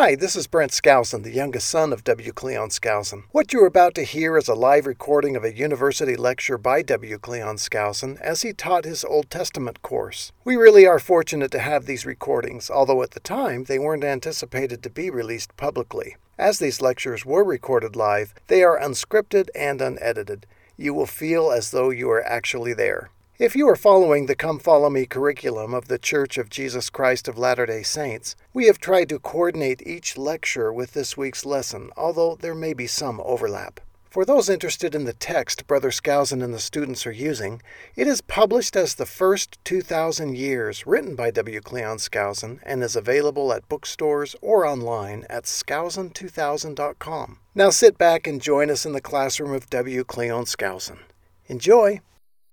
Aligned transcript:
Hi, 0.00 0.14
this 0.14 0.36
is 0.36 0.46
Brent 0.46 0.70
Skousen, 0.70 1.24
the 1.24 1.32
youngest 1.32 1.66
son 1.66 1.92
of 1.92 2.04
W. 2.04 2.30
Cleon 2.30 2.68
Skousen. 2.68 3.24
What 3.32 3.52
you 3.52 3.60
are 3.64 3.66
about 3.66 3.96
to 3.96 4.04
hear 4.04 4.38
is 4.38 4.46
a 4.46 4.54
live 4.54 4.86
recording 4.86 5.34
of 5.34 5.42
a 5.42 5.52
university 5.52 6.14
lecture 6.14 6.56
by 6.56 6.82
W. 6.82 7.18
Cleon 7.18 7.56
Skousen 7.56 8.16
as 8.20 8.42
he 8.42 8.52
taught 8.52 8.84
his 8.84 9.04
Old 9.04 9.28
Testament 9.28 9.82
course. 9.82 10.30
We 10.44 10.54
really 10.54 10.86
are 10.86 11.00
fortunate 11.00 11.50
to 11.50 11.58
have 11.58 11.86
these 11.86 12.06
recordings, 12.06 12.70
although 12.70 13.02
at 13.02 13.10
the 13.10 13.18
time 13.18 13.64
they 13.64 13.80
weren't 13.80 14.04
anticipated 14.04 14.84
to 14.84 14.90
be 14.90 15.10
released 15.10 15.56
publicly. 15.56 16.14
As 16.38 16.60
these 16.60 16.80
lectures 16.80 17.26
were 17.26 17.42
recorded 17.42 17.96
live, 17.96 18.34
they 18.46 18.62
are 18.62 18.78
unscripted 18.78 19.48
and 19.52 19.82
unedited. 19.82 20.46
You 20.76 20.94
will 20.94 21.06
feel 21.06 21.50
as 21.50 21.72
though 21.72 21.90
you 21.90 22.08
are 22.08 22.22
actually 22.22 22.72
there. 22.72 23.10
If 23.38 23.54
you 23.54 23.68
are 23.68 23.76
following 23.76 24.26
the 24.26 24.34
Come 24.34 24.58
Follow 24.58 24.90
Me 24.90 25.06
curriculum 25.06 25.72
of 25.72 25.86
the 25.86 25.96
Church 25.96 26.38
of 26.38 26.50
Jesus 26.50 26.90
Christ 26.90 27.28
of 27.28 27.38
Latter 27.38 27.66
day 27.66 27.84
Saints, 27.84 28.34
we 28.52 28.66
have 28.66 28.80
tried 28.80 29.08
to 29.10 29.20
coordinate 29.20 29.80
each 29.86 30.18
lecture 30.18 30.72
with 30.72 30.92
this 30.92 31.16
week's 31.16 31.46
lesson, 31.46 31.92
although 31.96 32.34
there 32.34 32.56
may 32.56 32.72
be 32.72 32.88
some 32.88 33.20
overlap. 33.24 33.78
For 34.10 34.24
those 34.24 34.48
interested 34.48 34.92
in 34.92 35.04
the 35.04 35.12
text 35.12 35.68
Brother 35.68 35.92
Skousen 35.92 36.42
and 36.42 36.52
the 36.52 36.58
students 36.58 37.06
are 37.06 37.12
using, 37.12 37.62
it 37.94 38.08
is 38.08 38.22
published 38.22 38.74
as 38.74 38.96
The 38.96 39.06
First 39.06 39.56
2000 39.64 40.36
Years, 40.36 40.84
written 40.84 41.14
by 41.14 41.30
W. 41.30 41.60
Cleon 41.60 41.98
Skousen, 41.98 42.58
and 42.64 42.82
is 42.82 42.96
available 42.96 43.52
at 43.52 43.68
bookstores 43.68 44.34
or 44.42 44.66
online 44.66 45.24
at 45.30 45.44
skousen2000.com. 45.44 47.38
Now 47.54 47.70
sit 47.70 47.96
back 47.98 48.26
and 48.26 48.42
join 48.42 48.68
us 48.68 48.84
in 48.84 48.94
the 48.94 49.00
classroom 49.00 49.52
of 49.52 49.70
W. 49.70 50.02
Cleon 50.02 50.44
Skousen. 50.44 50.98
Enjoy! 51.46 52.00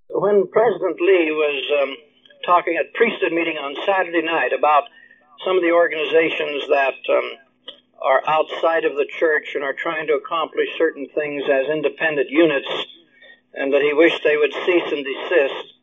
When 0.09 0.47
President 0.47 0.99
Lee 1.01 1.31
was 1.31 1.65
um, 1.81 1.95
talking 2.45 2.77
at 2.77 2.93
priesthood 2.93 3.33
meeting 3.33 3.57
on 3.57 3.75
Saturday 3.85 4.21
night 4.21 4.53
about 4.57 4.83
some 5.45 5.57
of 5.57 5.63
the 5.63 5.71
organizations 5.71 6.67
that 6.69 6.95
um, 7.09 7.31
are 8.01 8.21
outside 8.27 8.85
of 8.85 8.95
the 8.95 9.07
church 9.19 9.55
and 9.55 9.63
are 9.63 9.73
trying 9.73 10.07
to 10.07 10.13
accomplish 10.13 10.69
certain 10.77 11.07
things 11.13 11.43
as 11.51 11.67
independent 11.69 12.29
units, 12.29 12.69
and 13.53 13.73
that 13.73 13.81
he 13.81 13.93
wished 13.93 14.21
they 14.23 14.37
would 14.37 14.53
cease 14.53 14.91
and 14.91 15.05
desist. 15.05 15.73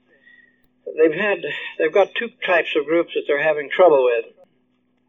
They've 0.97 1.19
had 1.19 1.39
they've 1.79 1.93
got 1.93 2.15
two 2.15 2.29
types 2.45 2.75
of 2.77 2.87
groups 2.87 3.13
that 3.15 3.25
they're 3.27 3.43
having 3.43 3.71
trouble 3.71 4.05
with. 4.05 4.27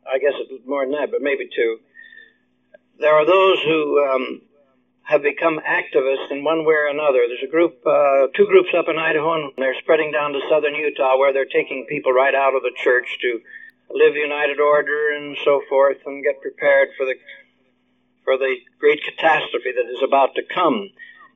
I 0.05 0.17
guess 0.19 0.33
it's 0.35 0.65
more 0.65 0.85
than 0.85 0.91
that, 0.91 1.11
but 1.11 1.21
maybe 1.21 1.49
two. 1.53 1.79
There 2.99 3.13
are 3.13 3.25
those 3.25 3.61
who 3.63 4.05
um, 4.05 4.41
have 5.03 5.21
become 5.21 5.59
activists 5.59 6.31
in 6.31 6.43
one 6.43 6.65
way 6.65 6.75
or 6.75 6.87
another. 6.87 7.27
There's 7.27 7.43
a 7.43 7.51
group, 7.51 7.75
uh, 7.85 8.27
two 8.35 8.47
groups 8.47 8.69
up 8.77 8.87
in 8.87 8.97
Idaho, 8.97 9.35
and 9.35 9.51
they're 9.57 9.75
spreading 9.79 10.11
down 10.11 10.31
to 10.31 10.39
southern 10.49 10.75
Utah 10.75 11.17
where 11.17 11.33
they're 11.33 11.45
taking 11.45 11.85
people 11.89 12.13
right 12.13 12.33
out 12.33 12.55
of 12.55 12.63
the 12.63 12.71
church 12.75 13.17
to 13.21 13.41
live 13.91 14.15
united 14.15 14.59
order 14.59 15.11
and 15.11 15.37
so 15.43 15.61
forth 15.69 15.97
and 16.05 16.23
get 16.23 16.41
prepared 16.41 16.89
for 16.97 17.05
the 17.05 17.15
for 18.23 18.37
the 18.37 18.55
great 18.79 19.03
catastrophe 19.03 19.73
that 19.75 19.91
is 19.91 20.01
about 20.01 20.33
to 20.35 20.41
come, 20.43 20.89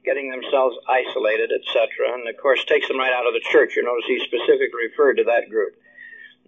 getting 0.05 0.31
themselves 0.31 0.77
isolated, 0.87 1.51
etc. 1.51 2.15
And 2.15 2.27
of 2.27 2.37
course 2.41 2.63
takes 2.63 2.87
them 2.87 2.97
right 2.97 3.11
out 3.11 3.27
of 3.27 3.33
the 3.33 3.43
church. 3.51 3.75
You 3.75 3.83
notice 3.83 4.07
he 4.07 4.23
specifically 4.23 4.87
referred 4.89 5.15
to 5.17 5.25
that 5.25 5.49
group. 5.49 5.75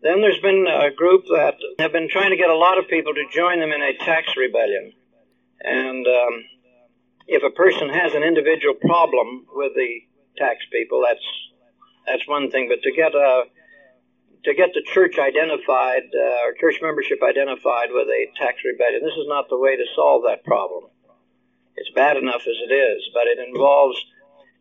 Then 0.02 0.22
there's 0.22 0.40
been 0.40 0.66
a 0.66 0.92
group 0.96 1.26
that 1.28 1.58
have 1.78 1.92
been 1.92 2.08
trying 2.08 2.32
to 2.32 2.38
get 2.38 2.50
a 2.50 2.56
lot 2.56 2.80
of 2.80 2.88
people 2.88 3.14
to 3.14 3.26
join 3.36 3.60
them 3.60 3.74
in 3.74 3.82
a 3.82 3.98
tax 3.98 4.32
rebellion. 4.38 4.94
And 5.60 6.08
um, 6.08 6.46
if 7.30 7.44
a 7.44 7.54
person 7.54 7.90
has 7.90 8.16
an 8.16 8.24
individual 8.24 8.74
problem 8.74 9.46
with 9.54 9.74
the 9.76 10.02
tax 10.38 10.66
people, 10.72 11.06
that's 11.06 11.24
that's 12.08 12.28
one 12.28 12.50
thing. 12.50 12.68
But 12.68 12.82
to 12.82 12.92
get 12.92 13.14
a 13.14 13.46
to 14.46 14.54
get 14.56 14.74
the 14.74 14.82
church 14.82 15.20
identified 15.20 16.10
uh, 16.10 16.48
or 16.50 16.58
church 16.60 16.82
membership 16.82 17.22
identified 17.22 17.94
with 17.94 18.08
a 18.10 18.34
tax 18.36 18.66
rebellion, 18.66 19.06
this 19.06 19.14
is 19.14 19.30
not 19.30 19.48
the 19.50 19.60
way 19.60 19.78
to 19.78 19.86
solve 19.96 20.24
that 20.26 20.44
problem. 20.44 20.90
It's 21.76 21.92
bad 21.94 22.18
enough 22.18 22.42
as 22.42 22.58
it 22.66 22.74
is, 22.74 23.10
but 23.14 23.28
it 23.28 23.38
involves 23.38 23.98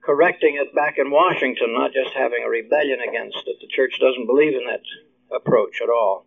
correcting 0.04 0.60
it 0.60 0.74
back 0.74 0.98
in 0.98 1.10
Washington, 1.10 1.72
not 1.72 1.92
just 1.92 2.14
having 2.14 2.44
a 2.44 2.48
rebellion 2.48 3.00
against 3.00 3.38
it. 3.46 3.56
The 3.60 3.66
church 3.68 3.98
doesn't 3.98 4.26
believe 4.26 4.54
in 4.54 4.66
that 4.68 4.84
approach 5.34 5.80
at 5.82 5.88
all. 5.88 6.26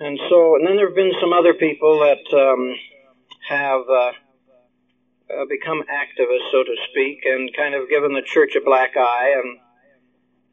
And 0.00 0.18
so, 0.28 0.56
and 0.56 0.66
then 0.66 0.76
there 0.76 0.88
have 0.88 0.96
been 0.96 1.14
some 1.20 1.32
other 1.32 1.52
people 1.52 2.00
that 2.00 2.24
um, 2.32 2.74
have. 3.46 3.82
Uh, 3.90 4.12
uh, 5.30 5.44
become 5.48 5.82
activists, 5.90 6.50
so 6.52 6.62
to 6.62 6.76
speak, 6.90 7.24
and 7.24 7.50
kind 7.56 7.74
of 7.74 7.88
given 7.88 8.14
the 8.14 8.22
church 8.22 8.54
a 8.56 8.60
black 8.60 8.96
eye. 8.96 9.34
And 9.42 9.58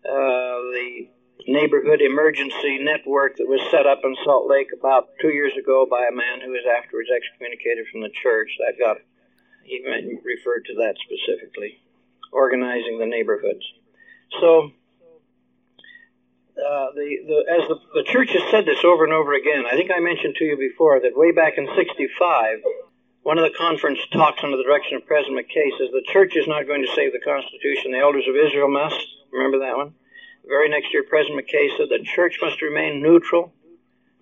uh, 0.06 0.57
the 0.73 1.07
neighborhood 1.47 2.01
emergency 2.01 2.79
network 2.81 3.38
that 3.38 3.47
was 3.47 3.62
set 3.69 3.85
up 3.85 4.01
in 4.03 4.16
Salt 4.23 4.50
Lake 4.50 4.69
about 4.78 5.09
two 5.22 5.29
years 5.29 5.53
ago 5.57 5.85
by 5.89 6.07
a 6.09 6.16
man 6.16 6.41
who 6.41 6.51
was 6.51 6.66
afterwards 6.66 7.09
excommunicated 7.13 7.85
from 7.91 8.01
the 8.01 8.09
church, 8.22 8.50
that 8.59 8.79
got 8.79 8.97
he 9.63 9.79
referred 10.23 10.66
to 10.66 10.75
that 10.75 10.95
specifically, 11.00 11.79
organizing 12.31 13.00
the 13.00 13.06
neighborhoods. 13.06 13.66
So. 14.39 14.72
Uh, 16.53 16.94
the, 16.94 17.17
the, 17.25 17.39
as 17.50 17.67
the, 17.67 17.75
the 17.95 18.03
church 18.03 18.29
has 18.29 18.44
said 18.51 18.63
this 18.63 18.85
over 18.85 19.03
and 19.03 19.12
over 19.12 19.33
again, 19.33 19.66
I 19.66 19.72
think 19.72 19.89
I 19.89 20.00
mentioned 20.00 20.35
to 20.38 20.45
you 20.45 20.56
before 20.56 21.01
that 21.01 21.17
way 21.17 21.31
back 21.31 21.57
in 21.57 21.67
65, 21.75 22.62
one 23.23 23.38
of 23.38 23.44
the 23.50 23.57
conference 23.57 24.00
talks 24.11 24.44
under 24.44 24.57
the 24.57 24.63
direction 24.63 24.97
of 24.97 25.07
President 25.07 25.39
McKay 25.39 25.72
says 25.79 25.89
the 25.91 26.03
church 26.11 26.35
is 26.35 26.47
not 26.47 26.67
going 26.67 26.84
to 26.84 26.94
save 26.94 27.13
the 27.13 27.23
Constitution. 27.23 27.91
The 27.91 28.03
elders 28.03 28.28
of 28.28 28.35
Israel 28.35 28.67
must. 28.67 29.00
Remember 29.31 29.59
that 29.59 29.78
one? 29.78 29.95
The 30.44 30.50
very 30.50 30.67
next 30.67 30.91
year, 30.91 31.03
President 31.07 31.39
McKay 31.39 31.72
said 31.78 31.88
the 31.88 32.03
church 32.03 32.38
must 32.41 32.62
remain 32.62 33.01
neutral. 33.01 33.53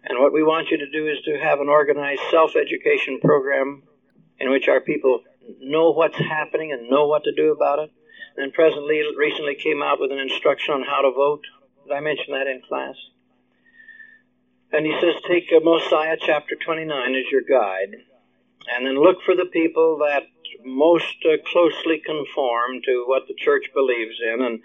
And 0.06 0.20
what 0.20 0.34
we 0.34 0.44
want 0.44 0.70
you 0.70 0.78
to 0.78 0.90
do 0.90 1.08
is 1.08 1.18
to 1.26 1.40
have 1.40 1.60
an 1.60 1.68
organized 1.68 2.22
self 2.30 2.56
education 2.56 3.20
program 3.20 3.82
in 4.40 4.52
which 4.52 4.68
our 4.68 4.82
people 4.82 5.22
know 5.60 5.92
what's 5.92 6.18
happening 6.18 6.72
and 6.72 6.90
know 6.90 7.08
what 7.08 7.24
to 7.24 7.34
do 7.34 7.52
about 7.52 7.80
it. 7.80 7.92
And 8.38 8.46
then 8.46 8.52
President 8.52 8.86
Lee 8.86 9.16
recently 9.18 9.56
came 9.56 9.82
out 9.82 10.00
with 10.00 10.12
an 10.12 10.20
instruction 10.20 10.76
on 10.76 10.84
how 10.84 11.02
to 11.02 11.12
vote. 11.12 11.42
Did 11.88 11.94
I 11.94 12.02
mention 12.02 12.34
that 12.34 12.46
in 12.46 12.62
class? 12.68 12.96
And 14.72 14.86
he 14.86 14.96
says, 15.02 15.16
take 15.28 15.52
Mosiah 15.64 16.18
chapter 16.20 16.56
29 16.56 17.16
as 17.16 17.32
your 17.32 17.42
guide 17.42 18.06
and 18.68 18.86
then 18.86 19.02
look 19.02 19.18
for 19.26 19.36
the 19.36 19.46
people 19.46 19.98
that 20.00 20.24
most 20.64 21.16
uh, 21.26 21.38
closely 21.52 22.02
conform 22.06 22.82
to 22.86 23.04
what 23.08 23.28
the 23.28 23.34
church 23.36 23.66
believes 23.74 24.16
in 24.34 24.44
and 24.44 24.60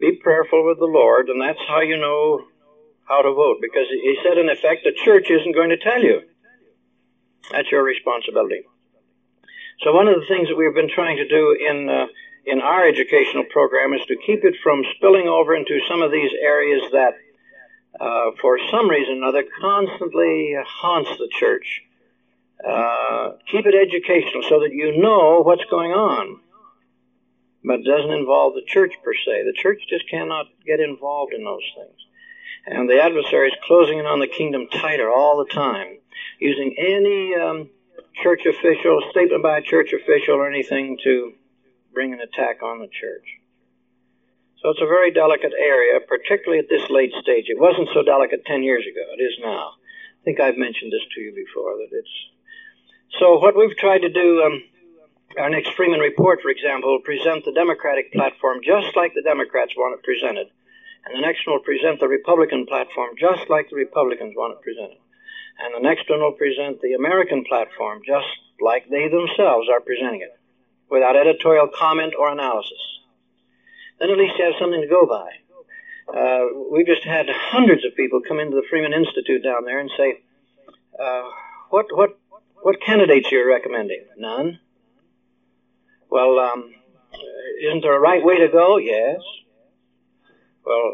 be 0.00 0.12
prayerful 0.12 0.66
with 0.66 0.78
the 0.78 0.86
Lord, 0.86 1.28
and 1.28 1.40
that's 1.40 1.60
how 1.68 1.80
you 1.80 1.96
know 1.96 2.46
how 3.04 3.22
to 3.22 3.32
vote. 3.32 3.58
Because 3.60 3.86
he 3.90 4.18
said, 4.22 4.38
in 4.38 4.48
effect, 4.48 4.82
the 4.84 4.92
church 5.04 5.30
isn't 5.30 5.54
going 5.54 5.70
to 5.70 5.78
tell 5.78 6.02
you. 6.02 6.22
That's 7.50 7.70
your 7.70 7.82
responsibility. 7.82 8.62
So 9.80 9.92
one 9.92 10.08
of 10.08 10.14
the 10.20 10.26
things 10.26 10.48
that 10.48 10.56
we've 10.56 10.74
been 10.74 10.90
trying 10.90 11.16
to 11.16 11.28
do 11.28 11.56
in 11.68 11.88
uh, 11.88 12.06
in 12.44 12.60
our 12.60 12.86
educational 12.86 13.44
program 13.44 13.92
is 13.94 14.04
to 14.06 14.16
keep 14.26 14.44
it 14.44 14.54
from 14.62 14.82
spilling 14.96 15.28
over 15.28 15.54
into 15.54 15.78
some 15.88 16.02
of 16.02 16.10
these 16.10 16.30
areas 16.42 16.82
that, 16.92 17.14
uh, 18.00 18.30
for 18.40 18.58
some 18.70 18.90
reason 18.90 19.22
or 19.22 19.28
other, 19.28 19.44
constantly 19.60 20.56
haunts 20.66 21.10
the 21.18 21.28
church 21.30 21.82
uh, 22.66 23.32
keep 23.50 23.66
it 23.66 23.74
educational 23.74 24.42
so 24.48 24.60
that 24.60 24.72
you 24.72 25.00
know 25.00 25.42
what's 25.42 25.64
going 25.70 25.92
on. 25.92 26.40
But 27.64 27.80
it 27.80 27.86
doesn't 27.86 28.10
involve 28.10 28.54
the 28.54 28.66
church 28.66 28.94
per 29.04 29.14
se. 29.14 29.44
The 29.44 29.54
church 29.54 29.82
just 29.88 30.08
cannot 30.08 30.46
get 30.66 30.80
involved 30.80 31.32
in 31.32 31.44
those 31.44 31.62
things. 31.76 31.98
And 32.66 32.88
the 32.88 33.00
adversary 33.02 33.48
is 33.48 33.56
closing 33.66 33.98
in 33.98 34.06
on 34.06 34.20
the 34.20 34.26
kingdom 34.26 34.68
tighter 34.68 35.10
all 35.10 35.44
the 35.44 35.52
time, 35.52 35.98
using 36.38 36.74
any 36.78 37.34
um, 37.34 37.70
church 38.22 38.46
official, 38.46 39.02
statement 39.10 39.42
by 39.42 39.58
a 39.58 39.62
church 39.62 39.92
official, 39.92 40.36
or 40.36 40.48
anything 40.48 40.98
to 41.02 41.32
bring 41.92 42.12
an 42.12 42.20
attack 42.20 42.62
on 42.62 42.78
the 42.78 42.88
church. 42.88 43.26
So 44.62 44.70
it's 44.70 44.80
a 44.80 44.86
very 44.86 45.10
delicate 45.10 45.52
area, 45.58 45.98
particularly 46.06 46.60
at 46.60 46.68
this 46.70 46.88
late 46.88 47.12
stage. 47.20 47.46
It 47.48 47.58
wasn't 47.58 47.88
so 47.92 48.02
delicate 48.02 48.44
10 48.46 48.62
years 48.62 48.86
ago. 48.86 49.02
It 49.18 49.22
is 49.22 49.38
now. 49.42 49.74
I 49.74 50.24
think 50.24 50.38
I've 50.38 50.56
mentioned 50.56 50.92
this 50.92 51.02
to 51.14 51.20
you 51.20 51.34
before, 51.34 51.76
that 51.78 51.90
it's 51.90 52.16
so 53.18 53.38
what 53.38 53.56
we've 53.56 53.76
tried 53.76 54.02
to 54.02 54.08
do, 54.08 54.42
um, 54.42 54.62
our 55.38 55.50
next 55.50 55.72
Freeman 55.74 56.00
report, 56.00 56.40
for 56.42 56.50
example, 56.50 56.92
will 56.92 57.00
present 57.00 57.44
the 57.44 57.52
Democratic 57.52 58.12
platform 58.12 58.60
just 58.64 58.96
like 58.96 59.14
the 59.14 59.22
Democrats 59.22 59.72
want 59.76 59.98
it 59.98 60.04
presented. 60.04 60.48
And 61.04 61.16
the 61.16 61.26
next 61.26 61.46
one 61.46 61.56
will 61.56 61.64
present 61.64 62.00
the 62.00 62.08
Republican 62.08 62.66
platform 62.66 63.16
just 63.18 63.50
like 63.50 63.68
the 63.68 63.76
Republicans 63.76 64.34
want 64.36 64.54
it 64.54 64.62
presented. 64.62 64.98
And 65.58 65.74
the 65.74 65.86
next 65.86 66.08
one 66.08 66.20
will 66.20 66.32
present 66.32 66.80
the 66.80 66.94
American 66.94 67.44
platform 67.44 68.02
just 68.06 68.26
like 68.60 68.88
they 68.88 69.08
themselves 69.08 69.68
are 69.68 69.80
presenting 69.80 70.22
it, 70.22 70.38
without 70.88 71.16
editorial 71.16 71.68
comment 71.68 72.14
or 72.18 72.30
analysis. 72.30 72.78
Then 73.98 74.10
at 74.10 74.18
least 74.18 74.38
you 74.38 74.44
have 74.44 74.54
something 74.58 74.80
to 74.80 74.86
go 74.86 75.06
by. 75.06 75.28
Uh, 76.08 76.46
we've 76.70 76.86
just 76.86 77.04
had 77.04 77.26
hundreds 77.30 77.84
of 77.84 77.94
people 77.96 78.20
come 78.26 78.40
into 78.40 78.56
the 78.56 78.66
Freeman 78.68 78.92
Institute 78.92 79.42
down 79.42 79.64
there 79.64 79.80
and 79.80 79.90
say, 79.96 80.20
uh, 80.98 81.28
what, 81.70 81.86
what 81.92 82.18
what 82.62 82.80
candidates 82.80 83.30
are 83.32 83.36
you 83.36 83.48
recommending? 83.48 84.04
None. 84.16 84.58
Well, 86.10 86.38
um, 86.38 86.74
isn't 87.64 87.82
there 87.82 87.96
a 87.96 88.00
right 88.00 88.24
way 88.24 88.38
to 88.38 88.48
go? 88.48 88.78
Yes. 88.78 89.20
Well, 90.64 90.92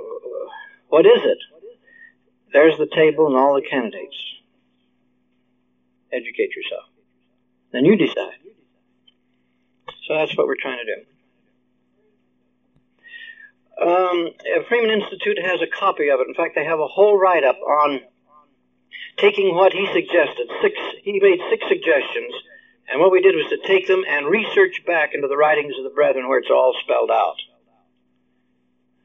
what 0.89 1.07
is 1.07 1.21
it? 1.23 1.39
There's 2.53 2.79
the 2.79 2.87
table 2.87 3.27
and 3.27 3.37
all 3.37 3.55
the 3.55 3.69
candidates. 3.69 4.17
educate 6.13 6.57
yourself. 6.57 6.85
Then 7.73 7.85
you 7.85 7.97
decide. 7.97 8.39
So 10.07 10.15
that's 10.15 10.37
what 10.37 10.47
we're 10.47 10.57
trying 10.61 10.79
to 10.79 10.95
do. 10.95 11.03
Um, 13.87 14.31
Freeman 14.69 14.91
Institute 14.91 15.39
has 15.45 15.61
a 15.61 15.67
copy 15.67 16.09
of 16.09 16.21
it. 16.21 16.29
In 16.29 16.35
fact, 16.35 16.55
they 16.55 16.65
have 16.65 16.81
a 16.81 16.87
whole 16.87 17.19
write-up 17.19 17.59
on 17.61 18.01
taking 19.19 19.55
what 19.55 19.73
he 19.73 19.87
suggested. 19.93 20.49
Six, 20.63 20.75
he 21.03 21.21
made 21.21 21.41
six 21.51 21.65
suggestions, 21.69 22.33
and 22.91 23.01
what 23.01 23.13
we 23.13 23.21
did 23.21 23.35
was 23.35 23.47
to 23.51 23.67
take 23.67 23.87
them 23.87 24.05
and 24.09 24.27
research 24.27 24.83
back 24.87 25.15
into 25.15 25.29
the 25.29 25.37
writings 25.37 25.75
of 25.77 25.85
the 25.85 25.95
brethren 25.95 26.29
where 26.29 26.39
it's 26.39 26.51
all 26.51 26.75
spelled 26.83 27.11
out. 27.11 27.37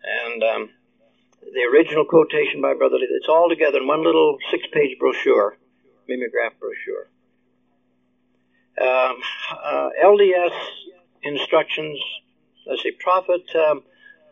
And 0.04 0.44
um, 0.44 0.70
the 1.42 1.64
original 1.72 2.06
quotation 2.06 2.62
by 2.62 2.74
Brother 2.74 2.98
Lee, 2.98 3.08
it's 3.10 3.30
all 3.30 3.50
together 3.50 3.80
in 3.80 3.88
one 3.88 4.04
little 4.04 4.38
six-page 4.52 4.98
brochure, 5.00 5.58
mimeograph 6.08 6.54
brochure. 6.60 7.08
Um, 8.80 9.22
uh, 9.64 9.90
LDS 10.04 10.54
instructions, 11.22 12.00
let's 12.66 12.82
see, 12.84 12.92
Prophet 12.92 13.44
um, 13.56 13.84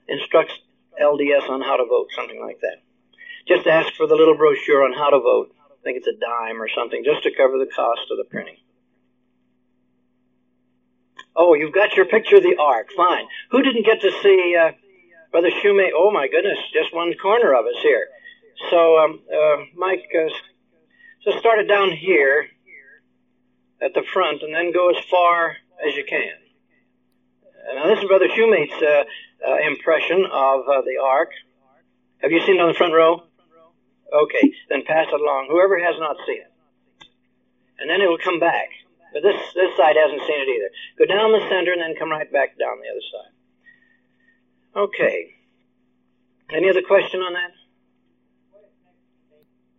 instructs 0.07 0.53
LDS 1.01 1.49
on 1.49 1.61
how 1.61 1.77
to 1.77 1.85
vote, 1.85 2.07
something 2.15 2.41
like 2.41 2.59
that. 2.61 2.77
Just 3.47 3.67
ask 3.67 3.93
for 3.93 4.07
the 4.07 4.15
little 4.15 4.35
brochure 4.35 4.83
on 4.83 4.93
how 4.93 5.09
to 5.09 5.19
vote. 5.19 5.53
I 5.81 5.83
think 5.83 5.97
it's 5.97 6.07
a 6.07 6.13
dime 6.13 6.61
or 6.61 6.69
something, 6.69 7.03
just 7.03 7.23
to 7.23 7.31
cover 7.35 7.57
the 7.57 7.65
cost 7.65 8.01
of 8.11 8.17
the 8.17 8.23
printing. 8.29 8.57
Oh, 11.35 11.55
you've 11.55 11.73
got 11.73 11.95
your 11.95 12.05
picture 12.05 12.35
of 12.35 12.43
the 12.43 12.57
ark. 12.59 12.89
Fine. 12.95 13.25
Who 13.49 13.63
didn't 13.63 13.85
get 13.85 14.01
to 14.01 14.11
see 14.21 14.55
uh, 14.59 14.71
Brother 15.31 15.49
Shoemate? 15.49 15.91
Oh 15.95 16.11
my 16.11 16.27
goodness, 16.27 16.59
just 16.71 16.93
one 16.93 17.13
corner 17.19 17.53
of 17.53 17.65
us 17.65 17.81
here. 17.81 18.07
So, 18.69 18.99
um, 18.99 19.21
uh, 19.33 19.63
Mike, 19.75 20.05
uh, 20.13 20.29
just 21.23 21.39
start 21.39 21.59
it 21.59 21.67
down 21.67 21.91
here 21.91 22.47
at 23.81 23.95
the 23.95 24.03
front, 24.13 24.43
and 24.43 24.53
then 24.53 24.71
go 24.71 24.89
as 24.89 25.03
far 25.09 25.55
as 25.87 25.95
you 25.95 26.03
can. 26.07 26.37
Now, 27.73 27.87
this 27.87 27.99
is 27.99 28.05
Brother 28.05 28.27
Shoemate's 28.27 28.81
uh, 28.81 29.03
uh, 29.47 29.57
impression 29.67 30.25
of 30.25 30.61
uh, 30.67 30.81
the 30.81 31.01
ark. 31.03 31.31
Have 32.19 32.31
you 32.31 32.41
seen 32.41 32.57
it 32.57 32.61
on 32.61 32.67
the 32.67 32.73
front 32.75 32.93
row? 32.93 33.23
Okay, 34.13 34.53
then 34.69 34.83
pass 34.85 35.07
it 35.07 35.21
along. 35.21 35.47
Whoever 35.49 35.79
has 35.79 35.95
not 35.99 36.17
seen 36.27 36.41
it. 36.41 36.51
And 37.79 37.89
then 37.89 38.01
it 38.01 38.09
will 38.09 38.17
come 38.17 38.39
back. 38.39 38.69
But 39.13 39.23
this, 39.23 39.35
this 39.55 39.75
side 39.77 39.95
hasn't 39.95 40.21
seen 40.21 40.41
it 40.41 40.49
either. 40.49 40.69
Go 40.99 41.05
down 41.05 41.31
the 41.31 41.47
center 41.49 41.73
and 41.73 41.81
then 41.81 41.95
come 41.97 42.11
right 42.11 42.31
back 42.31 42.57
down 42.57 42.79
the 42.79 42.89
other 42.89 43.01
side. 43.11 43.33
Okay. 44.75 45.35
Any 46.53 46.69
other 46.69 46.81
question 46.81 47.21
on 47.21 47.33
that? 47.33 47.51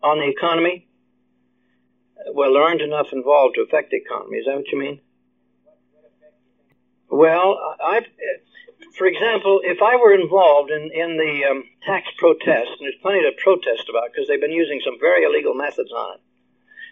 On 0.03 0.19
the 0.19 0.29
economy? 0.29 0.89
Well, 2.33 2.55
there 2.55 2.63
aren't 2.63 2.83
enough 2.83 3.09
involved 3.13 3.57
to 3.57 3.63
affect 3.63 3.91
the 3.91 3.99
economy. 3.99 4.39
Is 4.39 4.47
that 4.47 4.57
what 4.57 4.69
you 4.69 4.79
mean? 4.79 5.01
Well, 7.11 7.59
I, 7.81 8.07
for 8.97 9.07
example, 9.07 9.61
if 9.65 9.81
I 9.83 9.97
were 9.97 10.15
involved 10.15 10.71
in, 10.71 10.91
in 10.93 11.17
the 11.17 11.45
um, 11.51 11.65
tax 11.85 12.09
protest, 12.19 12.71
and 12.79 12.81
there's 12.81 13.01
plenty 13.03 13.23
to 13.23 13.33
protest 13.43 13.89
about 13.89 14.13
because 14.13 14.29
they've 14.29 14.41
been 14.41 14.53
using 14.53 14.81
some 14.85 14.99
very 15.01 15.25
illegal 15.25 15.55
methods 15.55 15.93
on 15.93 16.15
it, 16.15 16.21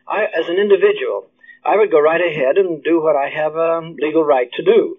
I, 0.09 0.25
as 0.25 0.49
an 0.49 0.57
individual, 0.57 1.31
I 1.65 1.77
would 1.77 1.91
go 1.91 2.01
right 2.01 2.21
ahead 2.21 2.57
and 2.57 2.83
do 2.83 3.01
what 3.03 3.17
I 3.17 3.29
have 3.29 3.55
a 3.55 3.95
legal 3.99 4.25
right 4.25 4.51
to 4.55 4.63
do. 4.63 4.99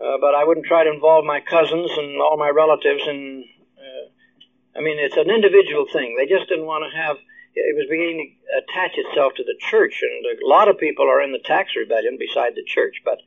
Uh, 0.00 0.18
but 0.20 0.34
I 0.34 0.44
wouldn't 0.44 0.66
try 0.66 0.82
to 0.84 0.92
involve 0.92 1.24
my 1.24 1.40
cousins 1.40 1.90
and 1.96 2.20
all 2.20 2.36
my 2.36 2.50
relatives 2.50 3.02
in. 3.06 3.44
Uh, 3.78 4.78
I 4.78 4.82
mean, 4.82 4.98
it's 4.98 5.16
an 5.16 5.30
individual 5.30 5.86
thing. 5.92 6.16
They 6.18 6.26
just 6.26 6.48
didn't 6.48 6.66
want 6.66 6.84
to 6.90 6.96
have. 6.96 7.16
It 7.54 7.76
was 7.76 7.86
beginning 7.88 8.34
to 8.34 8.58
attach 8.64 8.96
itself 8.96 9.34
to 9.36 9.44
the 9.44 9.54
church, 9.60 10.02
and 10.02 10.26
a 10.26 10.48
lot 10.48 10.68
of 10.68 10.78
people 10.78 11.06
are 11.06 11.20
in 11.20 11.32
the 11.32 11.38
tax 11.44 11.76
rebellion 11.76 12.16
beside 12.18 12.56
the 12.56 12.64
church. 12.64 13.02
But 13.04 13.20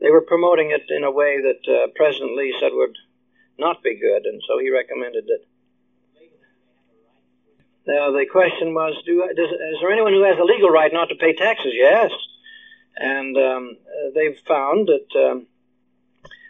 they 0.00 0.10
were 0.10 0.22
promoting 0.22 0.70
it 0.70 0.82
in 0.88 1.04
a 1.04 1.10
way 1.10 1.40
that 1.40 1.62
uh, 1.68 1.86
President 1.94 2.36
Lee 2.36 2.56
said 2.60 2.72
would 2.72 2.96
not 3.58 3.82
be 3.82 3.98
good, 3.98 4.24
and 4.24 4.40
so 4.46 4.58
he 4.58 4.70
recommended 4.70 5.24
it. 5.28 5.46
Now 7.86 8.10
the 8.10 8.26
question 8.30 8.72
was, 8.74 8.94
do, 9.04 9.24
does, 9.36 9.50
is 9.50 9.78
there 9.80 9.92
anyone 9.92 10.12
who 10.12 10.24
has 10.24 10.38
a 10.38 10.44
legal 10.44 10.70
right 10.70 10.92
not 10.92 11.08
to 11.08 11.16
pay 11.16 11.34
taxes? 11.34 11.72
Yes, 11.74 12.10
and 12.96 13.36
um, 13.36 13.76
they've 14.14 14.38
found 14.46 14.88
that 14.88 15.28
um, 15.28 15.46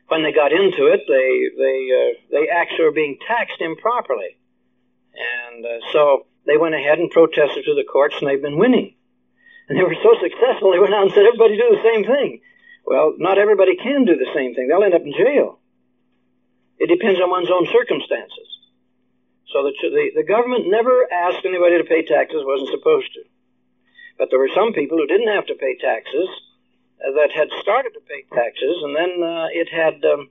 when 0.09 0.23
they 0.23 0.33
got 0.33 0.53
into 0.53 0.87
it, 0.87 1.01
they 1.09 1.51
they 1.57 1.79
uh, 1.91 2.13
they 2.31 2.49
actually 2.49 2.85
were 2.85 2.93
being 2.93 3.19
taxed 3.27 3.61
improperly, 3.61 4.37
and 5.51 5.65
uh, 5.65 5.79
so 5.93 6.27
they 6.47 6.57
went 6.57 6.75
ahead 6.75 6.99
and 6.99 7.11
protested 7.11 7.65
to 7.65 7.75
the 7.75 7.85
courts, 7.85 8.17
and 8.21 8.29
they've 8.29 8.43
been 8.43 8.59
winning. 8.59 8.95
And 9.69 9.79
they 9.79 9.85
were 9.85 9.95
so 10.03 10.15
successful, 10.21 10.73
they 10.73 10.81
went 10.81 10.95
out 10.95 11.03
and 11.03 11.13
said 11.13 11.27
everybody 11.27 11.57
do 11.57 11.71
the 11.71 11.83
same 11.83 12.05
thing. 12.05 12.41
Well, 12.91 13.15
not 13.19 13.39
everybody 13.39 13.77
can 13.77 14.05
do 14.05 14.19
the 14.19 14.35
same 14.35 14.53
thing. 14.53 14.67
They'll 14.67 14.83
end 14.83 14.99
up 14.99 15.07
in 15.07 15.15
jail. 15.15 15.61
It 16.77 16.91
depends 16.91 17.21
on 17.21 17.31
one's 17.31 17.49
own 17.49 17.71
circumstances. 17.71 18.51
So 19.55 19.63
the, 19.63 19.71
the, 19.79 20.11
the 20.17 20.27
government 20.27 20.67
never 20.67 21.07
asked 21.07 21.47
anybody 21.47 21.79
to 21.79 21.87
pay 21.87 22.03
taxes, 22.03 22.43
wasn't 22.43 22.75
supposed 22.75 23.15
to. 23.15 23.23
But 24.19 24.31
there 24.31 24.41
were 24.41 24.51
some 24.53 24.73
people 24.73 24.99
who 24.99 25.07
didn't 25.07 25.31
have 25.31 25.47
to 25.47 25.55
pay 25.55 25.79
taxes 25.79 26.27
uh, 26.99 27.15
that 27.15 27.31
had 27.31 27.55
started 27.63 27.95
to 27.95 28.03
pay 28.11 28.27
taxes, 28.35 28.83
and 28.83 28.97
then 28.97 29.23
uh, 29.23 29.47
it 29.55 29.71
had, 29.71 30.03
um, 30.03 30.27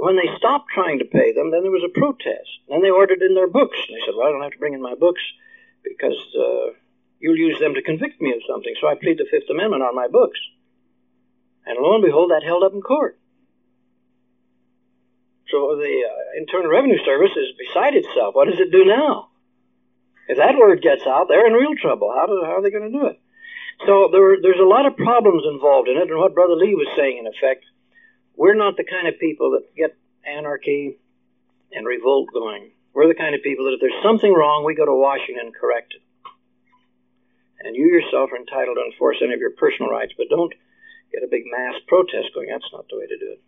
when 0.00 0.16
they 0.16 0.32
stopped 0.40 0.72
trying 0.72 0.98
to 1.00 1.12
pay 1.12 1.36
them, 1.36 1.50
then 1.52 1.60
there 1.60 1.76
was 1.76 1.84
a 1.84 1.92
protest. 1.92 2.64
Then 2.72 2.80
they 2.80 2.88
ordered 2.88 3.20
in 3.20 3.34
their 3.34 3.52
books. 3.52 3.76
And 3.84 3.92
they 3.92 4.00
said, 4.06 4.16
well, 4.16 4.28
I 4.28 4.32
don't 4.32 4.40
have 4.40 4.56
to 4.56 4.64
bring 4.64 4.72
in 4.72 4.80
my 4.80 4.96
books 4.96 5.20
because 5.84 6.16
uh, 6.40 6.72
you'll 7.20 7.36
use 7.36 7.60
them 7.60 7.74
to 7.74 7.82
convict 7.84 8.16
me 8.22 8.32
of 8.32 8.40
something. 8.48 8.72
So 8.80 8.88
I 8.88 8.94
plead 8.96 9.20
the 9.20 9.28
Fifth 9.30 9.52
Amendment 9.52 9.84
on 9.84 9.94
my 9.94 10.08
books. 10.08 10.40
And 11.66 11.78
lo 11.80 11.94
and 11.94 12.04
behold, 12.04 12.30
that 12.30 12.42
held 12.44 12.62
up 12.62 12.72
in 12.72 12.82
court. 12.82 13.18
So 15.50 15.76
the 15.76 16.02
uh, 16.04 16.40
Internal 16.40 16.70
Revenue 16.70 16.98
Service 17.04 17.32
is 17.36 17.56
beside 17.56 17.94
itself. 17.94 18.34
What 18.34 18.48
does 18.48 18.60
it 18.60 18.72
do 18.72 18.84
now? 18.84 19.28
If 20.28 20.38
that 20.38 20.56
word 20.56 20.82
gets 20.82 21.06
out, 21.06 21.28
they're 21.28 21.46
in 21.46 21.52
real 21.52 21.76
trouble. 21.76 22.12
How, 22.14 22.26
do, 22.26 22.42
how 22.44 22.58
are 22.58 22.62
they 22.62 22.70
going 22.70 22.90
to 22.90 22.98
do 22.98 23.06
it? 23.06 23.20
So 23.86 24.08
there, 24.10 24.40
there's 24.40 24.60
a 24.60 24.66
lot 24.66 24.86
of 24.86 24.96
problems 24.96 25.44
involved 25.46 25.88
in 25.88 25.96
it, 25.96 26.08
and 26.08 26.18
what 26.18 26.34
Brother 26.34 26.54
Lee 26.54 26.74
was 26.74 26.88
saying, 26.96 27.18
in 27.18 27.26
effect, 27.26 27.64
we're 28.36 28.54
not 28.54 28.76
the 28.76 28.84
kind 28.84 29.08
of 29.08 29.18
people 29.18 29.52
that 29.52 29.74
get 29.76 29.96
anarchy 30.24 30.98
and 31.72 31.86
revolt 31.86 32.30
going. 32.32 32.70
We're 32.94 33.08
the 33.08 33.18
kind 33.18 33.34
of 33.34 33.42
people 33.42 33.66
that 33.66 33.74
if 33.74 33.80
there's 33.80 34.02
something 34.02 34.32
wrong, 34.32 34.64
we 34.64 34.74
go 34.74 34.86
to 34.86 34.94
Washington 34.94 35.46
and 35.46 35.54
correct 35.54 35.94
it. 35.94 36.02
And 37.60 37.74
you 37.76 37.86
yourself 37.86 38.30
are 38.32 38.36
entitled 38.36 38.76
to 38.76 38.90
enforce 38.90 39.18
any 39.22 39.34
of 39.34 39.40
your 39.40 39.50
personal 39.50 39.90
rights, 39.90 40.12
but 40.16 40.28
don't 40.30 40.52
get 41.14 41.22
a 41.22 41.30
big 41.30 41.44
mass 41.46 41.74
protest 41.86 42.34
going. 42.34 42.48
That's 42.50 42.68
not 42.72 42.86
the 42.90 42.98
way 42.98 43.06
to 43.06 43.18
do 43.18 43.30
it. 43.32 43.42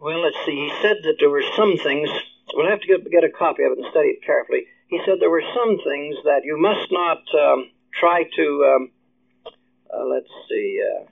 Well, 0.00 0.20
let's 0.20 0.36
see. 0.44 0.52
He 0.52 0.72
said 0.82 0.98
that 1.04 1.16
there 1.18 1.30
were 1.30 1.44
some 1.56 1.78
things. 1.78 2.10
We'll 2.52 2.68
have 2.68 2.80
to 2.80 2.86
get, 2.86 3.10
get 3.10 3.24
a 3.24 3.30
copy 3.30 3.64
of 3.64 3.72
it 3.72 3.78
and 3.78 3.86
study 3.90 4.08
it 4.08 4.22
carefully. 4.24 4.66
He 4.88 5.00
said 5.06 5.16
there 5.18 5.30
were 5.30 5.48
some 5.54 5.78
things 5.80 6.16
that 6.24 6.44
you 6.44 6.60
must 6.60 6.92
not 6.92 7.24
um, 7.32 7.70
try 7.98 8.24
to. 8.36 8.46
Um, 8.68 8.90
uh, 9.88 10.04
let's 10.04 10.28
see. 10.48 10.82
Uh, 10.82 11.04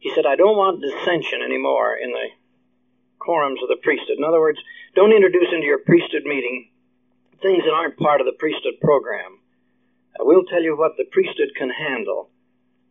he 0.00 0.12
said, 0.14 0.26
I 0.26 0.36
don't 0.36 0.56
want 0.56 0.82
dissension 0.82 1.42
anymore 1.42 1.96
in 1.96 2.10
the 2.12 2.28
quorums 3.20 3.62
of 3.62 3.68
the 3.68 3.78
priesthood. 3.82 4.18
In 4.18 4.24
other 4.24 4.40
words, 4.40 4.58
don't 4.94 5.12
introduce 5.12 5.52
into 5.52 5.66
your 5.66 5.78
priesthood 5.78 6.24
meeting 6.24 6.70
things 7.42 7.62
that 7.64 7.72
aren't 7.72 7.98
part 7.98 8.20
of 8.20 8.26
the 8.26 8.36
priesthood 8.38 8.80
program. 8.80 9.38
Uh, 10.18 10.24
we'll 10.24 10.44
tell 10.44 10.62
you 10.62 10.76
what 10.76 10.96
the 10.96 11.04
priesthood 11.04 11.50
can 11.56 11.70
handle 11.70 12.30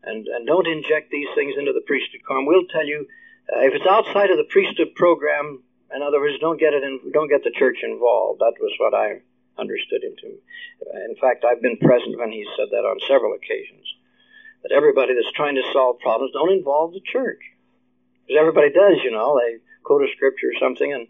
and, 0.08 0.28
and 0.28 0.48
don't 0.48 0.68
inject 0.68 1.12
these 1.12 1.28
things 1.36 1.56
into 1.58 1.74
the 1.74 1.86
priesthood 1.86 2.22
quorum. 2.26 2.46
We'll 2.46 2.68
tell 2.68 2.86
you 2.86 3.06
uh, 3.52 3.62
if 3.68 3.74
it's 3.74 3.86
outside 3.86 4.32
of 4.32 4.38
the 4.38 4.50
priesthood 4.50 4.96
program. 4.96 5.64
In 5.96 6.02
other 6.04 6.20
words, 6.20 6.38
don't 6.40 6.60
get 6.60 6.74
it 6.74 6.84
in, 6.84 7.00
don't 7.14 7.30
get 7.30 7.44
the 7.44 7.56
church 7.56 7.80
involved. 7.82 8.42
That 8.42 8.60
was 8.60 8.76
what 8.78 8.94
I 8.94 9.22
understood 9.58 10.04
him 10.04 10.16
to. 10.20 10.28
In 11.08 11.16
fact, 11.16 11.46
I've 11.46 11.62
been 11.62 11.78
present 11.78 12.20
when 12.20 12.32
he 12.32 12.46
said 12.58 12.68
that 12.72 12.84
on 12.84 13.00
several 13.08 13.34
occasions. 13.34 13.88
That 14.64 14.76
everybody 14.76 15.16
that's 15.16 15.32
trying 15.32 15.56
to 15.56 15.72
solve 15.72 16.00
problems 16.00 16.34
don't 16.34 16.52
involve 16.52 16.92
the 16.92 17.00
church, 17.00 17.40
because 18.28 18.38
everybody 18.38 18.70
does. 18.70 19.00
You 19.04 19.12
know, 19.12 19.40
they 19.40 19.64
quote 19.84 20.04
a 20.04 20.12
scripture 20.12 20.52
or 20.52 20.60
something, 20.60 20.92
and 20.92 21.08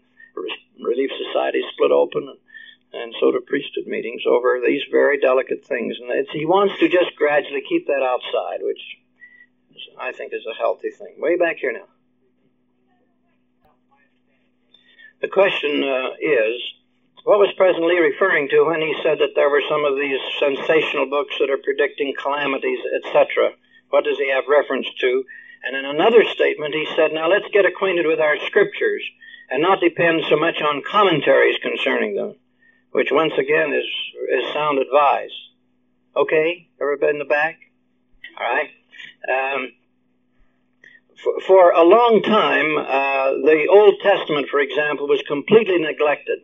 Relief 0.78 1.10
Society 1.26 1.62
split 1.72 1.90
open. 1.90 2.28
And, 2.28 2.38
and 2.92 3.14
so 3.20 3.30
do 3.30 3.40
priesthood 3.46 3.86
meetings 3.86 4.22
over 4.26 4.60
these 4.64 4.82
very 4.90 5.18
delicate 5.18 5.64
things. 5.64 5.96
And 6.00 6.26
he 6.32 6.46
wants 6.46 6.78
to 6.80 6.88
just 6.88 7.14
gradually 7.16 7.62
keep 7.68 7.86
that 7.86 8.02
outside, 8.02 8.60
which 8.62 8.80
I 10.00 10.12
think 10.12 10.32
is 10.32 10.46
a 10.50 10.56
healthy 10.56 10.90
thing. 10.90 11.16
Way 11.18 11.36
back 11.36 11.58
here 11.58 11.72
now. 11.72 11.86
The 15.20 15.28
question 15.28 15.82
uh, 15.82 16.14
is, 16.20 16.62
what 17.24 17.40
was 17.40 17.52
President 17.56 17.86
Lee 17.86 17.98
referring 17.98 18.48
to 18.50 18.64
when 18.64 18.80
he 18.80 18.94
said 19.02 19.18
that 19.18 19.34
there 19.34 19.50
were 19.50 19.62
some 19.68 19.84
of 19.84 19.96
these 19.96 20.20
sensational 20.38 21.10
books 21.10 21.34
that 21.40 21.50
are 21.50 21.58
predicting 21.58 22.14
calamities, 22.14 22.78
etc.? 22.96 23.52
What 23.90 24.04
does 24.04 24.16
he 24.16 24.30
have 24.30 24.44
reference 24.48 24.86
to? 25.00 25.24
And 25.64 25.76
in 25.76 25.84
another 25.84 26.22
statement, 26.24 26.74
he 26.74 26.86
said, 26.94 27.12
now 27.12 27.28
let's 27.28 27.48
get 27.52 27.66
acquainted 27.66 28.06
with 28.06 28.20
our 28.20 28.38
scriptures 28.46 29.02
and 29.50 29.60
not 29.60 29.80
depend 29.80 30.22
so 30.28 30.36
much 30.36 30.62
on 30.62 30.82
commentaries 30.86 31.58
concerning 31.60 32.14
them 32.14 32.36
which 32.92 33.08
once 33.10 33.32
again 33.38 33.72
is, 33.72 33.84
is 34.32 34.52
sound 34.52 34.78
advice. 34.78 35.34
Okay, 36.16 36.68
everybody 36.80 37.12
in 37.12 37.18
the 37.18 37.24
back? 37.24 37.58
All 38.38 38.46
right. 38.46 38.70
Um, 39.28 39.72
for, 41.22 41.40
for, 41.46 41.70
a 41.70 41.82
long 41.82 42.22
time, 42.22 42.78
uh, 42.78 43.46
the 43.46 43.66
Old 43.70 44.00
Testament, 44.00 44.48
for 44.48 44.60
example, 44.60 45.08
was 45.08 45.22
completely 45.26 45.78
neglected. 45.78 46.40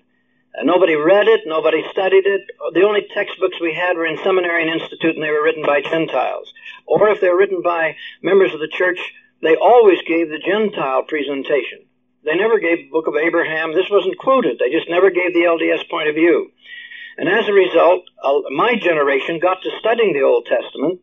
Uh, 0.56 0.64
nobody 0.64 0.94
read 0.94 1.28
it, 1.28 1.42
nobody 1.46 1.82
studied 1.90 2.26
it. 2.26 2.42
The 2.74 2.82
only 2.82 3.06
textbooks 3.14 3.60
we 3.60 3.74
had 3.74 3.96
were 3.96 4.06
in 4.06 4.18
seminary 4.18 4.62
and 4.62 4.80
institute, 4.80 5.14
and 5.14 5.22
they 5.22 5.30
were 5.30 5.42
written 5.42 5.64
by 5.64 5.80
Gentiles. 5.80 6.52
Or 6.86 7.08
if 7.08 7.20
they 7.20 7.28
were 7.28 7.38
written 7.38 7.62
by 7.62 7.96
members 8.22 8.52
of 8.52 8.60
the 8.60 8.68
church, 8.68 8.98
they 9.42 9.56
always 9.56 9.98
gave 10.06 10.28
the 10.28 10.38
Gentile 10.38 11.02
presentation. 11.02 11.80
They 12.24 12.36
never 12.36 12.58
gave 12.58 12.78
the 12.78 12.90
book 12.90 13.06
of 13.06 13.16
Abraham. 13.16 13.74
This 13.74 13.90
wasn't 13.90 14.18
quoted. 14.18 14.58
They 14.58 14.70
just 14.70 14.88
never 14.88 15.10
gave 15.10 15.34
the 15.34 15.44
LDS 15.44 15.88
point 15.90 16.08
of 16.08 16.14
view. 16.14 16.50
And 17.16 17.28
as 17.28 17.48
a 17.48 17.52
result, 17.52 18.04
my 18.50 18.74
generation 18.76 19.38
got 19.38 19.62
to 19.62 19.70
studying 19.78 20.14
the 20.14 20.22
Old 20.22 20.46
Testament, 20.46 21.00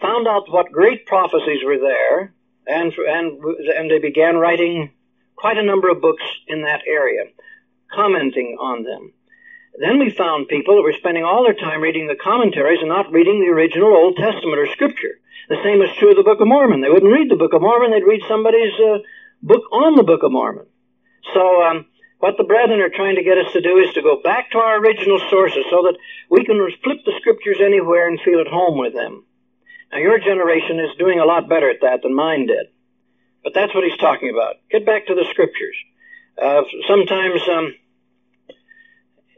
found 0.00 0.26
out 0.26 0.50
what 0.50 0.72
great 0.72 1.06
prophecies 1.06 1.64
were 1.64 1.78
there, 1.78 2.32
and, 2.66 2.92
and, 2.94 3.42
and 3.76 3.90
they 3.90 3.98
began 3.98 4.36
writing 4.36 4.90
quite 5.36 5.58
a 5.58 5.62
number 5.62 5.90
of 5.90 6.00
books 6.00 6.22
in 6.46 6.62
that 6.62 6.82
area, 6.86 7.24
commenting 7.92 8.56
on 8.58 8.84
them. 8.84 9.12
Then 9.78 9.98
we 9.98 10.10
found 10.10 10.48
people 10.48 10.76
that 10.76 10.82
were 10.82 10.96
spending 10.96 11.24
all 11.24 11.42
their 11.42 11.54
time 11.54 11.82
reading 11.82 12.06
the 12.06 12.14
commentaries 12.14 12.78
and 12.80 12.88
not 12.88 13.12
reading 13.12 13.40
the 13.40 13.52
original 13.52 13.92
Old 13.92 14.16
Testament 14.16 14.58
or 14.58 14.68
Scripture. 14.68 15.18
The 15.48 15.60
same 15.62 15.82
is 15.82 15.90
true 15.98 16.10
of 16.10 16.16
the 16.16 16.22
Book 16.22 16.40
of 16.40 16.46
Mormon. 16.46 16.80
They 16.80 16.88
wouldn't 16.88 17.12
read 17.12 17.28
the 17.28 17.36
Book 17.36 17.52
of 17.52 17.60
Mormon, 17.60 17.90
they'd 17.90 18.06
read 18.06 18.22
somebody's 18.28 18.72
uh, 18.80 18.98
book 19.44 19.62
on 19.70 19.94
the 19.94 20.02
Book 20.02 20.22
of 20.22 20.32
Mormon. 20.32 20.66
So, 21.34 21.62
um, 21.62 21.86
what 22.18 22.36
the 22.38 22.44
brethren 22.44 22.80
are 22.80 22.88
trying 22.88 23.16
to 23.16 23.22
get 23.22 23.36
us 23.36 23.52
to 23.52 23.60
do 23.60 23.76
is 23.76 23.92
to 23.92 24.02
go 24.02 24.20
back 24.22 24.50
to 24.52 24.58
our 24.58 24.80
original 24.80 25.20
sources 25.28 25.64
so 25.68 25.82
that 25.84 25.98
we 26.30 26.44
can 26.44 26.56
flip 26.82 27.04
the 27.04 27.12
scriptures 27.20 27.60
anywhere 27.60 28.08
and 28.08 28.18
feel 28.20 28.40
at 28.40 28.46
home 28.46 28.78
with 28.78 28.94
them. 28.94 29.24
Now, 29.92 29.98
your 29.98 30.18
generation 30.18 30.80
is 30.80 30.96
doing 30.98 31.20
a 31.20 31.26
lot 31.26 31.48
better 31.48 31.68
at 31.68 31.82
that 31.82 32.00
than 32.02 32.14
mine 32.14 32.46
did. 32.46 32.72
But 33.42 33.52
that's 33.52 33.74
what 33.74 33.84
he's 33.84 33.98
talking 33.98 34.32
about. 34.32 34.56
Get 34.70 34.86
back 34.86 35.06
to 35.06 35.14
the 35.14 35.26
scriptures. 35.30 35.76
Uh, 36.40 36.62
sometimes 36.88 37.42
um, 37.52 37.74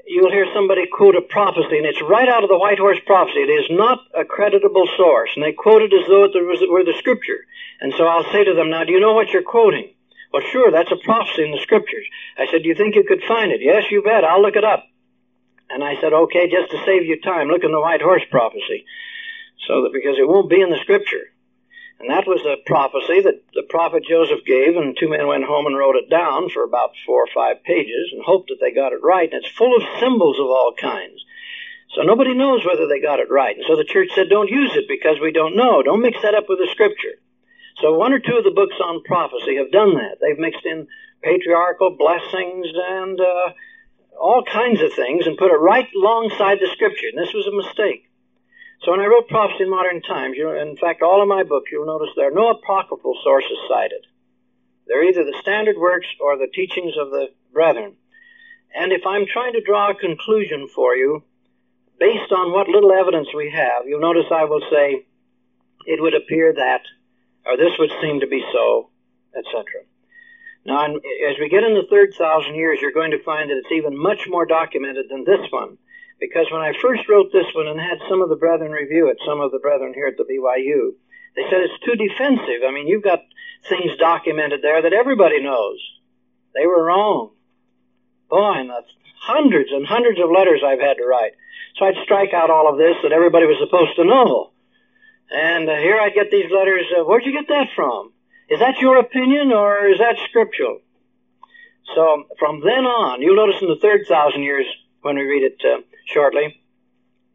you'll 0.06 0.30
hear 0.30 0.46
somebody 0.54 0.86
quote 0.86 1.16
a 1.16 1.22
prophecy, 1.22 1.78
and 1.78 1.86
it's 1.86 2.00
right 2.00 2.28
out 2.28 2.44
of 2.44 2.48
the 2.48 2.58
White 2.58 2.78
Horse 2.78 3.00
Prophecy. 3.04 3.40
It 3.40 3.50
is 3.50 3.66
not 3.70 3.98
a 4.14 4.24
creditable 4.24 4.86
source, 4.96 5.30
and 5.34 5.44
they 5.44 5.52
quote 5.52 5.82
it 5.82 5.92
as 5.92 6.06
though 6.06 6.24
it 6.24 6.70
were 6.70 6.84
the 6.84 6.94
scripture. 6.98 7.42
And 7.80 7.92
so 7.98 8.06
I'll 8.06 8.30
say 8.30 8.44
to 8.44 8.54
them, 8.54 8.70
now, 8.70 8.84
do 8.84 8.92
you 8.92 9.00
know 9.00 9.14
what 9.14 9.30
you're 9.30 9.42
quoting? 9.42 9.90
Well, 10.32 10.42
sure, 10.52 10.70
that's 10.70 10.92
a 10.92 10.96
prophecy 11.04 11.44
in 11.44 11.52
the 11.52 11.62
scriptures. 11.62 12.06
I 12.38 12.46
said, 12.50 12.62
Do 12.62 12.68
you 12.68 12.74
think 12.74 12.94
you 12.94 13.04
could 13.04 13.22
find 13.22 13.52
it? 13.52 13.60
Yes, 13.60 13.84
you 13.90 14.02
bet. 14.02 14.24
I'll 14.24 14.42
look 14.42 14.56
it 14.56 14.64
up. 14.64 14.84
And 15.70 15.82
I 15.82 16.00
said, 16.00 16.12
Okay, 16.12 16.48
just 16.50 16.70
to 16.70 16.84
save 16.84 17.04
you 17.04 17.20
time, 17.20 17.48
look 17.48 17.64
in 17.64 17.72
the 17.72 17.80
white 17.80 18.02
horse 18.02 18.22
prophecy. 18.30 18.84
So 19.66 19.82
that 19.82 19.92
because 19.92 20.16
it 20.18 20.28
won't 20.28 20.50
be 20.50 20.60
in 20.60 20.70
the 20.70 20.78
scripture. 20.82 21.32
And 21.98 22.10
that 22.10 22.26
was 22.26 22.44
a 22.44 22.60
prophecy 22.66 23.22
that 23.22 23.40
the 23.54 23.62
prophet 23.62 24.04
Joseph 24.04 24.44
gave, 24.44 24.76
and 24.76 24.96
two 24.96 25.08
men 25.08 25.26
went 25.26 25.44
home 25.44 25.66
and 25.66 25.76
wrote 25.76 25.96
it 25.96 26.10
down 26.10 26.50
for 26.50 26.62
about 26.62 26.92
four 27.06 27.24
or 27.24 27.32
five 27.32 27.64
pages 27.64 28.12
and 28.12 28.22
hoped 28.22 28.48
that 28.48 28.58
they 28.60 28.70
got 28.70 28.92
it 28.92 29.02
right. 29.02 29.32
And 29.32 29.42
it's 29.42 29.56
full 29.56 29.74
of 29.74 29.82
symbols 29.98 30.38
of 30.38 30.46
all 30.46 30.74
kinds. 30.78 31.24
So 31.94 32.02
nobody 32.02 32.34
knows 32.34 32.66
whether 32.66 32.86
they 32.86 33.00
got 33.00 33.20
it 33.20 33.30
right. 33.30 33.56
And 33.56 33.64
so 33.66 33.76
the 33.76 33.84
church 33.84 34.10
said, 34.14 34.28
don't 34.28 34.50
use 34.50 34.72
it 34.76 34.84
because 34.88 35.18
we 35.20 35.32
don't 35.32 35.56
know. 35.56 35.82
Don't 35.82 36.02
mix 36.02 36.20
that 36.20 36.34
up 36.34 36.44
with 36.48 36.58
the 36.58 36.68
scripture. 36.70 37.16
So 37.80 37.92
one 37.92 38.12
or 38.12 38.18
two 38.18 38.36
of 38.38 38.44
the 38.44 38.56
books 38.56 38.76
on 38.82 39.02
prophecy 39.04 39.56
have 39.56 39.70
done 39.70 39.94
that. 39.94 40.18
They've 40.20 40.38
mixed 40.38 40.64
in 40.64 40.88
patriarchal 41.22 41.96
blessings 41.98 42.66
and 42.72 43.20
uh, 43.20 43.52
all 44.18 44.42
kinds 44.44 44.80
of 44.80 44.92
things 44.94 45.26
and 45.26 45.36
put 45.36 45.52
it 45.52 45.60
right 45.60 45.86
alongside 45.94 46.58
the 46.58 46.70
scripture. 46.72 47.08
And 47.12 47.18
this 47.18 47.34
was 47.34 47.46
a 47.46 47.56
mistake. 47.56 48.08
So 48.82 48.92
when 48.92 49.00
I 49.00 49.06
wrote 49.06 49.28
Prophecy 49.28 49.64
in 49.64 49.70
Modern 49.70 50.00
Times, 50.02 50.36
you 50.36 50.44
know, 50.44 50.56
in 50.56 50.76
fact, 50.76 51.02
all 51.02 51.22
of 51.22 51.28
my 51.28 51.42
books, 51.42 51.70
you'll 51.72 51.86
notice 51.86 52.10
there 52.16 52.28
are 52.28 52.34
no 52.34 52.50
apocryphal 52.50 53.18
sources 53.22 53.58
cited. 53.68 54.06
They're 54.86 55.04
either 55.04 55.24
the 55.24 55.38
standard 55.40 55.76
works 55.76 56.06
or 56.20 56.36
the 56.36 56.46
teachings 56.52 56.94
of 56.98 57.10
the 57.10 57.28
brethren. 57.52 57.96
And 58.74 58.92
if 58.92 59.02
I'm 59.06 59.26
trying 59.26 59.54
to 59.54 59.64
draw 59.64 59.90
a 59.90 59.94
conclusion 59.94 60.68
for 60.68 60.94
you, 60.94 61.24
based 61.98 62.32
on 62.32 62.52
what 62.52 62.68
little 62.68 62.92
evidence 62.92 63.28
we 63.34 63.50
have, 63.50 63.86
you'll 63.86 64.00
notice 64.00 64.26
I 64.30 64.44
will 64.44 64.62
say, 64.70 65.06
it 65.86 66.02
would 66.02 66.14
appear 66.14 66.52
that 66.52 66.82
or 67.46 67.56
this 67.56 67.72
would 67.78 67.92
seem 68.02 68.20
to 68.20 68.26
be 68.26 68.44
so, 68.52 68.90
etc. 69.36 69.64
Now, 70.64 70.84
as 70.84 71.38
we 71.38 71.48
get 71.48 71.62
in 71.62 71.74
the 71.74 71.86
third 71.88 72.14
thousand 72.18 72.56
years, 72.56 72.78
you're 72.82 72.92
going 72.92 73.12
to 73.12 73.22
find 73.22 73.50
that 73.50 73.56
it's 73.56 73.72
even 73.72 73.96
much 73.96 74.26
more 74.28 74.44
documented 74.44 75.06
than 75.08 75.24
this 75.24 75.46
one. 75.50 75.78
Because 76.18 76.46
when 76.50 76.62
I 76.62 76.72
first 76.82 77.08
wrote 77.08 77.30
this 77.32 77.46
one 77.54 77.68
and 77.68 77.78
had 77.78 77.98
some 78.08 78.20
of 78.20 78.28
the 78.28 78.36
brethren 78.36 78.72
review 78.72 79.08
it, 79.08 79.18
some 79.24 79.40
of 79.40 79.52
the 79.52 79.60
brethren 79.60 79.92
here 79.94 80.06
at 80.06 80.16
the 80.16 80.24
BYU, 80.24 80.96
they 81.36 81.42
said 81.48 81.60
it's 81.60 81.84
too 81.84 81.94
defensive. 81.94 82.64
I 82.66 82.72
mean, 82.72 82.88
you've 82.88 83.04
got 83.04 83.20
things 83.68 83.92
documented 83.98 84.62
there 84.62 84.82
that 84.82 84.92
everybody 84.92 85.42
knows. 85.42 85.78
They 86.54 86.66
were 86.66 86.84
wrong. 86.84 87.30
Boy, 88.30 88.54
and 88.56 88.70
that's 88.70 88.90
hundreds 89.20 89.70
and 89.70 89.86
hundreds 89.86 90.18
of 90.18 90.30
letters 90.30 90.62
I've 90.64 90.80
had 90.80 90.96
to 90.96 91.06
write. 91.06 91.32
So 91.76 91.84
I'd 91.84 92.02
strike 92.02 92.32
out 92.32 92.50
all 92.50 92.70
of 92.72 92.78
this 92.78 92.96
that 93.02 93.12
everybody 93.12 93.46
was 93.46 93.60
supposed 93.60 93.94
to 93.96 94.04
know. 94.04 94.50
And 95.30 95.68
uh, 95.68 95.76
here 95.76 95.98
I 95.98 96.10
get 96.10 96.30
these 96.30 96.50
letters. 96.50 96.84
Uh, 96.96 97.04
where'd 97.04 97.24
you 97.24 97.32
get 97.32 97.48
that 97.48 97.68
from? 97.74 98.12
Is 98.48 98.60
that 98.60 98.78
your 98.78 98.98
opinion 98.98 99.52
or 99.52 99.88
is 99.88 99.98
that 99.98 100.16
scriptural? 100.28 100.80
So 101.94 102.24
from 102.38 102.60
then 102.60 102.84
on, 102.84 103.22
you'll 103.22 103.36
notice 103.36 103.60
in 103.60 103.68
the 103.68 103.78
third 103.80 104.06
thousand 104.08 104.42
years 104.42 104.66
when 105.02 105.16
we 105.16 105.22
read 105.22 105.42
it 105.42 105.60
uh, 105.64 105.82
shortly, 106.06 106.60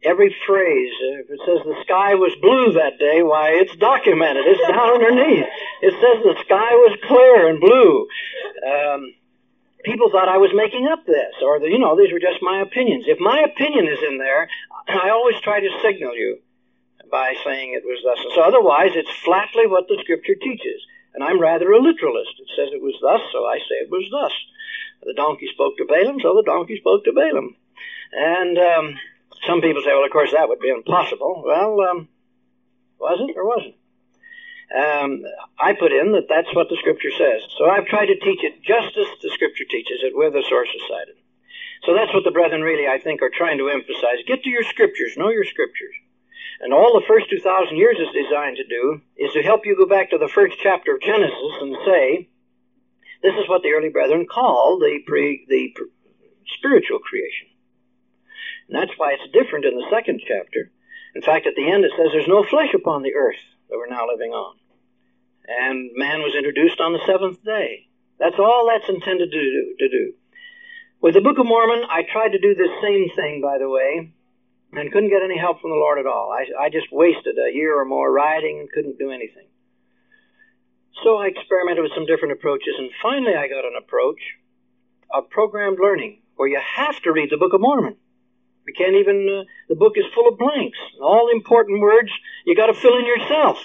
every 0.02 0.34
phrase, 0.46 0.92
uh, 1.02 1.20
if 1.20 1.30
it 1.30 1.40
says 1.44 1.64
the 1.64 1.80
sky 1.84 2.14
was 2.14 2.32
blue 2.40 2.72
that 2.74 2.98
day, 2.98 3.22
why, 3.22 3.50
it's 3.50 3.76
documented. 3.76 4.44
It's 4.46 4.68
down 4.68 4.92
underneath. 4.94 5.46
It 5.82 5.92
says 5.92 6.24
the 6.24 6.36
sky 6.44 6.72
was 6.72 6.98
clear 7.04 7.48
and 7.48 7.60
blue. 7.60 8.08
Um, 8.66 9.14
people 9.84 10.10
thought 10.10 10.28
I 10.28 10.38
was 10.38 10.50
making 10.54 10.88
up 10.88 11.04
this, 11.06 11.34
or, 11.42 11.60
the, 11.60 11.68
you 11.68 11.78
know, 11.78 11.96
these 11.96 12.12
were 12.12 12.20
just 12.20 12.42
my 12.42 12.60
opinions. 12.60 13.04
If 13.06 13.20
my 13.20 13.40
opinion 13.40 13.86
is 13.86 13.98
in 14.06 14.18
there, 14.18 14.48
I 14.88 15.10
always 15.10 15.36
try 15.40 15.60
to 15.60 15.70
signal 15.82 16.14
you 16.16 16.38
by 17.12 17.34
saying 17.44 17.74
it 17.76 17.84
was 17.84 18.00
thus. 18.02 18.34
So 18.34 18.40
otherwise, 18.40 18.96
it's 18.96 19.12
flatly 19.22 19.68
what 19.68 19.86
the 19.86 20.00
Scripture 20.00 20.34
teaches. 20.34 20.80
And 21.14 21.22
I'm 21.22 21.38
rather 21.38 21.70
a 21.70 21.78
literalist. 21.78 22.40
It 22.40 22.48
says 22.56 22.72
it 22.72 22.80
was 22.80 22.96
thus, 23.04 23.20
so 23.30 23.44
I 23.44 23.58
say 23.58 23.84
it 23.84 23.90
was 23.92 24.08
thus. 24.10 24.32
The 25.04 25.12
donkey 25.12 25.46
spoke 25.52 25.76
to 25.76 25.84
Balaam, 25.84 26.18
so 26.20 26.32
the 26.32 26.48
donkey 26.48 26.78
spoke 26.80 27.04
to 27.04 27.12
Balaam. 27.12 27.54
And 28.12 28.56
um, 28.56 28.98
some 29.46 29.60
people 29.60 29.82
say, 29.82 29.92
well, 29.92 30.08
of 30.08 30.10
course, 30.10 30.32
that 30.32 30.48
would 30.48 30.60
be 30.60 30.72
impossible. 30.72 31.44
Well, 31.44 31.80
um, 31.84 32.08
was 32.98 33.20
it 33.28 33.36
or 33.36 33.46
wasn't? 33.46 33.76
Um, 34.72 35.20
I 35.60 35.74
put 35.76 35.92
in 35.92 36.12
that 36.16 36.32
that's 36.32 36.54
what 36.56 36.70
the 36.70 36.80
Scripture 36.80 37.12
says. 37.12 37.44
So 37.58 37.68
I've 37.68 37.84
tried 37.92 38.08
to 38.08 38.16
teach 38.16 38.40
it 38.40 38.64
just 38.64 38.96
as 38.96 39.06
the 39.20 39.28
Scripture 39.36 39.68
teaches 39.68 40.00
it, 40.00 40.16
where 40.16 40.30
the 40.30 40.44
source 40.48 40.72
is 40.72 40.80
cited. 40.88 41.20
So 41.84 41.92
that's 41.92 42.14
what 42.14 42.24
the 42.24 42.32
brethren 42.32 42.62
really, 42.62 42.88
I 42.88 42.96
think, 42.96 43.20
are 43.20 43.28
trying 43.28 43.58
to 43.58 43.68
emphasize. 43.68 44.24
Get 44.26 44.44
to 44.44 44.48
your 44.48 44.64
Scriptures. 44.64 45.12
Know 45.18 45.28
your 45.28 45.44
Scriptures. 45.44 45.92
And 46.62 46.72
all 46.72 46.94
the 46.94 47.06
first 47.08 47.28
2,000 47.28 47.76
years 47.76 47.98
is 47.98 48.14
designed 48.14 48.56
to 48.56 48.64
do 48.64 49.02
is 49.16 49.32
to 49.32 49.42
help 49.42 49.66
you 49.66 49.76
go 49.76 49.86
back 49.86 50.10
to 50.10 50.18
the 50.18 50.30
first 50.30 50.56
chapter 50.62 50.94
of 50.94 51.02
Genesis 51.02 51.54
and 51.60 51.76
say, 51.84 52.28
this 53.20 53.34
is 53.34 53.48
what 53.48 53.62
the 53.62 53.72
early 53.72 53.88
brethren 53.88 54.26
call 54.30 54.78
the, 54.78 55.00
pre, 55.04 55.44
the 55.48 55.72
pre, 55.74 55.86
spiritual 56.56 57.00
creation. 57.00 57.48
And 58.68 58.78
that's 58.78 58.96
why 58.96 59.14
it's 59.18 59.32
different 59.32 59.64
in 59.64 59.74
the 59.74 59.90
second 59.90 60.22
chapter. 60.22 60.70
In 61.16 61.22
fact, 61.22 61.46
at 61.46 61.54
the 61.56 61.68
end 61.68 61.84
it 61.84 61.90
says 61.96 62.10
there's 62.12 62.28
no 62.28 62.44
flesh 62.44 62.72
upon 62.74 63.02
the 63.02 63.14
earth 63.14 63.42
that 63.68 63.76
we're 63.76 63.90
now 63.90 64.06
living 64.06 64.30
on. 64.30 64.54
And 65.48 65.90
man 65.94 66.22
was 66.22 66.36
introduced 66.36 66.80
on 66.80 66.92
the 66.92 67.04
seventh 67.06 67.42
day. 67.44 67.88
That's 68.20 68.38
all 68.38 68.70
that's 68.70 68.88
intended 68.88 69.32
to 69.32 69.40
do. 69.40 69.74
To 69.80 69.88
do. 69.88 70.12
With 71.00 71.14
the 71.14 71.20
Book 71.20 71.38
of 71.38 71.46
Mormon, 71.46 71.84
I 71.90 72.02
tried 72.04 72.30
to 72.30 72.38
do 72.38 72.54
this 72.54 72.70
same 72.80 73.10
thing, 73.16 73.40
by 73.42 73.58
the 73.58 73.68
way, 73.68 74.12
and 74.72 74.92
couldn't 74.92 75.10
get 75.10 75.22
any 75.22 75.38
help 75.38 75.60
from 75.60 75.70
the 75.70 75.76
Lord 75.76 75.98
at 75.98 76.06
all. 76.06 76.32
I, 76.32 76.66
I 76.66 76.68
just 76.70 76.86
wasted 76.90 77.36
a 77.38 77.54
year 77.54 77.78
or 77.78 77.84
more 77.84 78.10
riding 78.10 78.58
and 78.60 78.70
couldn't 78.70 78.98
do 78.98 79.10
anything. 79.10 79.46
So 81.04 81.16
I 81.16 81.26
experimented 81.26 81.82
with 81.82 81.92
some 81.94 82.06
different 82.06 82.32
approaches, 82.32 82.74
and 82.78 82.90
finally 83.02 83.34
I 83.34 83.48
got 83.48 83.64
an 83.64 83.76
approach 83.78 84.20
of 85.12 85.28
programmed 85.30 85.78
learning, 85.80 86.22
where 86.36 86.48
you 86.48 86.60
have 86.60 87.00
to 87.02 87.12
read 87.12 87.30
the 87.30 87.36
Book 87.36 87.52
of 87.52 87.60
Mormon. 87.60 87.96
You 88.66 88.74
can't 88.74 88.94
even, 88.94 89.28
uh, 89.28 89.44
the 89.68 89.74
book 89.74 89.94
is 89.96 90.04
full 90.14 90.28
of 90.28 90.38
blanks. 90.38 90.78
All 91.00 91.28
important 91.32 91.80
words 91.80 92.10
you 92.46 92.54
got 92.54 92.66
to 92.66 92.74
fill 92.74 92.96
in 92.96 93.04
yourself. 93.04 93.58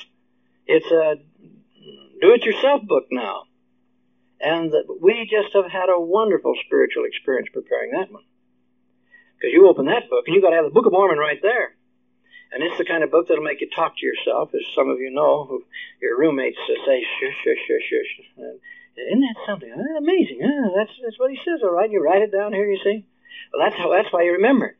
It's 0.66 0.90
a 0.92 1.16
do 2.20 2.34
it 2.34 2.44
yourself 2.44 2.82
book 2.84 3.06
now. 3.12 3.44
And 4.42 4.74
we 5.02 5.30
just 5.30 5.54
have 5.54 5.72
had 5.72 5.90
a 5.90 6.00
wonderful 6.00 6.56
spiritual 6.66 7.06
experience 7.06 7.48
preparing 7.54 7.92
that 7.92 8.12
one. 8.12 8.24
Because 9.38 9.54
you 9.54 9.70
open 9.70 9.86
that 9.86 10.10
book 10.10 10.26
and 10.26 10.36
you 10.36 10.42
got 10.42 10.50
to 10.50 10.58
have 10.58 10.66
the 10.66 10.74
Book 10.74 10.86
of 10.86 10.92
Mormon 10.92 11.18
right 11.18 11.40
there. 11.42 11.78
And 12.52 12.64
it's 12.64 12.78
the 12.78 12.86
kind 12.86 13.04
of 13.04 13.12
book 13.12 13.28
that'll 13.28 13.44
make 13.44 13.62
you 13.62 13.70
talk 13.70 13.94
to 13.98 14.06
yourself, 14.06 14.50
as 14.56 14.66
some 14.74 14.90
of 14.90 15.00
you 15.00 15.12
know, 15.12 15.62
your 16.02 16.18
roommates 16.18 16.58
say, 16.66 17.04
shush, 17.20 17.38
shush, 17.44 17.62
shush, 17.68 17.86
shush. 17.86 18.12
And 18.38 18.60
isn't 18.98 19.22
that 19.22 19.36
something? 19.46 19.70
Amazing. 19.70 20.40
That's, 20.76 20.92
that's 21.04 21.20
what 21.20 21.30
he 21.30 21.38
says, 21.44 21.62
all 21.62 21.76
right. 21.76 21.92
You 21.92 22.02
write 22.02 22.24
it 22.24 22.32
down 22.32 22.54
here, 22.54 22.66
you 22.66 22.80
see. 22.84 23.06
Well, 23.54 23.70
that's, 23.70 23.78
how, 23.78 23.92
that's 23.92 24.12
why 24.12 24.24
you 24.24 24.34
remember 24.34 24.74
it. 24.74 24.78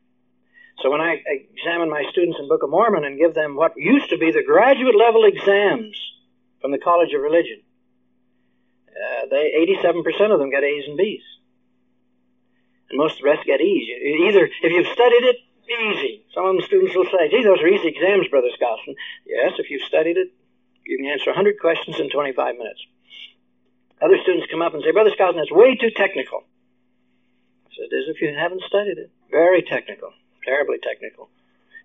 So 0.82 0.90
when 0.90 1.00
I 1.00 1.22
examine 1.26 1.90
my 1.90 2.04
students 2.10 2.38
in 2.40 2.48
Book 2.48 2.62
of 2.62 2.70
Mormon 2.70 3.04
and 3.04 3.18
give 3.18 3.34
them 3.34 3.56
what 3.56 3.76
used 3.76 4.10
to 4.10 4.18
be 4.18 4.30
the 4.30 4.44
graduate 4.46 4.94
level 4.96 5.24
exams 5.24 5.98
from 6.60 6.70
the 6.70 6.78
College 6.78 7.12
of 7.14 7.20
Religion, 7.20 7.60
uh, 8.88 9.26
they 9.30 9.52
87% 9.82 10.32
of 10.32 10.38
them 10.38 10.50
get 10.50 10.64
A's 10.64 10.84
and 10.86 10.96
B's. 10.96 11.22
And 12.90 12.98
most 12.98 13.16
of 13.16 13.22
the 13.22 13.30
rest 13.30 13.46
get 13.46 13.60
E's. 13.60 13.88
Either, 14.28 14.48
if 14.62 14.72
you've 14.72 14.92
studied 14.92 15.24
it, 15.24 15.36
easy. 15.68 16.24
Some 16.34 16.46
of 16.46 16.56
them 16.56 16.64
students 16.64 16.96
will 16.96 17.04
say, 17.04 17.28
gee, 17.30 17.44
those 17.44 17.60
are 17.60 17.68
easy 17.68 17.88
exams, 17.88 18.28
Brother 18.28 18.48
Skousen. 18.58 18.94
Yes, 19.26 19.54
if 19.58 19.70
you've 19.70 19.82
studied 19.82 20.16
it, 20.16 20.32
you 20.84 20.96
can 20.96 21.06
answer 21.06 21.30
100 21.30 21.60
questions 21.60 22.00
in 22.00 22.10
25 22.10 22.56
minutes. 22.56 22.80
Other 24.00 24.16
students 24.22 24.46
come 24.50 24.62
up 24.62 24.74
and 24.74 24.82
say, 24.82 24.92
Brother 24.92 25.10
Skousen, 25.10 25.36
that's 25.36 25.52
way 25.52 25.76
too 25.76 25.90
technical. 25.90 26.44
I 27.66 27.70
said, 27.76 27.92
as 27.92 28.08
if 28.08 28.22
you 28.22 28.34
haven't 28.34 28.62
studied 28.62 28.98
it. 28.98 29.10
Very 29.30 29.62
technical, 29.62 30.12
terribly 30.44 30.78
technical. 30.82 31.28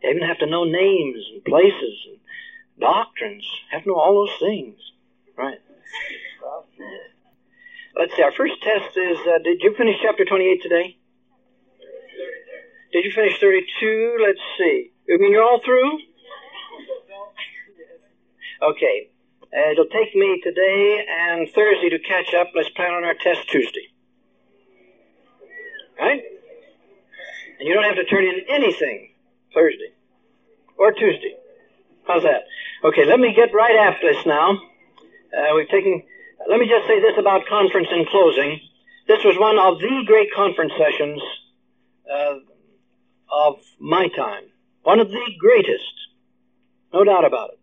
You 0.02 0.10
even 0.12 0.28
have 0.28 0.40
to 0.40 0.46
know 0.46 0.64
names 0.64 1.24
and 1.34 1.44
places 1.44 2.08
and 2.08 2.18
doctrines. 2.80 3.46
Have 3.72 3.84
to 3.84 3.90
know 3.90 4.00
all 4.00 4.26
those 4.26 4.40
things. 4.40 4.78
Right. 5.38 5.60
Let's 7.96 8.16
see, 8.16 8.24
our 8.24 8.32
first 8.32 8.62
test 8.62 8.98
is, 8.98 9.18
uh, 9.28 9.38
did 9.44 9.62
you 9.62 9.76
finish 9.78 9.98
chapter 10.02 10.26
28 10.26 10.62
today? 10.64 10.98
Did 12.92 13.06
you 13.06 13.12
finish 13.12 13.40
32? 13.40 14.18
Let's 14.22 14.40
see. 14.58 14.92
You 15.08 15.20
mean 15.20 15.32
you're 15.32 15.44
all 15.44 15.62
through? 15.64 16.00
Okay. 18.62 19.10
Uh, 19.56 19.72
it'll 19.72 19.86
take 19.86 20.16
me 20.16 20.42
today 20.44 21.06
and 21.08 21.48
Thursday 21.50 21.90
to 21.90 22.00
catch 22.00 22.34
up. 22.34 22.52
Let's 22.56 22.70
plan 22.70 22.94
on 22.94 23.04
our 23.04 23.14
test 23.14 23.48
Tuesday. 23.50 23.88
Right? 26.00 26.24
And 27.60 27.68
you 27.68 27.76
don't 27.76 27.84
have 27.84 27.96
to 27.96 28.06
turn 28.06 28.24
in 28.24 28.42
anything 28.50 29.12
Thursday 29.54 29.94
or 30.78 30.92
Tuesday. 30.92 31.36
How's 32.08 32.24
that? 32.24 32.46
Okay, 32.84 33.06
let 33.06 33.20
me 33.20 33.34
get 33.36 33.54
right 33.54 33.76
after 33.76 34.12
this 34.12 34.26
now. 34.26 34.52
Uh, 34.52 35.56
we've 35.56 35.70
taken, 35.70 36.04
let 36.48 36.60
me 36.60 36.68
just 36.68 36.88
say 36.88 37.00
this 37.00 37.18
about 37.18 37.46
conference 37.48 37.88
in 37.92 38.06
closing. 38.06 38.60
This 39.08 39.24
was 39.24 39.38
one 39.38 39.60
of 39.60 39.80
the 39.80 40.04
great 40.06 40.34
conference 40.34 40.74
sessions 40.78 41.22
uh, 42.12 42.36
of 43.32 43.60
my 43.80 44.08
time. 44.10 44.44
One 44.84 45.00
of 45.00 45.10
the 45.10 45.32
greatest. 45.40 45.94
No 46.94 47.04
doubt 47.04 47.26
about 47.26 47.52
it. 47.52 47.60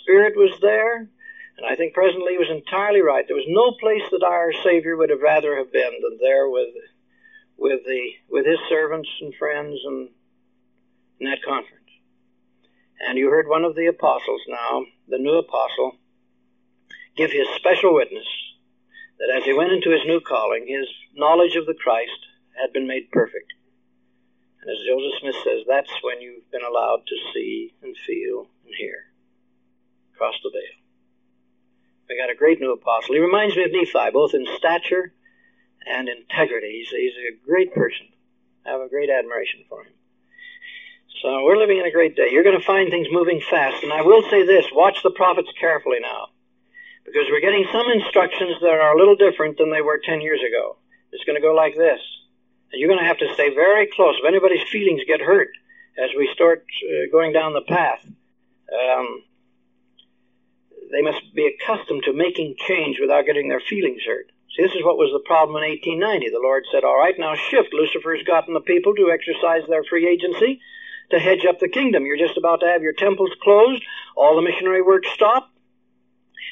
Spirit 0.00 0.34
was 0.36 0.58
there, 0.60 0.96
and 0.96 1.66
I 1.68 1.76
think 1.76 1.94
President 1.94 2.24
Lee 2.24 2.38
was 2.38 2.50
entirely 2.50 3.00
right. 3.00 3.24
There 3.26 3.36
was 3.36 3.48
no 3.48 3.72
place 3.80 4.02
that 4.10 4.24
our 4.24 4.52
Savior 4.64 4.96
would 4.96 5.10
have 5.10 5.20
rather 5.20 5.56
have 5.56 5.72
been 5.72 5.92
than 6.02 6.18
there 6.20 6.48
with 6.48 6.74
with 7.56 7.80
the 7.84 8.10
with 8.30 8.46
his 8.46 8.58
servants 8.68 9.08
and 9.20 9.34
friends 9.34 9.78
and 9.84 10.08
in 11.20 11.30
that 11.30 11.42
conference. 11.46 11.84
And 13.00 13.18
you 13.18 13.28
heard 13.28 13.48
one 13.48 13.64
of 13.64 13.74
the 13.74 13.86
apostles 13.86 14.40
now, 14.48 14.84
the 15.08 15.18
new 15.18 15.34
apostle, 15.38 15.96
give 17.16 17.30
his 17.30 17.46
special 17.56 17.94
witness 17.94 18.26
that 19.18 19.30
as 19.36 19.44
he 19.44 19.52
went 19.52 19.72
into 19.72 19.90
his 19.90 20.04
new 20.06 20.20
calling, 20.20 20.66
his 20.66 20.88
knowledge 21.14 21.56
of 21.56 21.66
the 21.66 21.74
Christ 21.74 22.26
had 22.60 22.72
been 22.72 22.86
made 22.86 23.10
perfect. 23.10 23.52
And 24.60 24.70
as 24.70 24.86
Joseph 24.86 25.20
Smith 25.20 25.36
says, 25.44 25.64
that's 25.68 25.92
when 26.02 26.20
you've 26.20 26.50
been 26.50 26.64
allowed 26.64 27.06
to 27.06 27.16
see 27.32 27.74
and 27.82 27.96
feel 28.06 28.48
and 28.64 28.74
hear 28.76 29.12
across 30.14 30.34
the 30.42 30.50
veil. 30.50 30.78
We 32.08 32.18
got 32.18 32.30
a 32.30 32.36
great 32.36 32.60
new 32.60 32.72
apostle. 32.72 33.14
He 33.14 33.20
reminds 33.20 33.56
me 33.56 33.64
of 33.64 33.72
Nephi, 33.72 34.10
both 34.12 34.34
in 34.34 34.46
stature 34.58 35.12
and 35.86 36.08
integrity. 36.08 36.84
He's, 36.84 36.90
he's 36.90 37.12
a 37.16 37.46
great 37.46 37.74
person. 37.74 38.06
I 38.66 38.70
have 38.70 38.80
a 38.80 38.88
great 38.88 39.10
admiration 39.10 39.64
for 39.68 39.82
him. 39.82 39.92
So 41.22 41.44
we're 41.44 41.56
living 41.56 41.78
in 41.78 41.86
a 41.86 41.92
great 41.92 42.16
day. 42.16 42.28
You're 42.30 42.44
going 42.44 42.58
to 42.58 42.64
find 42.64 42.90
things 42.90 43.08
moving 43.10 43.40
fast. 43.40 43.82
And 43.82 43.92
I 43.92 44.02
will 44.02 44.22
say 44.30 44.44
this 44.44 44.66
watch 44.72 45.02
the 45.02 45.10
prophets 45.10 45.48
carefully 45.58 45.98
now. 46.00 46.28
Because 47.04 47.28
we're 47.30 47.40
getting 47.40 47.66
some 47.70 47.86
instructions 47.92 48.56
that 48.60 48.70
are 48.80 48.96
a 48.96 48.98
little 48.98 49.16
different 49.16 49.58
than 49.58 49.70
they 49.70 49.82
were 49.82 50.00
10 50.02 50.20
years 50.20 50.40
ago. 50.40 50.76
It's 51.12 51.24
going 51.24 51.36
to 51.36 51.42
go 51.42 51.54
like 51.54 51.76
this. 51.76 52.00
And 52.72 52.80
you're 52.80 52.88
going 52.88 53.00
to 53.00 53.06
have 53.06 53.18
to 53.18 53.32
stay 53.34 53.54
very 53.54 53.86
close. 53.86 54.16
If 54.18 54.26
anybody's 54.26 54.66
feelings 54.68 55.02
get 55.06 55.20
hurt 55.20 55.50
as 55.96 56.10
we 56.16 56.28
start 56.32 56.64
uh, 56.82 57.10
going 57.12 57.32
down 57.32 57.52
the 57.52 57.62
path, 57.62 58.04
um, 58.04 59.22
they 60.90 61.02
must 61.02 61.22
be 61.34 61.46
accustomed 61.46 62.02
to 62.04 62.12
making 62.12 62.56
change 62.66 62.98
without 63.00 63.26
getting 63.26 63.48
their 63.48 63.60
feelings 63.60 64.02
hurt. 64.06 64.30
See, 64.56 64.62
this 64.62 64.74
is 64.74 64.84
what 64.84 64.96
was 64.96 65.10
the 65.12 65.26
problem 65.26 65.56
in 65.62 65.68
1890. 65.68 66.30
The 66.30 66.38
Lord 66.38 66.64
said, 66.70 66.84
All 66.84 66.98
right, 66.98 67.14
now 67.18 67.34
shift. 67.34 67.74
Lucifer's 67.74 68.22
gotten 68.22 68.54
the 68.54 68.60
people 68.60 68.94
to 68.94 69.10
exercise 69.10 69.62
their 69.68 69.84
free 69.84 70.06
agency 70.06 70.60
to 71.10 71.18
hedge 71.18 71.44
up 71.44 71.58
the 71.58 71.68
kingdom. 71.68 72.06
You're 72.06 72.18
just 72.18 72.38
about 72.38 72.60
to 72.60 72.66
have 72.66 72.82
your 72.82 72.92
temples 72.92 73.30
closed, 73.42 73.82
all 74.16 74.36
the 74.36 74.42
missionary 74.42 74.82
work 74.82 75.04
stopped, 75.06 75.50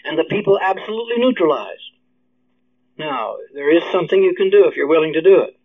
and 0.04 0.18
the 0.18 0.24
people 0.24 0.58
absolutely 0.60 1.18
neutralized. 1.18 1.90
Now, 2.98 3.36
there 3.54 3.74
is 3.74 3.82
something 3.90 4.22
you 4.22 4.34
can 4.34 4.50
do 4.50 4.66
if 4.66 4.76
you're 4.76 4.86
willing 4.86 5.14
to 5.14 5.22
do 5.22 5.42
it. 5.42 5.58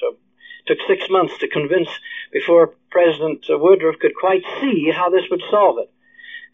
So, 0.00 0.16
it 0.64 0.66
took 0.66 0.86
six 0.86 1.08
months 1.10 1.38
to 1.38 1.48
convince 1.48 1.88
before 2.32 2.74
President 2.90 3.44
Woodruff 3.48 3.98
could 3.98 4.14
quite 4.14 4.42
see 4.60 4.90
how 4.90 5.10
this 5.10 5.24
would 5.30 5.42
solve 5.50 5.78
it. 5.78 5.90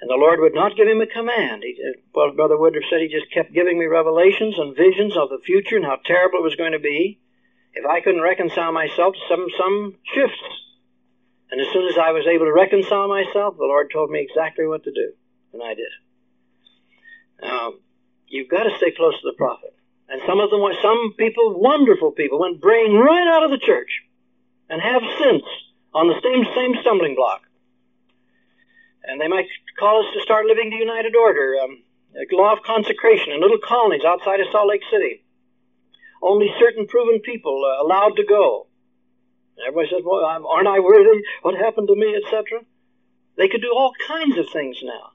And 0.00 0.08
the 0.08 0.14
Lord 0.14 0.40
would 0.40 0.54
not 0.54 0.76
give 0.76 0.88
him 0.88 1.00
a 1.00 1.06
command. 1.06 1.62
He, 1.62 1.76
uh, 1.76 2.00
well, 2.14 2.32
Brother 2.32 2.56
Woodruff 2.56 2.84
said 2.88 3.00
he 3.00 3.08
just 3.08 3.30
kept 3.32 3.52
giving 3.52 3.78
me 3.78 3.84
revelations 3.84 4.58
and 4.58 4.74
visions 4.74 5.16
of 5.16 5.28
the 5.28 5.40
future 5.44 5.76
and 5.76 5.84
how 5.84 5.98
terrible 6.04 6.38
it 6.38 6.48
was 6.48 6.56
going 6.56 6.72
to 6.72 6.78
be 6.78 7.18
if 7.74 7.84
I 7.84 8.00
couldn't 8.00 8.22
reconcile 8.22 8.72
myself 8.72 9.14
to 9.14 9.20
some, 9.28 9.46
some 9.58 9.96
shifts. 10.14 10.42
And 11.50 11.60
as 11.60 11.66
soon 11.72 11.86
as 11.86 11.98
I 11.98 12.12
was 12.12 12.26
able 12.26 12.46
to 12.46 12.52
reconcile 12.52 13.08
myself, 13.08 13.56
the 13.58 13.64
Lord 13.64 13.90
told 13.92 14.10
me 14.10 14.20
exactly 14.20 14.66
what 14.66 14.84
to 14.84 14.92
do. 14.92 15.12
And 15.52 15.62
I 15.62 15.74
did. 15.74 15.92
Now, 17.42 17.74
you've 18.26 18.48
got 18.48 18.64
to 18.64 18.76
stay 18.76 18.92
close 18.92 19.14
to 19.20 19.30
the 19.30 19.36
prophet. 19.36 19.74
And 20.08 20.20
some 20.26 20.40
of 20.40 20.50
them, 20.50 20.60
some 20.82 21.14
people, 21.16 21.60
wonderful 21.60 22.12
people, 22.12 22.40
went 22.40 22.60
braying 22.60 22.96
right 22.96 23.26
out 23.28 23.44
of 23.44 23.50
the 23.50 23.64
church 23.64 24.02
and 24.68 24.80
have 24.82 25.02
since 25.18 25.44
on 25.94 26.08
the 26.08 26.20
same, 26.22 26.44
same 26.54 26.74
stumbling 26.80 27.14
block. 27.14 27.42
And 29.04 29.20
they 29.20 29.28
might 29.28 29.46
call 29.78 30.06
us 30.06 30.12
to 30.14 30.20
start 30.20 30.46
living 30.46 30.70
the 30.70 30.76
United 30.76 31.14
Order, 31.16 31.54
um, 31.62 31.82
a 32.14 32.34
law 32.34 32.52
of 32.52 32.62
consecration 32.62 33.32
in 33.32 33.40
little 33.40 33.58
colonies 33.58 34.04
outside 34.04 34.40
of 34.40 34.46
Salt 34.50 34.68
Lake 34.68 34.82
City. 34.90 35.24
Only 36.22 36.52
certain 36.58 36.86
proven 36.86 37.20
people 37.20 37.64
uh, 37.64 37.82
allowed 37.82 38.16
to 38.16 38.24
go. 38.24 38.66
And 39.56 39.66
everybody 39.68 39.88
says, 39.94 40.02
well, 40.04 40.24
aren't 40.24 40.68
I 40.68 40.80
worthy? 40.80 41.22
What 41.42 41.54
happened 41.54 41.88
to 41.88 41.96
me, 41.96 42.14
etc.? 42.16 42.60
They 43.36 43.48
could 43.48 43.62
do 43.62 43.72
all 43.74 43.92
kinds 44.06 44.36
of 44.38 44.46
things 44.52 44.78
now. 44.82 45.12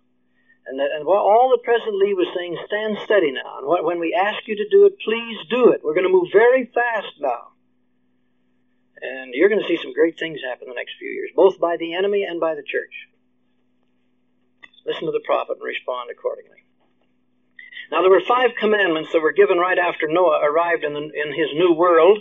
And, 0.68 0.80
and 0.80 1.06
all 1.06 1.50
that 1.52 1.64
President 1.64 1.98
Lee 1.98 2.14
was 2.14 2.28
saying, 2.36 2.58
stand 2.66 2.98
steady 3.06 3.32
now. 3.32 3.60
And 3.60 3.68
what, 3.68 3.84
when 3.84 4.00
we 4.00 4.14
ask 4.14 4.48
you 4.48 4.56
to 4.56 4.70
do 4.70 4.86
it, 4.86 4.98
please 5.04 5.38
do 5.50 5.70
it. 5.70 5.82
We're 5.84 5.94
going 5.94 6.08
to 6.08 6.14
move 6.14 6.30
very 6.32 6.66
fast 6.66 7.14
now. 7.20 7.54
And 9.02 9.34
you're 9.34 9.50
going 9.50 9.62
to 9.62 9.68
see 9.68 9.78
some 9.78 9.94
great 9.94 10.18
things 10.18 10.40
happen 10.42 10.68
the 10.68 10.74
next 10.74 10.96
few 10.98 11.10
years, 11.10 11.30
both 11.36 11.60
by 11.60 11.78
the 11.78 11.94
enemy 11.94 12.24
and 12.24 12.40
by 12.40 12.56
the 12.56 12.64
church. 12.64 12.94
Listen 14.86 15.06
to 15.06 15.12
the 15.12 15.24
prophet 15.26 15.58
and 15.58 15.66
respond 15.66 16.10
accordingly. 16.10 16.66
Now, 17.92 18.02
there 18.02 18.10
were 18.10 18.22
five 18.22 18.52
commandments 18.60 19.12
that 19.14 19.22
were 19.22 19.34
given 19.34 19.58
right 19.58 19.78
after 19.78 20.08
Noah 20.08 20.42
arrived 20.42 20.84
in, 20.84 20.94
the, 20.94 21.12
in 21.14 21.34
his 21.34 21.54
new 21.54 21.74
world. 21.74 22.20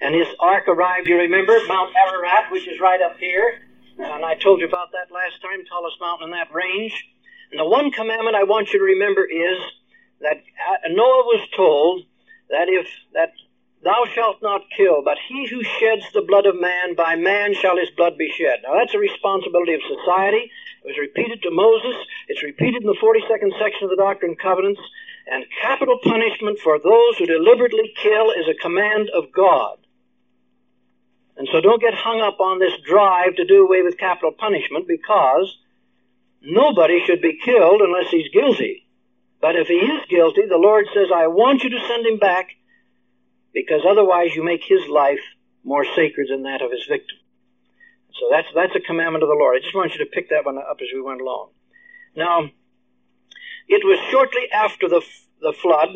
And 0.00 0.14
his 0.14 0.28
ark 0.38 0.68
arrived, 0.68 1.08
you 1.08 1.18
remember, 1.18 1.58
Mount 1.66 1.94
Ararat, 1.96 2.52
which 2.52 2.68
is 2.68 2.78
right 2.78 3.00
up 3.02 3.18
here. 3.18 3.60
And 3.98 4.24
I 4.24 4.34
told 4.34 4.60
you 4.60 4.68
about 4.68 4.92
that 4.92 5.12
last 5.12 5.42
time, 5.42 5.64
tallest 5.66 5.96
mountain 6.00 6.28
in 6.28 6.30
that 6.32 6.54
range. 6.54 7.08
And 7.50 7.60
the 7.60 7.68
one 7.68 7.90
commandment 7.90 8.36
I 8.36 8.44
want 8.44 8.72
you 8.72 8.78
to 8.78 8.84
remember 8.84 9.24
is 9.24 9.58
that 10.20 10.42
Noah 10.90 11.24
was 11.24 11.48
told 11.56 12.04
that 12.50 12.68
if 12.68 12.86
that 13.14 13.32
thou 13.82 14.04
shalt 14.12 14.42
not 14.42 14.62
kill, 14.76 15.02
but 15.02 15.16
he 15.28 15.46
who 15.46 15.62
sheds 15.62 16.04
the 16.12 16.22
blood 16.22 16.46
of 16.46 16.60
man, 16.60 16.94
by 16.94 17.14
man 17.16 17.54
shall 17.54 17.76
his 17.76 17.90
blood 17.96 18.18
be 18.18 18.30
shed. 18.36 18.60
Now 18.64 18.74
that's 18.74 18.94
a 18.94 18.98
responsibility 18.98 19.74
of 19.74 19.80
society. 19.82 20.50
It 20.82 20.86
was 20.86 20.98
repeated 20.98 21.42
to 21.42 21.50
Moses. 21.50 21.96
It's 22.28 22.42
repeated 22.42 22.82
in 22.82 22.88
the 22.88 22.98
42nd 23.00 23.58
section 23.58 23.84
of 23.84 23.90
the 23.90 23.96
Doctrine 23.96 24.32
and 24.32 24.38
Covenants. 24.38 24.80
And 25.30 25.44
capital 25.60 25.98
punishment 26.02 26.58
for 26.58 26.78
those 26.78 27.18
who 27.18 27.26
deliberately 27.26 27.92
kill 28.02 28.30
is 28.30 28.48
a 28.48 28.54
command 28.60 29.10
of 29.14 29.30
God. 29.32 29.76
And 31.36 31.46
so 31.52 31.60
don't 31.60 31.80
get 31.80 31.94
hung 31.94 32.20
up 32.20 32.40
on 32.40 32.58
this 32.58 32.72
drive 32.84 33.36
to 33.36 33.44
do 33.44 33.64
away 33.64 33.82
with 33.82 33.98
capital 33.98 34.32
punishment 34.32 34.88
because 34.88 35.56
nobody 36.42 37.04
should 37.04 37.22
be 37.22 37.38
killed 37.44 37.80
unless 37.80 38.10
he's 38.10 38.30
guilty. 38.32 38.86
But 39.40 39.56
if 39.56 39.68
he 39.68 39.74
is 39.74 40.02
guilty, 40.08 40.42
the 40.48 40.56
Lord 40.56 40.86
says, 40.92 41.08
I 41.14 41.28
want 41.28 41.62
you 41.62 41.70
to 41.70 41.86
send 41.86 42.06
him 42.06 42.18
back 42.18 42.48
because 43.54 43.82
otherwise 43.88 44.34
you 44.34 44.42
make 44.44 44.62
his 44.64 44.88
life 44.88 45.20
more 45.64 45.84
sacred 45.84 46.28
than 46.30 46.42
that 46.42 46.62
of 46.62 46.70
his 46.70 46.84
victim. 46.88 47.18
So 48.18 48.26
that's 48.30 48.48
that's 48.54 48.74
a 48.74 48.80
commandment 48.80 49.22
of 49.22 49.28
the 49.28 49.38
Lord. 49.38 49.56
I 49.56 49.62
just 49.62 49.74
want 49.74 49.92
you 49.94 50.02
to 50.02 50.10
pick 50.10 50.30
that 50.30 50.44
one 50.44 50.58
up 50.58 50.78
as 50.80 50.88
we 50.92 51.00
went 51.00 51.20
along. 51.20 51.50
Now, 52.16 52.50
it 53.68 53.82
was 53.84 53.98
shortly 54.10 54.50
after 54.50 54.88
the 54.88 55.02
the 55.40 55.52
flood. 55.52 55.94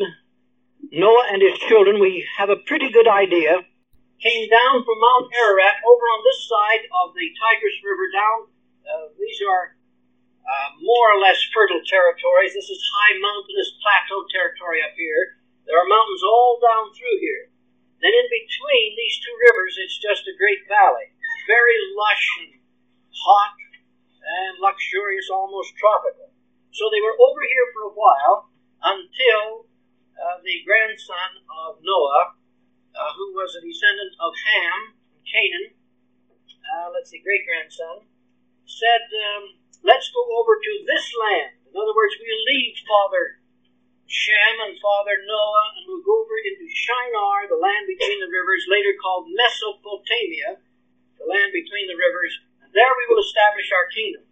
Noah 0.91 1.27
and 1.31 1.41
his 1.41 1.57
children. 1.67 1.99
We 1.99 2.27
have 2.37 2.49
a 2.49 2.55
pretty 2.55 2.91
good 2.91 3.07
idea. 3.07 3.59
came 4.23 4.45
down 4.49 4.83
from 4.83 4.97
Mount 4.99 5.27
Ararat 5.35 5.83
over 5.83 6.05
on 6.15 6.21
this 6.23 6.47
side 6.47 6.83
of 7.03 7.13
the 7.15 7.27
Tigris 7.27 7.79
River 7.83 8.07
down. 8.15 8.39
Uh, 8.87 9.07
these 9.19 9.39
are 9.43 9.75
uh, 10.43 10.69
more 10.83 11.07
or 11.15 11.19
less 11.23 11.39
fertile 11.55 11.81
territories. 11.87 12.51
This 12.51 12.67
is 12.67 12.91
high 12.99 13.15
mountainous 13.19 13.71
plateau 13.79 14.27
territory 14.27 14.83
up 14.83 14.95
here. 14.99 15.39
There 15.63 15.79
are 15.79 15.87
mountains 15.87 16.23
all 16.23 16.59
down 16.59 16.91
through 16.91 17.17
here. 17.23 17.47
Then 18.03 18.11
in 18.11 18.27
between 18.27 18.99
these 18.99 19.15
two 19.23 19.35
rivers, 19.47 19.79
it's 19.79 19.95
just 19.95 20.27
a 20.27 20.35
great 20.35 20.67
valley. 20.67 21.07
Very 21.47 21.79
lush 21.95 22.27
and 22.43 22.59
hot 23.15 23.55
and 24.23 24.59
luxurious, 24.59 25.31
almost 25.31 25.71
tropical. 25.79 26.31
So 26.75 26.91
they 26.91 26.99
were 26.99 27.15
over 27.15 27.43
here 27.47 27.67
for 27.71 27.83
a 27.87 27.95
while 27.95 28.51
until 28.83 29.71
uh, 30.19 30.43
the 30.43 30.59
grandson 30.67 31.39
of 31.47 31.79
Noah, 31.79 32.35
uh, 32.91 33.11
who 33.15 33.31
was 33.35 33.55
a 33.55 33.63
descendant 33.63 34.13
of 34.19 34.31
Ham, 34.35 34.79
Canaan, 35.23 35.79
uh, 36.63 36.87
let's 36.91 37.11
see, 37.11 37.23
great 37.23 37.47
grandson, 37.47 38.07
said, 38.65 39.03
um, 39.11 39.62
Let's 39.83 40.07
go 40.15 40.23
over 40.39 40.55
to 40.55 40.71
this 40.87 41.11
land. 41.19 41.59
In 41.67 41.75
other 41.75 41.95
words, 41.95 42.15
we'll 42.15 42.45
leave 42.47 42.79
Father 42.87 43.43
Shem 44.07 44.55
and 44.67 44.79
Father 44.79 45.19
Noah, 45.27 45.65
and 45.75 45.83
we'll 45.87 46.05
go 46.07 46.23
over 46.23 46.37
into 46.39 46.69
Shinar, 46.71 47.51
the 47.51 47.59
land 47.59 47.87
between 47.87 48.19
the 48.19 48.31
rivers, 48.31 48.63
later 48.69 48.95
called 48.95 49.27
Mesopotamia, 49.27 50.61
the 51.19 51.27
land 51.27 51.51
between 51.51 51.87
the 51.87 51.97
rivers, 51.97 52.31
and 52.61 52.71
there 52.71 52.93
we 52.93 53.09
will 53.09 53.23
establish 53.23 53.71
our 53.73 53.87
kingdom. 53.91 54.23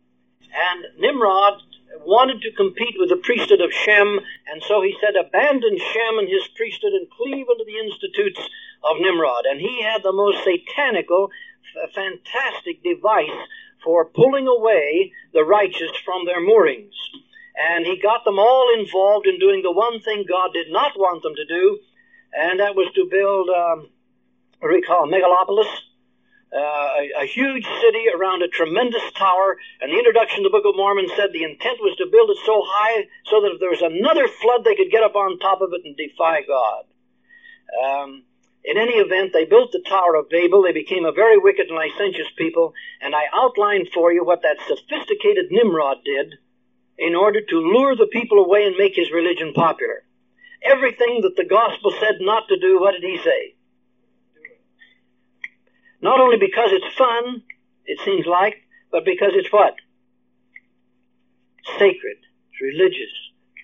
And 0.51 0.99
Nimrod 0.99 1.63
wanted 2.05 2.41
to 2.41 2.51
compete 2.55 2.95
with 2.99 3.09
the 3.09 3.19
priesthood 3.19 3.61
of 3.61 3.73
Shem, 3.73 4.19
and 4.47 4.61
so 4.63 4.81
he 4.81 4.95
said, 4.99 5.15
Abandon 5.15 5.77
Shem 5.77 6.19
and 6.19 6.29
his 6.29 6.47
priesthood 6.55 6.93
and 6.93 7.09
cleave 7.09 7.49
unto 7.49 7.65
the 7.65 7.79
institutes 7.79 8.39
of 8.83 8.99
Nimrod. 8.99 9.45
And 9.49 9.59
he 9.59 9.83
had 9.83 10.03
the 10.03 10.13
most 10.13 10.43
satanical, 10.43 11.31
fantastic 11.93 12.83
device 12.83 13.35
for 13.83 14.05
pulling 14.05 14.47
away 14.47 15.11
the 15.33 15.43
righteous 15.43 15.91
from 16.05 16.25
their 16.25 16.41
moorings. 16.41 16.93
And 17.57 17.85
he 17.85 17.99
got 18.01 18.23
them 18.23 18.39
all 18.39 18.73
involved 18.77 19.27
in 19.27 19.39
doing 19.39 19.61
the 19.61 19.71
one 19.71 19.99
thing 20.01 20.25
God 20.27 20.51
did 20.53 20.71
not 20.71 20.97
want 20.97 21.23
them 21.23 21.35
to 21.35 21.45
do, 21.45 21.79
and 22.33 22.59
that 22.59 22.75
was 22.75 22.91
to 22.95 23.07
build, 23.11 23.49
um, 23.49 23.89
what 24.59 24.69
do 24.69 24.75
we 24.75 24.81
call 24.81 25.05
it, 25.05 25.11
megalopolis, 25.11 25.67
uh, 26.53 26.59
a, 26.59 27.23
a, 27.23 27.25
huge 27.25 27.63
city 27.63 28.05
around 28.13 28.43
a 28.43 28.47
tremendous 28.47 29.03
tower. 29.17 29.57
And 29.79 29.91
the 29.91 29.97
introduction 29.97 30.43
to 30.43 30.49
the 30.49 30.51
Book 30.51 30.65
of 30.65 30.75
Mormon 30.75 31.07
said 31.15 31.31
the 31.31 31.43
intent 31.43 31.79
was 31.79 31.95
to 31.97 32.07
build 32.11 32.29
it 32.29 32.37
so 32.45 32.61
high 32.65 33.07
so 33.25 33.39
that 33.41 33.55
if 33.55 33.59
there 33.59 33.69
was 33.69 33.81
another 33.81 34.27
flood, 34.27 34.65
they 34.65 34.75
could 34.75 34.91
get 34.91 35.03
up 35.03 35.15
on 35.15 35.39
top 35.39 35.61
of 35.61 35.71
it 35.71 35.81
and 35.85 35.95
defy 35.95 36.41
God. 36.43 36.83
Um, 37.71 38.23
in 38.63 38.77
any 38.77 38.93
event, 38.93 39.33
they 39.33 39.45
built 39.45 39.71
the 39.71 39.83
Tower 39.87 40.15
of 40.15 40.29
Babel. 40.29 40.61
They 40.61 40.71
became 40.71 41.05
a 41.05 41.11
very 41.11 41.37
wicked 41.37 41.67
and 41.67 41.75
licentious 41.75 42.27
people, 42.37 42.73
and 43.01 43.15
I 43.15 43.23
outlined 43.33 43.89
for 43.93 44.13
you 44.13 44.23
what 44.23 44.43
that 44.43 44.57
sophisticated 44.67 45.47
Nimrod 45.49 45.97
did 46.05 46.35
in 46.97 47.15
order 47.15 47.41
to 47.41 47.55
lure 47.55 47.95
the 47.95 48.07
people 48.11 48.37
away 48.43 48.65
and 48.65 48.75
make 48.77 48.95
his 48.95 49.11
religion 49.11 49.53
popular. 49.53 50.03
Everything 50.63 51.21
that 51.23 51.35
the 51.35 51.45
gospel 51.45 51.91
said 51.99 52.17
not 52.19 52.47
to 52.49 52.59
do, 52.59 52.79
what 52.79 52.91
did 52.91 53.03
he 53.03 53.17
say? 53.17 53.55
Not 56.01 56.19
only 56.19 56.37
because 56.37 56.69
it's 56.71 56.95
fun, 56.95 57.41
it 57.85 57.99
seems 58.05 58.27
like, 58.27 58.55
but 58.91 59.05
because 59.05 59.31
it's 59.33 59.51
what? 59.51 59.73
Sacred, 61.79 62.17
religious, 62.61 63.13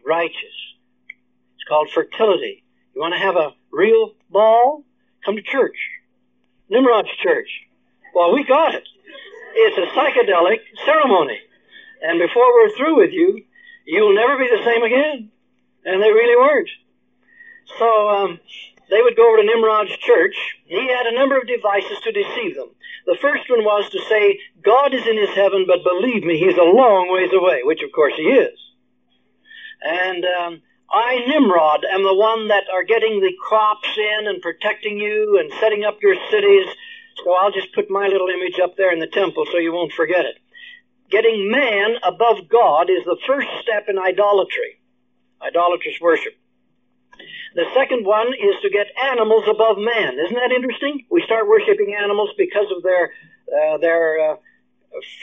righteous. 0.03 0.57
It's 1.55 1.67
called 1.67 1.89
fertility. 1.93 2.63
You 2.95 3.01
want 3.01 3.13
to 3.13 3.19
have 3.19 3.35
a 3.35 3.53
real 3.71 4.15
ball? 4.31 4.83
Come 5.27 5.35
to 5.35 5.41
church. 5.41 5.75
Nimrod's 6.69 7.11
church. 7.21 7.49
Well, 8.15 8.33
we 8.33 8.45
got 8.45 8.73
it. 8.73 8.87
It's 9.55 9.77
a 9.77 9.91
psychedelic 9.91 10.59
ceremony. 10.85 11.37
And 12.01 12.17
before 12.17 12.47
we're 12.53 12.69
through 12.77 12.95
with 12.95 13.11
you, 13.11 13.43
you'll 13.85 14.15
never 14.15 14.37
be 14.37 14.47
the 14.47 14.63
same 14.63 14.83
again. 14.83 15.29
And 15.83 16.01
they 16.01 16.11
really 16.11 16.37
weren't. 16.37 16.69
So 17.77 18.09
um, 18.09 18.39
they 18.89 19.01
would 19.01 19.17
go 19.17 19.27
over 19.27 19.41
to 19.41 19.43
Nimrod's 19.43 19.97
church. 19.97 20.37
He 20.65 20.87
had 20.87 21.07
a 21.07 21.15
number 21.15 21.37
of 21.37 21.45
devices 21.45 21.99
to 22.05 22.11
deceive 22.13 22.55
them. 22.55 22.69
The 23.05 23.17
first 23.21 23.49
one 23.49 23.65
was 23.65 23.89
to 23.91 23.99
say, 24.07 24.39
God 24.63 24.93
is 24.93 25.05
in 25.05 25.17
his 25.17 25.35
heaven, 25.35 25.65
but 25.67 25.83
believe 25.83 26.23
me, 26.23 26.39
he's 26.39 26.57
a 26.57 26.63
long 26.63 27.11
ways 27.11 27.31
away, 27.33 27.63
which 27.63 27.83
of 27.83 27.91
course 27.91 28.13
he 28.15 28.31
is. 28.31 28.57
And 29.81 30.23
um, 30.39 30.61
I, 30.89 31.19
Nimrod, 31.27 31.85
am 31.91 32.03
the 32.03 32.15
one 32.15 32.47
that 32.47 32.63
are 32.73 32.83
getting 32.83 33.19
the 33.19 33.33
crops 33.39 33.89
in 33.97 34.27
and 34.27 34.41
protecting 34.41 34.97
you 34.97 35.37
and 35.39 35.51
setting 35.59 35.83
up 35.83 36.01
your 36.01 36.15
cities. 36.31 36.67
So 37.23 37.35
I'll 37.35 37.51
just 37.51 37.73
put 37.73 37.89
my 37.89 38.07
little 38.07 38.29
image 38.29 38.59
up 38.63 38.77
there 38.77 38.93
in 38.93 38.99
the 38.99 39.07
temple 39.07 39.45
so 39.51 39.57
you 39.57 39.73
won't 39.73 39.91
forget 39.91 40.25
it. 40.25 40.37
Getting 41.09 41.51
man 41.51 41.95
above 42.03 42.47
God 42.49 42.89
is 42.89 43.03
the 43.05 43.17
first 43.25 43.47
step 43.61 43.87
in 43.89 43.97
idolatry, 43.97 44.79
idolatrous 45.41 45.99
worship. 46.01 46.33
The 47.55 47.65
second 47.73 48.05
one 48.05 48.27
is 48.33 48.61
to 48.61 48.69
get 48.69 48.87
animals 49.11 49.45
above 49.49 49.77
man. 49.77 50.19
Isn't 50.19 50.35
that 50.35 50.51
interesting? 50.55 51.05
We 51.09 51.23
start 51.23 51.47
worshiping 51.47 51.95
animals 51.95 52.29
because 52.37 52.67
of 52.75 52.83
their 52.83 53.11
uh, 53.47 53.77
their 53.77 54.31
uh, 54.31 54.35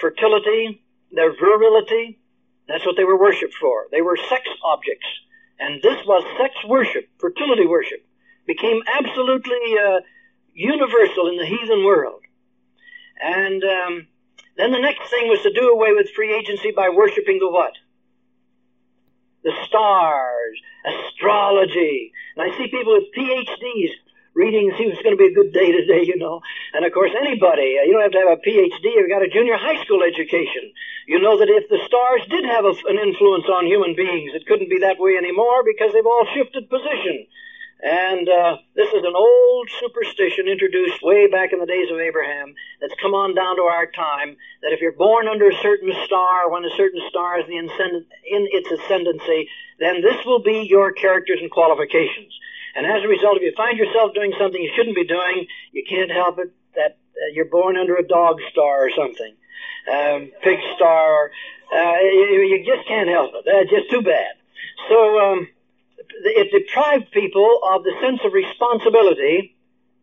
fertility, 0.00 0.82
their 1.12 1.32
virility. 1.32 2.18
That's 2.66 2.84
what 2.84 2.96
they 2.96 3.04
were 3.04 3.18
worshipped 3.18 3.54
for. 3.54 3.86
They 3.92 4.00
were 4.00 4.16
sex 4.16 4.48
objects. 4.64 5.06
And 5.58 5.80
this 5.82 6.04
was 6.06 6.24
sex 6.38 6.54
worship, 6.66 7.08
fertility 7.18 7.66
worship, 7.66 8.04
became 8.46 8.82
absolutely 8.98 9.78
uh, 9.78 10.00
universal 10.52 11.28
in 11.28 11.36
the 11.36 11.46
heathen 11.46 11.84
world. 11.84 12.22
And 13.22 13.62
um, 13.62 14.06
then 14.56 14.72
the 14.72 14.80
next 14.80 15.08
thing 15.10 15.28
was 15.28 15.42
to 15.42 15.52
do 15.52 15.70
away 15.70 15.92
with 15.92 16.10
free 16.10 16.34
agency 16.34 16.72
by 16.72 16.88
worshiping 16.88 17.38
the 17.38 17.50
what? 17.50 17.72
The 19.42 19.52
stars, 19.66 20.60
astrology. 20.84 22.12
And 22.36 22.50
I 22.50 22.56
see 22.56 22.68
people 22.68 22.94
with 22.94 23.14
PhDs 23.16 23.90
reading 24.34 24.68
and 24.68 24.78
see 24.78 24.90
going 25.02 25.14
to 25.14 25.22
be 25.22 25.30
a 25.30 25.34
good 25.34 25.52
day 25.54 25.70
today, 25.70 26.02
you 26.02 26.18
know. 26.18 26.42
And 26.74 26.84
of 26.84 26.92
course, 26.92 27.10
anybody, 27.14 27.78
uh, 27.78 27.86
you 27.86 27.94
don't 27.94 28.02
have 28.02 28.12
to 28.18 28.22
have 28.26 28.38
a 28.38 28.42
PhD, 28.42 28.82
you've 28.82 29.08
got 29.08 29.22
a 29.22 29.30
junior 29.30 29.56
high 29.56 29.82
school 29.84 30.02
education. 30.02 30.74
You 31.06 31.20
know 31.20 31.38
that 31.38 31.48
if 31.48 31.68
the 31.68 31.78
stars 31.86 32.22
did 32.28 32.44
have 32.44 32.64
a, 32.64 32.74
an 32.90 32.98
influence 32.98 33.46
on 33.46 33.66
human 33.66 33.94
beings, 33.94 34.34
it 34.34 34.46
couldn't 34.46 34.70
be 34.70 34.80
that 34.82 34.98
way 34.98 35.16
anymore 35.16 35.62
because 35.62 35.92
they've 35.92 36.06
all 36.06 36.26
shifted 36.34 36.68
position. 36.68 37.26
And 37.84 38.26
uh, 38.28 38.56
this 38.74 38.88
is 38.88 39.04
an 39.04 39.12
old 39.14 39.68
superstition 39.78 40.48
introduced 40.48 41.02
way 41.02 41.28
back 41.28 41.52
in 41.52 41.60
the 41.60 41.68
days 41.68 41.90
of 41.92 42.00
Abraham 42.00 42.54
that's 42.80 42.94
come 43.02 43.12
on 43.12 43.34
down 43.34 43.56
to 43.56 43.62
our 43.68 43.86
time 43.92 44.36
that 44.62 44.72
if 44.72 44.80
you're 44.80 44.96
born 44.96 45.28
under 45.28 45.50
a 45.50 45.60
certain 45.60 45.92
star, 46.06 46.48
when 46.48 46.64
a 46.64 46.74
certain 46.78 47.02
star 47.10 47.40
is 47.40 47.46
in 47.46 47.68
its 48.56 48.70
ascendancy, 48.70 49.50
then 49.78 50.00
this 50.00 50.24
will 50.24 50.40
be 50.40 50.64
your 50.64 50.92
characters 50.92 51.38
and 51.42 51.50
qualifications. 51.50 52.32
And 52.74 52.86
as 52.86 53.04
a 53.04 53.08
result, 53.08 53.36
if 53.36 53.42
you 53.42 53.52
find 53.56 53.78
yourself 53.78 54.14
doing 54.14 54.32
something 54.38 54.60
you 54.60 54.72
shouldn't 54.74 54.96
be 54.96 55.06
doing, 55.06 55.46
you 55.72 55.84
can't 55.88 56.10
help 56.10 56.38
it 56.38 56.52
that 56.74 56.98
uh, 57.14 57.30
you're 57.32 57.46
born 57.46 57.76
under 57.76 57.96
a 57.96 58.06
dog 58.06 58.38
star 58.50 58.86
or 58.86 58.90
something, 58.90 59.34
um, 59.92 60.32
pig 60.42 60.58
star. 60.74 61.30
Uh, 61.72 61.96
you, 62.02 62.42
you, 62.50 62.64
just 62.66 62.86
can't 62.88 63.08
help 63.08 63.32
it. 63.34 63.44
That's 63.46 63.70
just 63.70 63.90
too 63.90 64.02
bad. 64.02 64.34
So 64.88 65.20
um, 65.20 65.48
it 66.24 66.50
deprived 66.50 67.10
people 67.12 67.60
of 67.62 67.84
the 67.84 67.94
sense 68.02 68.20
of 68.24 68.32
responsibility 68.32 69.56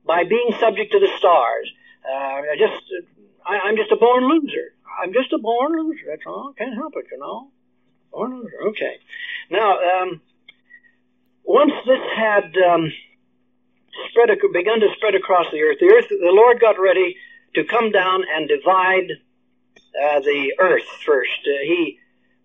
by 0.05 0.23
being 0.23 0.51
subject 0.59 0.91
to 0.93 0.99
the 0.99 1.09
stars. 1.17 1.71
Uh, 2.03 2.41
just, 2.57 2.81
I, 3.45 3.59
I'm 3.59 3.75
just 3.75 3.91
a 3.91 3.97
born 3.97 4.27
loser. 4.27 4.73
I'm 5.01 5.13
just 5.13 5.31
a 5.33 5.37
born 5.37 5.73
loser. 5.73 6.05
That's 6.07 6.25
all. 6.25 6.53
Can't 6.57 6.75
help 6.75 6.93
it, 6.95 7.05
you 7.11 7.19
know. 7.19 7.51
Born 8.11 8.39
loser. 8.39 8.69
Okay. 8.69 8.97
Now, 9.49 9.77
um, 9.77 10.21
once 11.43 11.73
this 11.85 12.01
had 12.15 12.55
um, 12.57 12.91
spread, 14.09 14.29
begun 14.53 14.79
to 14.79 14.87
spread 14.95 15.15
across 15.15 15.47
the 15.51 15.61
earth, 15.61 15.77
the 15.79 15.91
earth, 15.93 16.07
the 16.09 16.31
Lord 16.31 16.59
got 16.59 16.79
ready 16.79 17.15
to 17.55 17.63
come 17.65 17.91
down 17.91 18.23
and 18.33 18.47
divide 18.47 19.11
uh, 20.01 20.19
the 20.21 20.53
earth 20.59 20.87
first. 21.05 21.41
Uh, 21.45 21.63
he, 21.63 21.99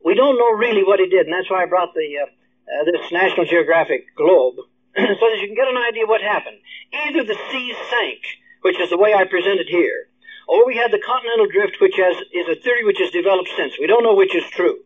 we 0.04 0.14
don't 0.14 0.38
know 0.38 0.52
really 0.52 0.82
what 0.82 1.00
he 1.00 1.06
did, 1.06 1.26
and 1.26 1.32
that's 1.32 1.50
why 1.50 1.62
I 1.62 1.66
brought 1.66 1.94
the 1.94 2.08
uh, 2.22 2.26
uh 2.26 2.84
this 2.84 3.12
National 3.12 3.46
Geographic 3.46 4.14
globe 4.16 4.56
so 4.96 5.02
that 5.04 5.38
you 5.40 5.46
can 5.46 5.54
get 5.54 5.68
an 5.68 5.76
idea 5.76 6.06
what 6.06 6.22
happened. 6.22 6.58
Either 6.92 7.24
the 7.24 7.38
seas 7.50 7.76
sank, 7.90 8.20
which 8.62 8.80
is 8.80 8.90
the 8.90 8.98
way 8.98 9.14
I 9.14 9.24
presented 9.24 9.68
here, 9.68 10.08
or 10.48 10.66
we 10.66 10.76
had 10.76 10.92
the 10.92 11.02
continental 11.04 11.46
drift, 11.46 11.78
which 11.80 11.96
has, 11.96 12.16
is 12.32 12.48
a 12.48 12.60
theory 12.60 12.84
which 12.84 12.98
has 12.98 13.10
developed 13.10 13.50
since. 13.56 13.74
We 13.78 13.86
don't 13.86 14.02
know 14.02 14.14
which 14.14 14.34
is 14.34 14.44
true. 14.50 14.78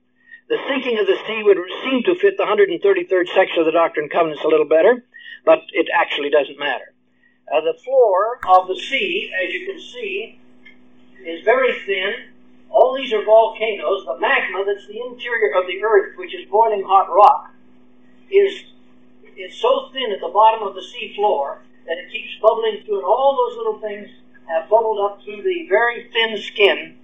The 0.50 0.58
sinking 0.66 0.98
of 0.98 1.06
the 1.06 1.16
sea 1.28 1.44
would 1.44 1.58
seem 1.84 2.02
to 2.02 2.16
fit 2.16 2.36
the 2.36 2.42
133rd 2.42 3.28
section 3.32 3.60
of 3.60 3.66
the 3.66 3.70
Doctrine 3.70 4.06
and 4.06 4.12
Covenants 4.12 4.42
a 4.42 4.48
little 4.48 4.66
better, 4.66 5.04
but 5.44 5.60
it 5.70 5.86
actually 5.94 6.28
doesn't 6.28 6.58
matter. 6.58 6.92
Uh, 7.46 7.60
the 7.60 7.78
floor 7.84 8.40
of 8.48 8.66
the 8.66 8.74
sea, 8.74 9.30
as 9.30 9.54
you 9.54 9.64
can 9.66 9.78
see, 9.78 10.40
is 11.24 11.44
very 11.44 11.72
thin. 11.86 12.34
All 12.68 12.96
these 12.96 13.12
are 13.12 13.24
volcanoes. 13.24 14.04
The 14.06 14.18
magma 14.18 14.64
that's 14.66 14.88
the 14.88 14.98
interior 14.98 15.54
of 15.56 15.68
the 15.68 15.84
earth, 15.84 16.18
which 16.18 16.34
is 16.34 16.50
boiling 16.50 16.82
hot 16.82 17.14
rock, 17.14 17.54
is, 18.28 18.64
is 19.36 19.54
so 19.54 19.88
thin 19.92 20.10
at 20.10 20.20
the 20.20 20.34
bottom 20.34 20.66
of 20.66 20.74
the 20.74 20.82
sea 20.82 21.14
floor 21.14 21.62
that 21.86 21.96
it 21.96 22.10
keeps 22.10 22.34
bubbling 22.42 22.82
through, 22.84 22.98
and 22.98 23.06
all 23.06 23.38
those 23.38 23.56
little 23.56 23.78
things 23.78 24.10
have 24.48 24.68
bubbled 24.68 24.98
up 24.98 25.22
through 25.22 25.42
the 25.44 25.68
very 25.68 26.10
thin 26.12 26.36
skin 26.38 26.96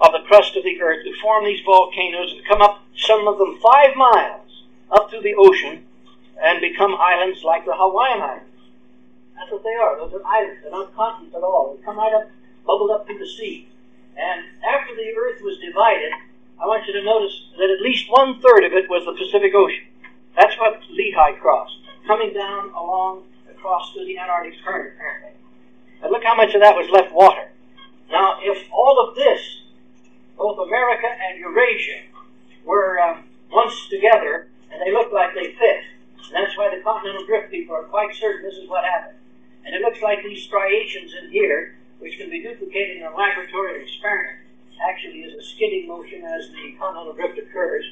of 0.00 0.12
the 0.12 0.26
crust 0.26 0.56
of 0.56 0.64
the 0.64 0.80
earth 0.80 1.04
to 1.04 1.20
form 1.20 1.44
these 1.44 1.60
volcanoes 1.64 2.32
and 2.32 2.46
come 2.46 2.62
up, 2.62 2.82
some 2.96 3.28
of 3.28 3.38
them 3.38 3.58
five 3.60 3.94
miles 3.96 4.64
up 4.90 5.10
through 5.10 5.22
the 5.22 5.34
ocean, 5.34 5.86
and 6.42 6.60
become 6.60 6.96
islands 6.98 7.44
like 7.44 7.64
the 7.64 7.74
Hawaiian 7.74 8.22
Islands. 8.22 8.46
That's 9.36 9.52
what 9.52 9.62
they 9.62 9.76
are. 9.76 9.96
Those 9.96 10.14
are 10.14 10.24
islands. 10.24 10.60
They're 10.62 10.72
not 10.72 10.94
continents 10.96 11.34
at 11.34 11.42
all. 11.42 11.76
They 11.76 11.84
come 11.84 11.98
right 11.98 12.14
up, 12.14 12.30
bubbled 12.66 12.90
up 12.90 13.06
through 13.06 13.18
the 13.18 13.28
sea. 13.28 13.68
And 14.16 14.44
after 14.64 14.94
the 14.96 15.12
earth 15.16 15.40
was 15.42 15.58
divided, 15.58 16.12
I 16.60 16.66
want 16.66 16.86
you 16.86 16.92
to 16.94 17.04
notice 17.04 17.32
that 17.58 17.70
at 17.70 17.80
least 17.80 18.06
one 18.08 18.40
third 18.40 18.64
of 18.64 18.72
it 18.72 18.88
was 18.88 19.04
the 19.04 19.12
Pacific 19.12 19.52
Ocean. 19.54 19.84
That's 20.36 20.56
what 20.58 20.80
Lehi 20.92 21.38
crossed, 21.40 21.76
coming 22.06 22.32
down 22.32 22.70
along 22.70 23.24
across 23.50 23.92
to 23.94 24.04
the 24.04 24.18
Antarctic 24.18 24.54
current, 24.64 24.94
apparently. 24.94 25.32
And 26.02 26.10
look 26.10 26.24
how 26.24 26.34
much 26.34 26.54
of 26.54 26.60
that 26.60 26.76
was 26.76 26.88
left 26.90 27.12
water. 27.12 27.48
Now, 28.10 28.38
if 28.42 28.66
all 28.72 29.08
of 29.08 29.14
this, 29.14 29.59
both 30.40 30.56
America 30.66 31.04
and 31.06 31.38
Eurasia, 31.38 32.00
were 32.64 32.98
um, 32.98 33.24
once 33.52 33.76
together, 33.90 34.48
and 34.72 34.80
they 34.80 34.90
looked 34.90 35.12
like 35.12 35.34
they 35.34 35.52
fit, 35.52 35.80
and 36.16 36.32
that's 36.32 36.56
why 36.56 36.72
the 36.74 36.82
continental 36.82 37.26
drift 37.26 37.50
people 37.50 37.76
are 37.76 37.84
quite 37.84 38.14
certain 38.16 38.42
this 38.42 38.56
is 38.56 38.68
what 38.68 38.82
happened. 38.84 39.18
And 39.66 39.76
it 39.76 39.82
looks 39.82 40.00
like 40.00 40.24
these 40.24 40.42
striations 40.44 41.12
in 41.22 41.30
here, 41.30 41.76
which 41.98 42.16
can 42.16 42.30
be 42.30 42.42
duplicated 42.42 42.96
in 42.96 43.02
a 43.04 43.14
laboratory 43.14 43.82
experiment, 43.82 44.40
actually 44.80 45.20
is 45.20 45.36
a 45.36 45.44
skidding 45.44 45.86
motion 45.86 46.24
as 46.24 46.48
the 46.48 46.72
continental 46.80 47.12
drift 47.12 47.38
occurs. 47.38 47.84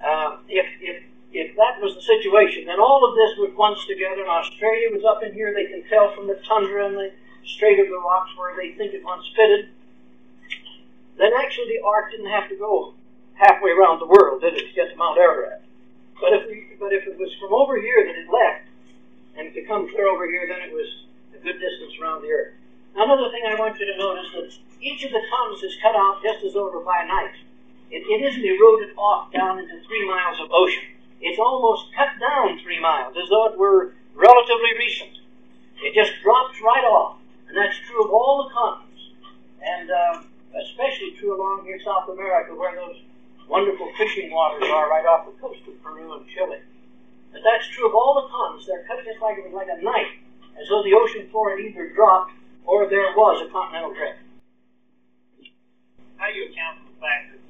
Uh, 0.00 0.38
if, 0.48 0.64
if, 0.80 1.02
if 1.32 1.54
that 1.56 1.76
was 1.84 1.94
the 1.94 2.00
situation, 2.00 2.64
then 2.64 2.80
all 2.80 3.04
of 3.04 3.12
this 3.12 3.36
was 3.36 3.52
once 3.58 3.84
together, 3.84 4.24
and 4.24 4.30
Australia 4.30 4.88
was 4.88 5.04
up 5.04 5.22
in 5.22 5.34
here. 5.34 5.52
They 5.52 5.68
can 5.68 5.84
tell 5.90 6.14
from 6.14 6.26
the 6.26 6.40
tundra 6.48 6.86
and 6.86 6.96
the 6.96 7.12
Strait 7.44 7.78
of 7.78 7.88
the 7.88 8.00
Rocks 8.00 8.30
where 8.36 8.56
they 8.56 8.72
think 8.72 8.94
it 8.94 9.04
once 9.04 9.28
fitted. 9.36 9.68
Then 11.20 11.36
actually 11.36 11.76
the 11.76 11.84
ark 11.84 12.10
didn't 12.10 12.32
have 12.32 12.48
to 12.48 12.56
go 12.56 12.94
halfway 13.34 13.76
around 13.76 14.00
the 14.00 14.08
world, 14.08 14.40
did 14.40 14.56
it, 14.56 14.68
to 14.68 14.72
get 14.72 14.88
to 14.88 14.96
Mount 14.96 15.20
Ararat? 15.20 15.60
But 16.16 16.32
if, 16.32 16.48
we, 16.48 16.80
but 16.80 16.96
if 16.96 17.06
it 17.06 17.20
was 17.20 17.28
from 17.36 17.52
over 17.52 17.76
here 17.76 18.08
that 18.08 18.16
it 18.16 18.28
left, 18.32 18.64
and 19.36 19.52
to 19.52 19.60
come 19.68 19.84
clear 19.92 20.08
over 20.08 20.24
here, 20.24 20.48
then 20.48 20.64
it 20.64 20.72
was 20.72 20.88
a 21.36 21.38
good 21.44 21.60
distance 21.60 21.92
around 22.00 22.22
the 22.22 22.32
earth. 22.32 22.56
Now, 22.96 23.04
another 23.04 23.28
thing 23.28 23.44
I 23.44 23.54
want 23.60 23.78
you 23.78 23.84
to 23.84 23.98
notice 24.00 24.32
that 24.32 24.48
each 24.80 25.04
of 25.04 25.12
the 25.12 25.20
tongues 25.20 25.62
is 25.62 25.76
cut 25.82 25.94
off 25.94 26.22
just 26.24 26.44
as 26.44 26.54
were 26.54 26.80
by 26.80 27.04
a 27.04 27.06
knife. 27.06 27.36
It, 27.90 28.00
it 28.08 28.24
isn't 28.24 28.44
eroded 28.44 28.96
off 28.96 29.30
down 29.30 29.58
into 29.58 29.76
three 29.86 30.08
miles 30.08 30.40
of 30.40 30.48
ocean. 30.50 30.88
It's 31.20 31.38
almost 31.38 31.92
cut 31.94 32.16
down 32.18 32.58
three 32.64 32.80
miles, 32.80 33.14
as 33.20 33.28
though 33.28 33.52
it 33.52 33.58
were 33.58 33.92
relatively 34.16 34.72
recent. 34.78 35.20
It 35.84 35.92
just 35.92 36.16
drops 36.22 36.60
right 36.64 36.84
off. 36.84 37.18
And 37.48 37.56
that's 37.56 37.76
true 37.86 38.04
of 38.04 38.10
all 38.10 38.48
the 38.48 38.54
continents. 38.54 39.02
And 39.60 39.90
uh, 39.90 40.22
especially 40.54 41.14
true 41.18 41.36
along 41.36 41.64
here 41.64 41.78
South 41.84 42.08
America, 42.08 42.54
where 42.54 42.74
those 42.74 42.96
wonderful 43.48 43.90
fishing 43.98 44.30
waters 44.30 44.68
are 44.70 44.90
right 44.90 45.06
off 45.06 45.26
the 45.26 45.34
coast 45.40 45.60
of 45.66 45.82
Peru 45.82 46.14
and 46.14 46.26
Chile. 46.28 46.58
But 47.32 47.42
that's 47.44 47.66
true 47.68 47.86
of 47.88 47.94
all 47.94 48.22
the 48.22 48.28
continents. 48.30 48.66
They're 48.66 48.84
cut 48.86 49.04
just 49.04 49.20
like 49.20 49.38
it 49.38 49.44
was 49.44 49.54
like 49.54 49.68
a 49.70 49.82
knife, 49.82 50.10
as 50.60 50.68
though 50.68 50.82
the 50.82 50.94
ocean 50.94 51.28
floor 51.30 51.50
had 51.50 51.60
either 51.60 51.90
dropped 51.94 52.32
or 52.64 52.88
there 52.88 53.14
was 53.14 53.42
a 53.46 53.50
continental 53.50 53.94
drift. 53.94 54.18
How 56.16 56.28
do 56.28 56.34
you 56.34 56.50
account 56.50 56.78
for 56.78 56.92
the 56.92 57.00
fact 57.00 57.32
that 57.32 57.40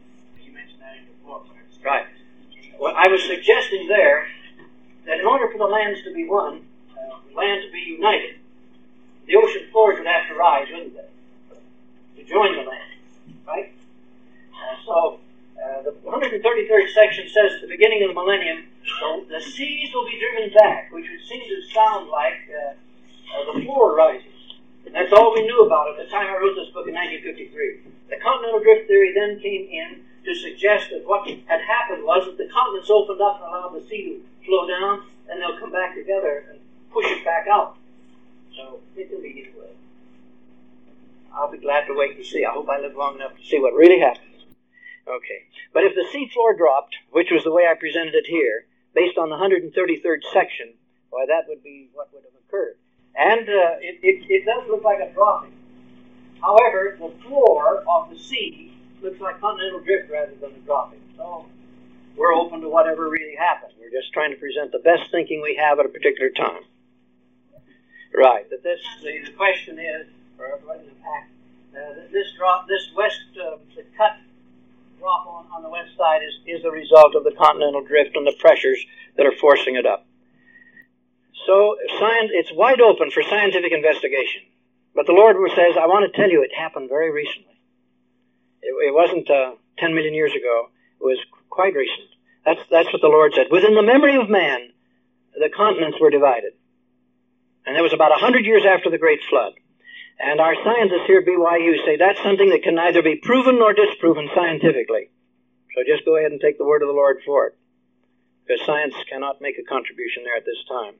you 0.44 0.52
mentioned 0.52 0.80
that 0.80 0.96
in 0.96 1.04
your 1.04 1.16
book? 1.24 1.46
Right. 1.84 2.06
Well, 2.78 2.94
I 2.96 3.08
was 3.08 3.22
suggesting 3.24 3.88
there 3.88 4.26
that 5.06 5.18
in 5.18 5.26
order 5.26 5.50
for 5.50 5.58
the 5.58 5.64
lands 5.64 6.02
to 6.04 6.14
be 6.14 6.28
one, 6.28 6.68
uh, 6.96 7.16
land 7.34 7.62
to 7.64 7.72
be 7.72 7.80
united, 7.80 8.36
the 9.26 9.36
ocean 9.36 9.66
floors 9.72 9.98
would 9.98 10.06
have 10.06 10.28
to 10.28 10.34
rise, 10.34 10.68
wouldn't 10.70 10.94
they? 10.94 11.08
To 12.20 12.26
join 12.26 12.52
the 12.52 12.68
land, 12.68 12.92
right? 13.48 13.72
Uh, 14.52 14.76
so 14.84 15.20
uh, 15.56 15.82
the 15.88 15.92
133rd 16.04 16.92
section 16.92 17.24
says 17.32 17.56
at 17.56 17.60
the 17.62 17.68
beginning 17.68 18.02
of 18.04 18.08
the 18.12 18.14
millennium, 18.14 18.68
so 19.00 19.24
the 19.24 19.40
seas 19.40 19.88
will 19.94 20.04
be 20.04 20.20
driven 20.20 20.52
back, 20.52 20.92
which 20.92 21.08
would 21.08 21.24
seem 21.24 21.40
to 21.48 21.62
sound 21.72 22.10
like 22.10 22.44
uh, 22.52 22.76
uh, 22.76 23.52
the 23.54 23.64
floor 23.64 23.96
rises. 23.96 24.60
And 24.84 24.94
that's 24.94 25.10
all 25.14 25.32
we 25.32 25.48
knew 25.48 25.64
about 25.64 25.88
it 25.88 26.00
at 26.00 26.04
the 26.04 26.10
time 26.10 26.28
I 26.28 26.36
wrote 26.36 26.60
this 26.60 26.68
book 26.76 26.84
in 26.88 26.92
1953. 26.92 27.88
The 28.12 28.20
continental 28.20 28.60
drift 28.60 28.86
theory 28.86 29.16
then 29.16 29.40
came 29.40 29.64
in 29.72 30.04
to 30.28 30.34
suggest 30.34 30.92
that 30.92 31.08
what 31.08 31.24
had 31.24 31.60
happened 31.64 32.04
was 32.04 32.28
that 32.28 32.36
the 32.36 32.52
continents 32.52 32.90
opened 32.90 33.22
up 33.22 33.40
and 33.40 33.48
allowed 33.48 33.80
the 33.80 33.88
sea 33.88 34.20
to 34.20 34.44
flow 34.44 34.68
down, 34.68 35.08
and 35.32 35.40
they'll 35.40 35.56
come 35.56 35.72
back 35.72 35.96
together 35.96 36.44
and 36.52 36.60
push 36.92 37.06
it 37.08 37.24
back 37.24 37.46
out. 37.48 37.80
So 38.54 38.80
it 38.94 39.08
can 39.08 39.22
be 39.22 39.40
either 39.40 39.56
way. 39.56 39.72
I'll 41.34 41.50
be 41.50 41.58
glad 41.58 41.86
to 41.86 41.94
wait 41.94 42.16
and 42.16 42.26
see. 42.26 42.44
I 42.44 42.52
hope 42.52 42.68
I 42.68 42.80
live 42.80 42.96
long 42.96 43.16
enough 43.16 43.36
to 43.36 43.44
see 43.44 43.58
what 43.58 43.74
really 43.74 44.00
happens. 44.00 44.44
Okay. 45.06 45.46
But 45.72 45.84
if 45.84 45.94
the 45.94 46.06
seafloor 46.12 46.56
dropped, 46.56 46.96
which 47.10 47.30
was 47.30 47.44
the 47.44 47.52
way 47.52 47.66
I 47.66 47.74
presented 47.74 48.14
it 48.14 48.26
here, 48.26 48.66
based 48.94 49.18
on 49.18 49.30
the 49.30 49.36
133rd 49.36 50.20
section, 50.32 50.74
why, 51.10 51.26
that 51.26 51.48
would 51.48 51.62
be 51.62 51.90
what 51.92 52.12
would 52.12 52.24
have 52.24 52.34
occurred. 52.46 52.76
And 53.16 53.48
uh, 53.48 53.82
it, 53.82 53.98
it, 54.02 54.26
it 54.28 54.44
does 54.44 54.68
look 54.68 54.84
like 54.84 55.00
a 55.00 55.12
dropping. 55.12 55.52
However, 56.40 56.96
the 56.98 57.12
floor 57.26 57.84
of 57.88 58.10
the 58.10 58.18
sea 58.18 58.72
looks 59.02 59.20
like 59.20 59.40
continental 59.40 59.80
drift 59.80 60.10
rather 60.10 60.34
than 60.40 60.52
a 60.52 60.58
dropping. 60.64 61.00
So 61.16 61.46
we're 62.16 62.34
open 62.34 62.60
to 62.60 62.68
whatever 62.68 63.08
really 63.08 63.36
happened. 63.36 63.72
We're 63.78 63.90
just 63.90 64.12
trying 64.12 64.30
to 64.30 64.36
present 64.36 64.72
the 64.72 64.78
best 64.78 65.10
thinking 65.10 65.42
we 65.42 65.56
have 65.56 65.78
at 65.78 65.86
a 65.86 65.88
particular 65.88 66.30
time. 66.30 66.62
Right. 68.14 68.46
But 68.48 68.62
this 68.62 68.80
the, 69.02 69.30
the 69.30 69.36
question 69.36 69.78
is 69.78 70.06
for 70.36 70.46
everybody 70.46 70.89
drop, 72.40 72.66
this 72.66 72.88
west, 72.96 73.20
uh, 73.36 73.60
the 73.76 73.84
cut 74.00 74.16
drop 74.98 75.28
on, 75.28 75.44
on 75.52 75.62
the 75.62 75.68
west 75.68 75.92
side 75.96 76.24
is, 76.24 76.56
is 76.56 76.62
the 76.62 76.70
result 76.70 77.14
of 77.14 77.22
the 77.22 77.36
continental 77.36 77.84
drift 77.84 78.16
and 78.16 78.26
the 78.26 78.32
pressures 78.40 78.80
that 79.16 79.26
are 79.26 79.36
forcing 79.36 79.76
it 79.76 79.84
up. 79.84 80.08
So 81.46 81.76
science, 82.00 82.32
it's 82.32 82.48
wide 82.56 82.80
open 82.80 83.10
for 83.10 83.22
scientific 83.22 83.72
investigation. 83.72 84.48
But 84.96 85.04
the 85.04 85.12
Lord 85.12 85.36
says, 85.52 85.76
I 85.76 85.84
want 85.84 86.08
to 86.08 86.16
tell 86.16 86.30
you 86.30 86.42
it 86.42 86.56
happened 86.56 86.88
very 86.88 87.12
recently. 87.12 87.60
It, 88.64 88.72
it 88.88 88.94
wasn't 88.94 89.28
uh, 89.28 89.60
10 89.78 89.94
million 89.94 90.14
years 90.14 90.32
ago. 90.32 90.72
It 91.00 91.04
was 91.04 91.20
quite 91.50 91.76
recent. 91.76 92.08
That's, 92.44 92.60
that's 92.70 92.90
what 92.92 93.04
the 93.04 93.12
Lord 93.12 93.32
said. 93.36 93.52
Within 93.52 93.74
the 93.74 93.84
memory 93.84 94.16
of 94.16 94.30
man, 94.30 94.72
the 95.36 95.52
continents 95.54 95.98
were 96.00 96.10
divided. 96.10 96.56
And 97.66 97.76
that 97.76 97.82
was 97.84 97.92
about 97.92 98.16
100 98.16 98.46
years 98.46 98.64
after 98.64 98.88
the 98.88 98.98
Great 98.98 99.20
Flood. 99.28 99.59
And 100.20 100.38
our 100.38 100.54
scientists 100.54 101.06
here 101.06 101.20
at 101.20 101.26
BYU 101.26 101.84
say 101.86 101.96
that's 101.96 102.22
something 102.22 102.50
that 102.50 102.62
can 102.62 102.74
neither 102.74 103.02
be 103.02 103.16
proven 103.16 103.58
nor 103.58 103.72
disproven 103.72 104.28
scientifically. 104.34 105.08
So 105.74 105.80
just 105.86 106.04
go 106.04 106.16
ahead 106.16 106.30
and 106.30 106.40
take 106.40 106.58
the 106.58 106.64
word 106.64 106.82
of 106.82 106.88
the 106.88 106.94
Lord 106.94 107.22
for 107.24 107.46
it. 107.48 107.56
Because 108.44 108.66
science 108.66 108.94
cannot 109.08 109.40
make 109.40 109.56
a 109.58 109.64
contribution 109.64 110.24
there 110.24 110.36
at 110.36 110.44
this 110.44 110.60
time. 110.68 110.94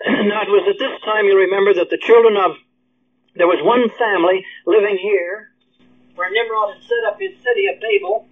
now 0.28 0.42
it 0.42 0.48
was 0.48 0.64
at 0.68 0.78
this 0.78 0.96
time 1.04 1.26
you 1.26 1.36
remember 1.36 1.74
that 1.74 1.90
the 1.90 1.98
children 1.98 2.36
of 2.36 2.56
there 3.36 3.46
was 3.46 3.60
one 3.60 3.90
family 3.98 4.46
living 4.64 4.96
here 4.96 5.50
where 6.14 6.30
Nimrod 6.30 6.74
had 6.74 6.82
set 6.82 7.04
up 7.06 7.18
his 7.20 7.34
city 7.42 7.66
of 7.66 7.80
Babel, 7.80 8.26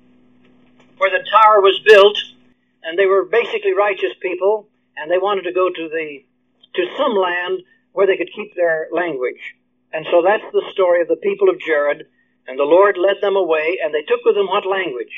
where 0.99 1.11
the 1.11 1.27
tower 1.29 1.61
was 1.61 1.79
built, 1.85 2.17
and 2.85 2.97
they 2.97 3.07
were 3.07 3.25
basically 3.25 3.75
righteous 3.75 4.15
people, 4.23 4.69
and 4.97 5.11
they 5.11 5.19
wanted 5.19 5.43
to 5.43 5.53
go 5.53 5.69
to 5.69 5.89
the 5.89 6.25
to 6.75 6.97
some 6.97 7.15
land 7.15 7.63
where 7.93 8.07
they 8.07 8.17
could 8.17 8.31
keep 8.35 8.55
their 8.55 8.89
language. 8.93 9.57
And 9.93 10.07
so 10.11 10.23
that's 10.23 10.45
the 10.53 10.65
story 10.73 11.03
of 11.03 11.09
the 11.09 11.21
people 11.21 11.49
of 11.49 11.61
Jared. 11.61 12.07
And 12.47 12.59
the 12.59 12.65
Lord 12.65 12.97
led 12.97 13.21
them 13.21 13.37
away, 13.37 13.79
and 13.83 13.95
they 13.95 14.03
took 14.03 14.25
with 14.25 14.35
them 14.35 14.49
what 14.49 14.67
language? 14.67 15.13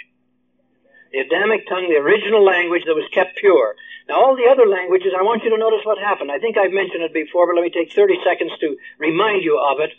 The 1.13 1.21
Adamic 1.21 1.67
tongue, 1.69 1.89
the 1.89 2.03
original 2.03 2.45
language 2.45 2.83
that 2.87 2.95
was 2.99 3.09
kept 3.15 3.39
pure. 3.39 3.77
Now, 4.09 4.21
all 4.21 4.37
the 4.37 4.51
other 4.51 4.67
languages, 4.67 5.15
I 5.17 5.23
want 5.23 5.45
you 5.45 5.51
to 5.51 5.57
notice 5.57 5.81
what 5.85 5.97
happened. 5.97 6.31
I 6.31 6.39
think 6.39 6.59
I've 6.59 6.75
mentioned 6.75 7.03
it 7.03 7.15
before, 7.15 7.47
but 7.47 7.55
let 7.57 7.65
me 7.65 7.71
take 7.71 7.93
30 7.95 8.19
seconds 8.27 8.53
to 8.61 8.77
remind 8.99 9.43
you 9.43 9.57
of 9.57 9.81
it. 9.81 9.95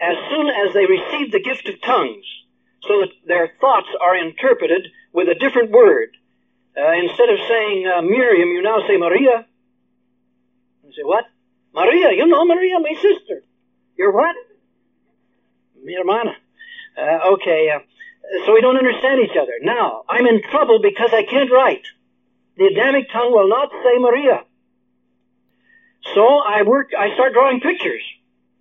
As 0.00 0.16
soon 0.28 0.48
as 0.48 0.74
they 0.74 0.84
received 0.84 1.32
the 1.32 1.40
gift 1.40 1.68
of 1.68 1.80
tongues, 1.80 2.26
so 2.82 3.00
that 3.00 3.12
their 3.26 3.52
thoughts 3.60 3.88
are 4.00 4.16
interpreted 4.16 4.88
with 5.12 5.28
a 5.28 5.38
different 5.38 5.70
word, 5.70 6.16
uh, 6.76 6.92
instead 6.92 7.28
of 7.28 7.38
saying 7.48 7.86
uh, 7.86 8.02
Miriam, 8.02 8.48
you 8.48 8.62
now 8.62 8.80
say 8.86 8.96
Maria. 8.96 9.46
You 10.84 10.92
say, 10.92 11.04
what? 11.04 11.24
Maria, 11.72 12.12
you 12.12 12.26
know 12.26 12.44
Maria, 12.44 12.78
my 12.80 12.94
sister. 13.00 13.44
You're 13.96 14.12
what? 14.12 14.34
Mi 15.82 15.94
hermana. 15.94 16.36
Uh, 16.96 17.32
okay, 17.34 17.70
uh, 17.74 17.78
so 18.46 18.52
we 18.54 18.60
don't 18.60 18.76
understand 18.76 19.20
each 19.20 19.36
other. 19.36 19.52
Now, 19.62 20.04
I'm 20.08 20.26
in 20.26 20.42
trouble 20.50 20.80
because 20.82 21.10
I 21.12 21.22
can't 21.22 21.50
write. 21.50 21.84
The 22.56 22.66
Adamic 22.66 23.10
tongue 23.12 23.32
will 23.32 23.48
not 23.48 23.70
say 23.70 23.98
Maria. 23.98 24.44
So 26.14 26.38
I 26.38 26.62
work, 26.62 26.90
I 26.98 27.14
start 27.14 27.32
drawing 27.32 27.60
pictures. 27.60 28.02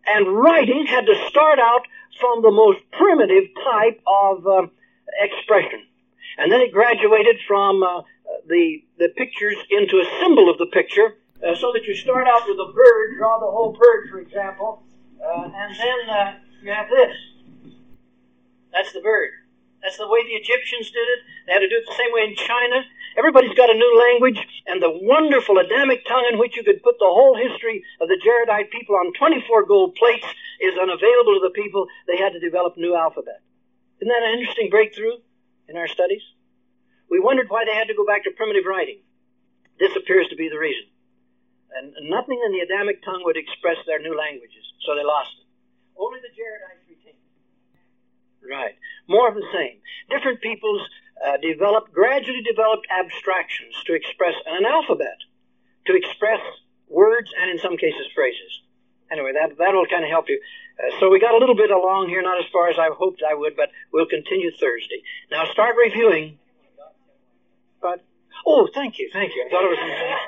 And 0.05 0.27
writing 0.27 0.85
had 0.87 1.05
to 1.05 1.15
start 1.27 1.59
out 1.59 1.81
from 2.19 2.41
the 2.41 2.51
most 2.51 2.79
primitive 2.91 3.49
type 3.63 4.01
of 4.07 4.47
uh, 4.47 4.67
expression. 5.19 5.85
And 6.37 6.51
then 6.51 6.61
it 6.61 6.71
graduated 6.71 7.37
from 7.47 7.83
uh, 7.83 8.01
the, 8.47 8.83
the 8.97 9.09
pictures 9.09 9.55
into 9.69 9.97
a 9.97 10.05
symbol 10.19 10.49
of 10.49 10.57
the 10.57 10.67
picture 10.67 11.15
uh, 11.45 11.55
so 11.55 11.71
that 11.73 11.85
you 11.85 11.95
start 11.95 12.27
out 12.27 12.41
with 12.47 12.57
a 12.57 12.71
bird, 12.73 13.17
draw 13.17 13.39
the 13.39 13.45
whole 13.51 13.73
bird, 13.73 14.09
for 14.09 14.19
example, 14.19 14.83
uh, 15.23 15.43
and 15.43 15.75
then 15.75 15.99
uh, 16.09 16.33
you 16.61 16.71
have 16.71 16.89
this. 16.89 17.15
That's 18.71 18.93
the 18.93 19.01
bird. 19.01 19.31
That's 19.81 19.97
the 19.97 20.07
way 20.07 20.23
the 20.23 20.35
Egyptians 20.35 20.91
did 20.91 21.07
it. 21.07 21.19
They 21.47 21.53
had 21.53 21.63
to 21.63 21.69
do 21.69 21.79
it 21.79 21.87
the 21.87 21.95
same 21.95 22.11
way 22.11 22.27
in 22.27 22.35
China. 22.35 22.83
Everybody's 23.17 23.55
got 23.55 23.71
a 23.71 23.73
new 23.73 23.93
language, 24.11 24.39
and 24.67 24.81
the 24.81 24.91
wonderful 24.91 25.57
Adamic 25.57 26.05
tongue 26.05 26.27
in 26.31 26.37
which 26.37 26.55
you 26.55 26.63
could 26.63 26.83
put 26.83 26.99
the 26.99 27.09
whole 27.09 27.35
history 27.35 27.83
of 27.99 28.07
the 28.07 28.19
Jaredite 28.19 28.71
people 28.71 28.95
on 28.95 29.13
24 29.13 29.65
gold 29.65 29.95
plates 29.95 30.27
is 30.59 30.77
unavailable 30.77 31.39
to 31.39 31.43
the 31.43 31.55
people. 31.55 31.87
They 32.07 32.17
had 32.17 32.33
to 32.33 32.39
develop 32.39 32.75
a 32.77 32.79
new 32.79 32.95
alphabet. 32.95 33.41
Isn't 33.99 34.11
that 34.11 34.23
an 34.23 34.39
interesting 34.39 34.69
breakthrough 34.69 35.19
in 35.67 35.75
our 35.75 35.87
studies? 35.87 36.23
We 37.09 37.19
wondered 37.19 37.49
why 37.49 37.65
they 37.65 37.75
had 37.75 37.87
to 37.87 37.95
go 37.95 38.05
back 38.05 38.23
to 38.23 38.31
primitive 38.31 38.65
writing. 38.67 38.99
This 39.79 39.95
appears 39.95 40.27
to 40.29 40.35
be 40.35 40.49
the 40.49 40.59
reason. 40.59 40.85
And 41.75 42.09
nothing 42.09 42.39
in 42.45 42.51
the 42.51 42.59
Adamic 42.59 43.03
tongue 43.03 43.23
would 43.25 43.37
express 43.37 43.77
their 43.85 43.99
new 43.99 44.15
languages, 44.15 44.68
so 44.85 44.95
they 44.95 45.03
lost 45.03 45.31
it. 45.39 45.47
Only 45.99 46.19
the 46.19 46.31
Jaredites 46.31 46.87
retained 46.87 47.19
it. 47.19 48.47
Right. 48.47 48.75
More 49.07 49.27
of 49.27 49.35
the 49.35 49.45
same. 49.53 49.79
Different 50.09 50.41
peoples 50.41 50.81
uh, 51.25 51.37
developed, 51.37 51.91
gradually 51.91 52.41
developed 52.41 52.87
abstractions 52.87 53.75
to 53.85 53.93
express 53.93 54.35
an 54.45 54.65
alphabet, 54.65 55.17
to 55.87 55.95
express 55.95 56.39
words 56.87 57.31
and 57.41 57.51
in 57.51 57.59
some 57.59 57.77
cases 57.77 58.07
phrases. 58.15 58.61
Anyway, 59.11 59.33
that 59.33 59.57
that'll 59.57 59.87
kind 59.87 60.03
of 60.03 60.09
help 60.09 60.29
you. 60.29 60.39
Uh, 60.77 60.99
so 60.99 61.09
we 61.09 61.19
got 61.19 61.33
a 61.33 61.37
little 61.37 61.55
bit 61.55 61.71
along 61.71 62.09
here, 62.09 62.21
not 62.21 62.37
as 62.37 62.45
far 62.53 62.69
as 62.69 62.77
I 62.77 62.89
hoped 62.93 63.21
I 63.27 63.33
would, 63.33 63.55
but 63.55 63.69
we'll 63.91 64.05
continue 64.05 64.51
Thursday. 64.51 65.01
Now 65.31 65.45
start 65.51 65.75
reviewing. 65.75 66.37
But 67.81 68.05
oh, 68.45 68.69
thank 68.73 68.99
you, 68.99 69.09
thank 69.11 69.35
you. 69.35 69.43
I 69.45 69.49
thought 69.49 69.63
it 69.63 69.69
was. 69.69 70.19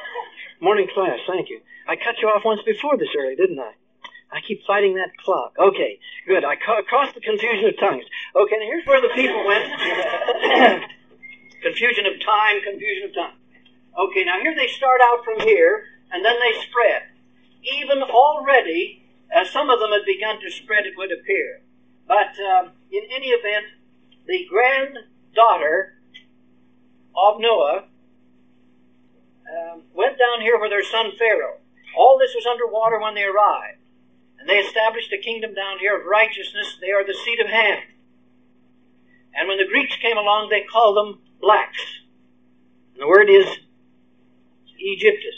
Morning 0.61 0.87
class, 0.93 1.19
thank 1.27 1.49
you. 1.49 1.61
I 1.87 1.95
cut 1.95 2.15
you 2.21 2.27
off 2.27 2.43
once 2.45 2.61
before 2.65 2.97
this 2.97 3.09
early, 3.17 3.35
didn't 3.35 3.59
I? 3.59 3.73
I 4.31 4.39
keep 4.47 4.63
fighting 4.65 4.95
that 4.95 5.15
clock. 5.17 5.55
Okay, 5.59 5.99
good. 6.25 6.45
I 6.45 6.55
ca- 6.55 6.83
crossed 6.83 7.15
the 7.15 7.21
confusion 7.21 7.65
of 7.69 7.77
tongues. 7.77 8.05
Okay, 8.35 8.55
now 8.59 8.65
here's 8.65 8.85
where 8.85 9.01
the 9.01 9.09
people 9.13 9.45
went. 9.45 9.65
confusion 11.61 12.05
of 12.05 12.13
time, 12.23 12.61
confusion 12.63 13.09
of 13.09 13.13
tongue. 13.15 13.35
Okay, 13.99 14.23
now 14.23 14.39
here 14.39 14.55
they 14.55 14.67
start 14.67 15.01
out 15.03 15.25
from 15.25 15.41
here, 15.41 15.83
and 16.11 16.23
then 16.23 16.35
they 16.39 16.61
spread. 16.61 17.03
Even 17.63 18.01
already, 18.03 19.03
as 19.35 19.49
some 19.49 19.69
of 19.69 19.79
them 19.79 19.91
had 19.91 20.05
begun 20.05 20.39
to 20.41 20.49
spread, 20.49 20.85
it 20.85 20.93
would 20.95 21.11
appear. 21.11 21.61
But 22.07 22.31
um, 22.39 22.71
in 22.89 23.03
any 23.13 23.27
event, 23.27 23.65
the 24.27 24.47
granddaughter 24.49 25.97
of 27.15 27.39
Noah 27.39 27.83
um, 29.51 29.83
went 29.93 30.17
down 30.17 30.41
here 30.41 30.57
with 30.59 30.71
her 30.71 30.83
son 30.83 31.11
Pharaoh. 31.19 31.57
All 31.97 32.17
this 32.17 32.31
was 32.33 32.45
underwater 32.45 32.99
when 32.99 33.15
they 33.15 33.23
arrived. 33.23 33.80
And 34.41 34.49
they 34.49 34.57
established 34.57 35.13
a 35.13 35.21
kingdom 35.21 35.53
down 35.53 35.77
here 35.77 35.95
of 35.95 36.05
righteousness. 36.07 36.77
They 36.81 36.89
are 36.89 37.05
the 37.05 37.13
seed 37.13 37.39
of 37.39 37.47
Ham. 37.47 37.77
And 39.35 39.47
when 39.47 39.59
the 39.59 39.67
Greeks 39.69 39.95
came 40.01 40.17
along, 40.17 40.49
they 40.49 40.63
called 40.63 40.97
them 40.97 41.21
blacks. 41.39 41.81
And 42.93 43.03
the 43.03 43.07
word 43.07 43.29
is 43.29 43.45
Egyptus. 44.79 45.35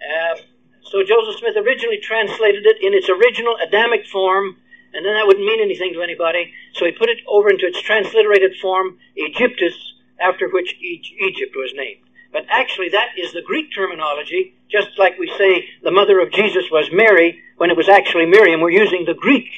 Uh, 0.00 0.36
so 0.80 1.02
Joseph 1.02 1.38
Smith 1.38 1.56
originally 1.56 1.98
translated 2.00 2.64
it 2.64 2.78
in 2.80 2.94
its 2.94 3.10
original 3.10 3.56
Adamic 3.60 4.06
form, 4.06 4.56
and 4.94 5.04
then 5.04 5.12
that 5.14 5.26
wouldn't 5.26 5.44
mean 5.44 5.60
anything 5.60 5.92
to 5.92 6.02
anybody. 6.02 6.52
So 6.72 6.86
he 6.86 6.92
put 6.92 7.10
it 7.10 7.18
over 7.28 7.50
into 7.50 7.66
its 7.66 7.80
transliterated 7.82 8.56
form, 8.62 8.98
Egyptus, 9.16 9.74
after 10.18 10.48
which 10.48 10.76
Egypt 10.80 11.52
was 11.54 11.72
named. 11.74 12.05
But 12.36 12.44
actually, 12.52 12.90
that 12.90 13.16
is 13.16 13.32
the 13.32 13.40
Greek 13.40 13.72
terminology, 13.72 14.52
just 14.68 14.92
like 14.98 15.16
we 15.16 15.24
say 15.40 15.72
the 15.80 15.90
mother 15.90 16.20
of 16.20 16.30
Jesus 16.30 16.68
was 16.70 16.84
Mary 16.92 17.40
when 17.56 17.70
it 17.70 17.78
was 17.78 17.88
actually 17.88 18.26
Miriam. 18.26 18.60
We're 18.60 18.76
using 18.76 19.06
the 19.06 19.16
Greek 19.16 19.48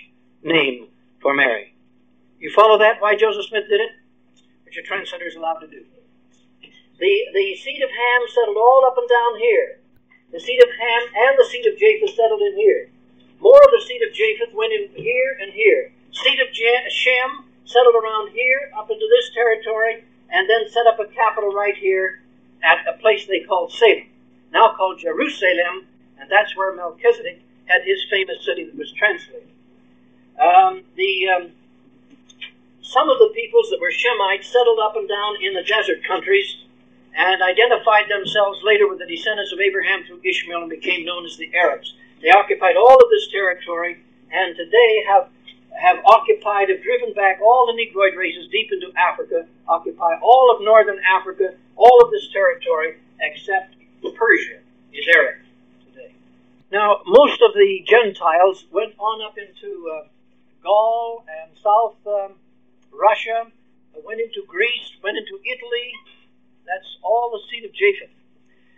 name 0.44 0.86
for 1.18 1.34
Mary. 1.34 1.74
You 2.38 2.54
follow 2.54 2.78
that, 2.78 3.02
why 3.02 3.16
Joseph 3.16 3.50
Smith 3.50 3.66
did 3.68 3.80
it? 3.80 3.90
Which 4.62 4.78
a 4.78 4.82
translator 4.86 5.26
is 5.26 5.34
allowed 5.34 5.58
to 5.58 5.66
do. 5.66 5.82
The, 7.02 7.14
the 7.34 7.56
seed 7.58 7.82
of 7.82 7.90
Ham 7.90 8.20
settled 8.30 8.56
all 8.56 8.86
up 8.86 8.94
and 8.94 9.08
down 9.10 9.40
here. 9.42 9.80
The 10.30 10.38
seed 10.38 10.62
of 10.62 10.70
Ham 10.70 11.02
and 11.26 11.34
the 11.34 11.50
seed 11.50 11.66
of 11.66 11.74
Japheth 11.76 12.14
settled 12.14 12.42
in 12.42 12.54
here. 12.54 12.90
More 13.40 13.58
of 13.58 13.72
the 13.74 13.82
seed 13.90 14.06
of 14.06 14.14
Japheth 14.14 14.54
went 14.54 14.72
in 14.72 14.86
here 14.94 15.36
and 15.42 15.50
here. 15.52 15.90
Seed 16.12 16.38
of 16.38 16.54
Shem 16.54 17.42
settled 17.64 17.96
around 17.98 18.30
here, 18.30 18.70
up 18.78 18.88
into 18.88 19.08
this 19.10 19.34
territory, 19.34 20.04
and 20.30 20.48
then 20.48 20.70
set 20.70 20.86
up 20.86 21.00
a 21.02 21.10
capital 21.10 21.50
right 21.50 21.76
here 21.76 22.22
at 22.62 22.86
a 22.88 22.98
place 22.98 23.26
they 23.26 23.40
called 23.40 23.72
Salem, 23.72 24.06
now 24.52 24.74
called 24.76 24.98
Jerusalem, 24.98 25.86
and 26.18 26.30
that's 26.30 26.56
where 26.56 26.74
Melchizedek 26.74 27.40
had 27.66 27.82
his 27.84 28.04
famous 28.10 28.44
city 28.44 28.64
that 28.64 28.76
was 28.76 28.92
translated. 28.92 29.48
Um, 30.40 30.82
the 30.96 31.28
um, 31.28 31.52
some 32.82 33.08
of 33.10 33.18
the 33.18 33.30
peoples 33.34 33.68
that 33.70 33.80
were 33.80 33.92
Shemites 33.92 34.44
settled 34.44 34.78
up 34.78 34.96
and 34.96 35.08
down 35.08 35.42
in 35.42 35.52
the 35.52 35.62
desert 35.62 36.02
countries 36.06 36.56
and 37.14 37.42
identified 37.42 38.08
themselves 38.08 38.60
later 38.64 38.88
with 38.88 38.98
the 38.98 39.06
descendants 39.06 39.52
of 39.52 39.60
Abraham 39.60 40.04
through 40.04 40.20
Ishmael 40.24 40.62
and 40.62 40.70
became 40.70 41.04
known 41.04 41.26
as 41.26 41.36
the 41.36 41.50
Arabs. 41.54 41.94
They 42.22 42.30
occupied 42.30 42.76
all 42.76 42.94
of 42.94 43.10
this 43.10 43.28
territory 43.30 43.98
and 44.30 44.56
today 44.56 45.04
have 45.08 45.28
have 45.78 46.04
occupied, 46.04 46.68
have 46.68 46.82
driven 46.82 47.12
back 47.14 47.40
all 47.40 47.66
the 47.66 47.72
Negroid 47.72 48.16
races 48.16 48.48
deep 48.50 48.70
into 48.72 48.92
Africa, 48.98 49.46
occupy 49.68 50.18
all 50.20 50.54
of 50.54 50.62
northern 50.62 50.98
Africa, 51.06 51.54
all 51.76 52.04
of 52.04 52.10
this 52.10 52.28
territory, 52.32 52.98
except 53.20 53.76
Persia 54.16 54.58
is 54.92 55.06
Arab 55.14 55.38
today. 55.86 56.12
Now, 56.72 57.00
most 57.06 57.40
of 57.42 57.54
the 57.54 57.84
Gentiles 57.86 58.66
went 58.72 58.94
on 58.98 59.22
up 59.22 59.38
into 59.38 59.88
uh, 59.88 60.08
Gaul 60.62 61.24
and 61.28 61.56
South 61.62 61.96
um, 62.06 62.34
Russia, 62.92 63.46
went 64.04 64.20
into 64.20 64.42
Greece, 64.46 64.90
went 65.02 65.16
into 65.16 65.38
Italy. 65.44 65.92
That's 66.66 66.98
all 67.02 67.30
the 67.30 67.40
seed 67.50 67.64
of 67.64 67.72
Japheth. 67.72 68.10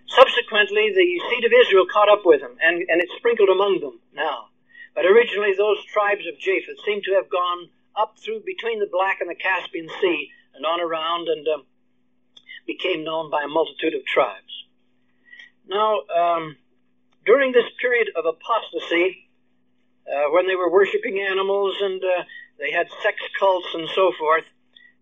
Subsequently, 0.06 0.92
the 0.94 1.20
seed 1.30 1.44
of 1.44 1.52
Israel 1.52 1.86
caught 1.90 2.08
up 2.08 2.22
with 2.24 2.40
them, 2.40 2.56
and, 2.60 2.84
and 2.88 3.00
it's 3.00 3.12
sprinkled 3.16 3.48
among 3.48 3.80
them 3.80 3.98
now. 4.12 4.48
But 4.94 5.06
originally, 5.06 5.54
those 5.56 5.84
tribes 5.86 6.26
of 6.26 6.38
Japheth 6.38 6.84
seem 6.84 7.02
to 7.02 7.14
have 7.14 7.30
gone 7.30 7.68
up 7.96 8.18
through 8.18 8.42
between 8.44 8.80
the 8.80 8.88
Black 8.90 9.20
and 9.20 9.30
the 9.30 9.34
Caspian 9.34 9.88
Sea 10.00 10.30
and 10.54 10.64
on 10.66 10.80
around 10.80 11.28
and 11.28 11.46
um, 11.48 11.64
became 12.66 13.04
known 13.04 13.30
by 13.30 13.42
a 13.44 13.48
multitude 13.48 13.94
of 13.94 14.04
tribes. 14.04 14.64
Now, 15.66 16.02
um, 16.08 16.56
during 17.24 17.52
this 17.52 17.66
period 17.80 18.08
of 18.16 18.24
apostasy, 18.26 19.28
uh, 20.06 20.30
when 20.30 20.46
they 20.48 20.56
were 20.56 20.70
worshiping 20.70 21.20
animals 21.20 21.76
and 21.80 22.02
uh, 22.02 22.24
they 22.58 22.72
had 22.72 22.88
sex 23.02 23.16
cults 23.38 23.68
and 23.74 23.88
so 23.94 24.12
forth, 24.18 24.44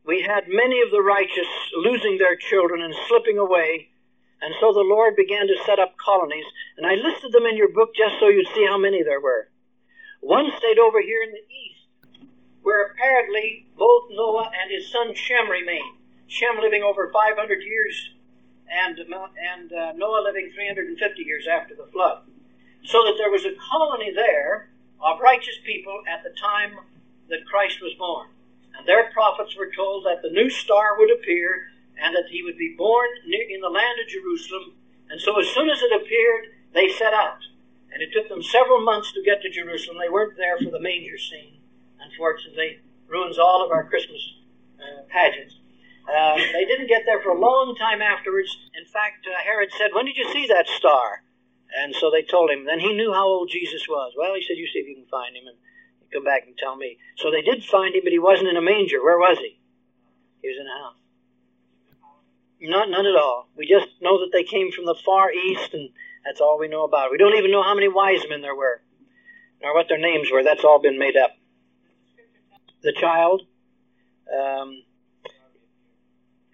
we 0.05 0.23
had 0.23 0.45
many 0.49 0.81
of 0.83 0.91
the 0.91 1.03
righteous 1.03 1.49
losing 1.77 2.19
their 2.19 2.37
children 2.37 2.83
and 2.83 2.95
slipping 3.09 3.39
away. 3.39 3.89
And 4.41 4.55
so 4.61 4.73
the 4.73 4.87
Lord 4.87 5.17
began 5.17 5.47
to 5.47 5.57
set 5.67 5.79
up 5.79 5.97
colonies. 5.97 6.45
And 6.77 6.87
I 6.87 6.95
listed 6.95 7.33
them 7.33 7.47
in 7.47 7.57
your 7.57 7.73
book 7.73 7.91
just 7.95 8.15
so 8.21 8.29
you'd 8.29 8.49
see 8.55 8.67
how 8.67 8.79
many 8.79 9.03
there 9.03 9.21
were. 9.21 9.49
One 10.21 10.51
stayed 10.59 10.79
over 10.79 11.01
here 11.01 11.23
in 11.23 11.31
the 11.31 11.45
east, 11.47 12.29
where 12.63 12.87
apparently 12.87 13.67
both 13.77 14.05
Noah 14.11 14.51
and 14.61 14.71
his 14.71 14.91
son 14.91 15.15
Shem 15.15 15.49
remained. 15.49 15.97
Shem 16.27 16.61
living 16.61 16.83
over 16.83 17.11
500 17.11 17.63
years, 17.63 18.11
and, 18.71 18.99
and 18.99 19.73
uh, 19.73 19.93
Noah 19.93 20.23
living 20.25 20.51
350 20.55 21.23
years 21.23 21.47
after 21.49 21.75
the 21.75 21.87
flood. 21.93 22.23
So 22.85 23.03
that 23.05 23.15
there 23.17 23.31
was 23.31 23.45
a 23.45 23.57
colony 23.71 24.13
there 24.15 24.69
of 25.01 25.21
righteous 25.21 25.57
people 25.65 26.03
at 26.09 26.23
the 26.23 26.31
time 26.39 26.79
that 27.29 27.47
Christ 27.47 27.81
was 27.81 27.95
born. 27.95 28.29
And 28.77 28.87
their 28.87 29.11
prophets 29.13 29.57
were 29.57 29.71
told 29.75 30.05
that 30.05 30.23
the 30.23 30.31
new 30.31 30.51
star 30.51 30.99
would 30.99 31.11
appear 31.11 31.71
and 32.01 32.15
that 32.15 32.31
he 32.31 32.43
would 32.43 32.57
be 32.57 32.75
born 32.77 33.09
in 33.27 33.61
the 33.61 33.69
land 33.69 33.99
of 34.01 34.09
Jerusalem. 34.09 34.75
And 35.11 35.21
so 35.21 35.39
as 35.41 35.49
soon 35.49 35.69
as 35.69 35.81
it 35.83 36.03
appeared, 36.03 36.55
they 36.75 36.89
set 36.89 37.15
out. 37.15 37.41
And 37.93 38.03
it 38.03 38.11
took 38.13 38.29
them 38.29 38.43
several 38.43 38.83
months 38.83 39.13
to 39.13 39.23
get 39.23 39.41
to 39.43 39.51
Jerusalem. 39.51 39.99
They 39.99 40.13
weren't 40.13 40.37
there 40.37 40.59
for 40.59 40.71
the 40.71 40.81
manger 40.81 41.19
scene, 41.19 41.59
unfortunately. 42.01 42.81
Ruins 43.09 43.39
all 43.39 43.65
of 43.65 43.73
our 43.73 43.85
Christmas 43.85 44.21
uh, 44.79 45.03
pageants. 45.09 45.57
Uh, 46.09 46.37
they 46.37 46.65
didn't 46.65 46.89
get 46.89 47.03
there 47.05 47.21
for 47.21 47.31
a 47.31 47.39
long 47.39 47.75
time 47.77 48.01
afterwards. 48.01 48.57
In 48.77 48.85
fact, 48.85 49.27
uh, 49.27 49.33
Herod 49.45 49.71
said, 49.77 49.91
When 49.95 50.05
did 50.05 50.17
you 50.17 50.31
see 50.33 50.47
that 50.49 50.67
star? 50.69 51.23
And 51.77 51.95
so 51.95 52.11
they 52.11 52.23
told 52.23 52.51
him. 52.51 52.65
Then 52.65 52.81
he 52.81 52.95
knew 52.95 53.13
how 53.13 53.27
old 53.27 53.51
Jesus 53.51 53.87
was. 53.89 54.13
Well, 54.17 54.35
he 54.35 54.43
said, 54.43 54.57
You 54.57 54.67
see 54.67 54.81
if 54.81 54.89
you 54.89 54.95
can 54.95 55.11
find 55.11 55.37
him 55.37 55.47
and 55.47 55.57
come 56.13 56.25
back 56.25 56.45
and 56.47 56.57
tell 56.57 56.77
me. 56.77 56.99
So 57.17 57.31
they 57.31 57.43
did 57.43 57.65
find 57.65 57.95
him, 57.95 58.03
but 58.05 58.13
he 58.13 58.19
wasn't 58.19 58.49
in 58.49 58.57
a 58.57 58.63
manger. 58.63 59.03
Where 59.03 59.19
was 59.19 59.39
he? 59.39 59.59
He 60.41 60.49
was 60.49 60.57
in 60.61 60.67
a 60.67 60.79
house. 60.85 60.95
Not 62.61 62.91
none 62.91 63.07
at 63.07 63.17
all. 63.17 63.49
We 63.57 63.69
just 63.69 63.89
know 64.01 64.19
that 64.21 64.31
they 64.33 64.43
came 64.43 64.73
from 64.73 64.87
the 64.87 64.97
far 65.05 65.31
east 65.31 65.75
and 65.75 65.91
that's 66.25 66.41
all 66.41 66.59
we 66.59 66.69
know 66.69 66.85
about 66.85 67.07
it. 67.07 67.13
We 67.13 67.19
don't 67.19 67.37
even 67.37 67.51
know 67.51 67.63
how 67.63 67.75
many 67.75 67.89
wise 67.89 68.21
men 68.29 68.43
there 68.43 68.55
were, 68.57 68.83
nor 69.63 69.75
what 69.75 69.89
their 69.89 69.99
names 69.99 70.29
were. 70.33 70.43
That's 70.45 70.65
all 70.65 70.81
been 70.81 70.99
made 70.99 71.17
up. 71.17 71.31
The 72.83 72.93
child, 72.93 73.43
um, 74.33 74.83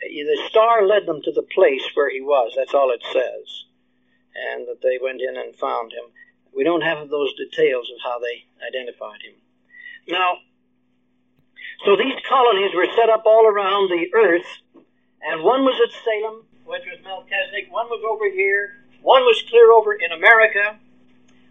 the 0.00 0.42
star 0.48 0.86
led 0.86 1.06
them 1.06 1.20
to 1.22 1.32
the 1.32 1.42
place 1.42 1.84
where 1.94 2.10
he 2.10 2.20
was. 2.20 2.52
That's 2.56 2.74
all 2.74 2.90
it 2.92 3.02
says. 3.12 3.64
and 4.34 4.66
that 4.68 4.82
they 4.82 4.98
went 5.02 5.20
in 5.20 5.36
and 5.36 5.54
found 5.56 5.92
him. 5.92 6.10
We 6.54 6.64
don't 6.64 6.82
have 6.82 7.08
those 7.08 7.34
details 7.34 7.90
of 7.90 7.98
how 8.02 8.18
they 8.18 8.44
identified 8.66 9.22
him. 9.22 9.34
Now, 10.08 10.38
so 11.84 11.96
these 11.96 12.14
colonies 12.28 12.74
were 12.74 12.86
set 12.96 13.10
up 13.10 13.24
all 13.26 13.46
around 13.46 13.90
the 13.90 14.06
earth, 14.14 14.46
and 15.22 15.42
one 15.42 15.64
was 15.64 15.80
at 15.82 15.92
Salem, 16.04 16.44
which 16.64 16.82
was 16.86 17.02
Melchizedek, 17.04 17.70
one 17.70 17.86
was 17.86 18.02
over 18.08 18.30
here, 18.30 18.83
one 19.04 19.20
was 19.28 19.44
clear 19.52 19.68
over 19.70 19.92
in 19.92 20.16
America. 20.16 20.80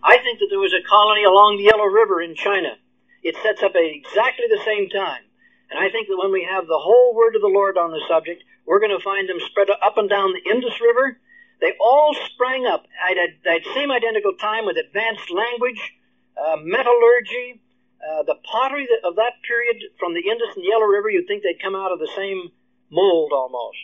I 0.02 0.18
think 0.18 0.40
that 0.42 0.50
there 0.50 0.60
was 0.60 0.74
a 0.74 0.82
colony 0.90 1.24
along 1.24 1.62
the 1.62 1.70
Yellow 1.70 1.86
River 1.86 2.18
in 2.20 2.34
China. 2.34 2.82
It 3.22 3.38
sets 3.46 3.62
up 3.62 3.78
at 3.78 3.86
exactly 3.86 4.50
the 4.50 4.66
same 4.66 4.90
time. 4.90 5.22
And 5.70 5.78
I 5.78 5.94
think 5.94 6.10
that 6.10 6.18
when 6.18 6.34
we 6.34 6.50
have 6.50 6.66
the 6.66 6.82
whole 6.82 7.14
word 7.14 7.38
of 7.38 7.46
the 7.46 7.54
Lord 7.54 7.78
on 7.78 7.94
the 7.94 8.02
subject, 8.10 8.44
we're 8.66 8.82
going 8.82 8.98
to 8.98 9.06
find 9.06 9.30
them 9.30 9.38
spread 9.46 9.70
up 9.70 10.02
and 10.02 10.10
down 10.10 10.34
the 10.34 10.50
Indus 10.50 10.82
River. 10.82 11.22
They 11.62 11.78
all 11.80 12.18
sprang 12.34 12.66
up 12.66 12.90
at 13.06 13.22
that 13.46 13.62
same 13.78 13.94
identical 13.94 14.34
time 14.34 14.66
with 14.66 14.82
advanced 14.82 15.30
language, 15.30 15.94
uh, 16.34 16.58
metallurgy, 16.58 17.62
uh, 18.02 18.24
the 18.26 18.42
pottery 18.50 18.90
of 19.06 19.16
that 19.22 19.46
period 19.48 19.94
from 20.02 20.18
the 20.18 20.26
Indus 20.26 20.58
and 20.58 20.66
Yellow 20.66 20.90
River, 20.90 21.14
you'd 21.14 21.30
think 21.30 21.44
they'd 21.46 21.62
come 21.62 21.78
out 21.78 21.94
of 21.94 22.00
the 22.00 22.10
same 22.18 22.50
mold 22.90 23.32
almost. 23.32 23.78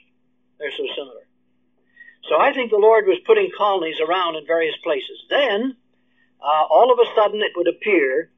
They're 0.58 0.74
so 0.74 0.90
similar. 0.98 1.29
So 2.28 2.40
I 2.40 2.54
think 2.54 2.72
the 2.72 2.78
Lord 2.78 3.06
was 3.08 3.18
putting 3.26 3.50
colonies 3.58 4.00
around 4.00 4.36
in 4.36 4.46
various 4.46 4.76
places. 4.84 5.20
Then, 5.30 5.76
uh, 6.42 6.66
all 6.70 6.92
of 6.92 7.00
a 7.00 7.16
sudden, 7.16 7.42
it 7.42 7.54
would 7.56 7.68
appear 7.68 8.32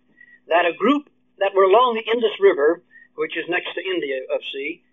that 0.47 0.65
a 0.65 0.73
group 0.73 1.09
that 1.39 1.53
were 1.55 1.63
along 1.63 1.95
the 1.95 2.11
Indus 2.11 2.39
River, 2.39 2.83
which 3.15 3.37
is 3.37 3.45
next 3.49 3.73
to 3.75 3.81
India 3.83 4.21
of 4.33 4.41
sea, 4.53 4.83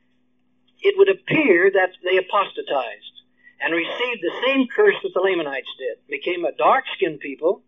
it 0.81 0.97
would 0.97 1.09
appear 1.09 1.71
that 1.71 1.91
they 2.05 2.17
apostatized 2.17 3.15
and 3.61 3.75
received 3.75 4.23
the 4.23 4.41
same 4.47 4.67
curse 4.75 4.95
that 5.03 5.13
the 5.15 5.21
Lamanites 5.21 5.69
did, 5.79 5.99
became 6.09 6.45
a 6.45 6.53
dark-skinned 6.53 7.21
people. 7.21 7.63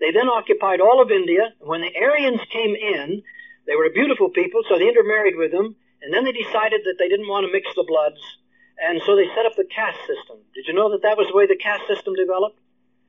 They 0.00 0.10
then 0.10 0.28
occupied 0.28 0.80
all 0.80 1.02
of 1.02 1.10
India. 1.10 1.52
When 1.60 1.82
the 1.82 1.94
Aryans 1.96 2.40
came 2.50 2.74
in, 2.74 3.22
they 3.66 3.76
were 3.76 3.86
a 3.86 3.90
beautiful 3.90 4.30
people, 4.30 4.62
so 4.68 4.78
they 4.78 4.88
intermarried 4.88 5.36
with 5.36 5.52
them, 5.52 5.76
and 6.02 6.12
then 6.12 6.24
they 6.24 6.32
decided 6.32 6.80
that 6.84 6.96
they 6.98 7.08
didn't 7.08 7.28
want 7.28 7.46
to 7.46 7.52
mix 7.52 7.68
the 7.74 7.84
bloods, 7.86 8.20
and 8.78 9.00
so 9.06 9.16
they 9.16 9.28
set 9.34 9.46
up 9.46 9.56
the 9.56 9.64
caste 9.64 10.00
system. 10.06 10.38
Did 10.54 10.66
you 10.66 10.74
know 10.74 10.90
that 10.90 11.02
that 11.02 11.16
was 11.16 11.28
the 11.28 11.36
way 11.36 11.46
the 11.46 11.56
caste 11.56 11.86
system 11.86 12.14
developed? 12.14 12.58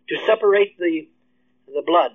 To 0.09 0.17
separate 0.25 0.77
the, 0.77 1.07
the 1.67 1.81
blood. 1.81 2.11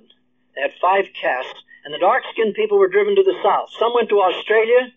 They 0.54 0.62
had 0.62 0.72
five 0.80 1.06
castes, 1.14 1.58
and 1.84 1.92
the 1.92 1.98
dark-skinned 1.98 2.54
people 2.54 2.78
were 2.78 2.88
driven 2.88 3.16
to 3.16 3.22
the 3.22 3.38
south. 3.42 3.70
Some 3.78 3.94
went 3.94 4.08
to 4.10 4.20
Australia, 4.20 4.94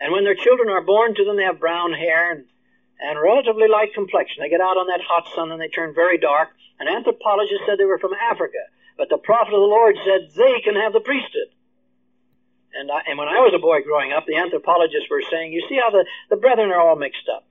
and 0.00 0.12
when 0.12 0.24
their 0.24 0.34
children 0.34 0.68
are 0.68 0.82
born 0.82 1.14
to 1.14 1.24
them, 1.24 1.36
they 1.36 1.44
have 1.44 1.58
brown 1.58 1.92
hair 1.92 2.32
and, 2.32 2.44
and 3.00 3.20
relatively 3.20 3.68
light 3.68 3.94
complexion. 3.94 4.42
They 4.42 4.50
get 4.50 4.60
out 4.60 4.78
on 4.78 4.86
that 4.88 5.02
hot 5.02 5.26
sun 5.34 5.50
and 5.50 5.60
they 5.60 5.68
turn 5.68 5.94
very 5.94 6.18
dark. 6.18 6.50
An 6.80 6.88
anthropologist 6.88 7.62
said 7.66 7.78
they 7.78 7.84
were 7.84 7.98
from 7.98 8.14
Africa, 8.14 8.58
but 8.98 9.08
the 9.08 9.18
prophet 9.18 9.54
of 9.54 9.62
the 9.62 9.70
Lord 9.70 9.96
said 10.02 10.30
they 10.34 10.60
can 10.62 10.74
have 10.74 10.92
the 10.92 11.00
priesthood. 11.00 11.54
And, 12.74 12.90
I, 12.90 13.02
and 13.06 13.18
when 13.18 13.28
I 13.28 13.38
was 13.38 13.52
a 13.54 13.62
boy 13.62 13.82
growing 13.82 14.12
up, 14.12 14.26
the 14.26 14.36
anthropologists 14.36 15.10
were 15.10 15.22
saying, 15.30 15.52
you 15.52 15.62
see 15.68 15.78
how 15.78 15.90
the, 15.90 16.04
the 16.30 16.36
brethren 16.36 16.70
are 16.70 16.80
all 16.80 16.96
mixed 16.96 17.28
up. 17.28 17.44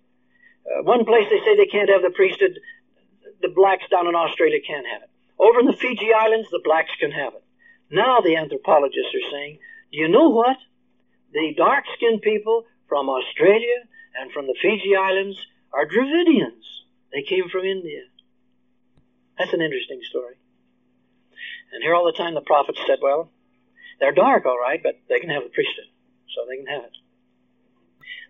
Uh, 0.66 0.84
one 0.84 1.06
place 1.06 1.28
they 1.30 1.40
say 1.40 1.56
they 1.56 1.66
can't 1.66 1.90
have 1.90 2.02
the 2.02 2.12
priesthood, 2.12 2.60
the 3.42 3.50
blacks 3.50 3.86
down 3.90 4.08
in 4.08 4.16
Australia 4.16 4.60
can't 4.66 4.86
have 4.86 5.04
it. 5.04 5.10
Over 5.40 5.60
in 5.60 5.66
the 5.66 5.74
Fiji 5.74 6.14
Islands, 6.14 6.50
the 6.52 6.62
blacks 6.64 6.92
can 7.00 7.12
have 7.12 7.34
it. 7.34 7.44
Now 7.90 8.22
the 8.22 8.36
anthropologists 8.36 9.14
are 9.16 9.32
saying, 9.32 9.60
do 9.92 9.98
you 9.98 10.08
know 10.08 10.30
what? 10.30 10.58
The 11.34 11.54
dark 11.58 11.86
skinned 11.96 12.22
people 12.22 12.66
from 12.88 13.10
Australia 13.10 13.88
and 14.20 14.32
from 14.32 14.48
the 14.48 14.56
Fiji 14.62 14.96
Islands 14.96 15.38
are 15.74 15.88
Dravidians. 15.88 16.64
They 17.12 17.24
came 17.24 17.50
from 17.50 17.66
India. 17.66 18.04
That's 19.38 19.54
an 19.54 19.62
interesting 19.62 20.02
story. 20.10 20.36
And 21.74 21.82
here 21.82 21.96
all 21.96 22.06
the 22.06 22.18
time 22.18 22.34
the 22.34 22.42
prophets 22.42 22.80
said, 22.86 23.00
well, 23.02 23.32
they're 24.00 24.12
dark, 24.12 24.46
all 24.46 24.60
right, 24.60 24.82
but 24.82 25.00
they 25.10 25.20
can 25.20 25.30
have 25.30 25.44
the 25.44 25.50
priesthood, 25.50 25.86
so 26.36 26.42
they 26.48 26.58
can 26.58 26.68
have 26.68 26.84
it. 26.84 26.98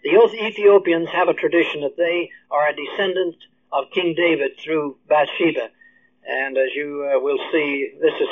The 0.03 0.09
Ethiopians 0.09 1.09
have 1.09 1.27
a 1.27 1.33
tradition 1.33 1.81
that 1.81 1.97
they 1.97 2.29
are 2.49 2.67
a 2.67 2.75
descendant 2.75 3.35
of 3.71 3.91
King 3.91 4.15
David 4.15 4.57
through 4.57 4.97
Bathsheba, 5.07 5.69
and 6.27 6.57
as 6.57 6.69
you 6.75 7.09
uh, 7.13 7.19
will 7.19 7.39
see, 7.51 7.93
this 8.01 8.13
is 8.19 8.27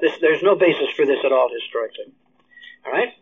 this. 0.00 0.12
There's 0.20 0.42
no 0.42 0.54
basis 0.54 0.90
for 0.94 1.06
this 1.06 1.18
at 1.24 1.32
all 1.32 1.48
historically. 1.52 2.12
All 2.84 2.92
right. 2.92 3.12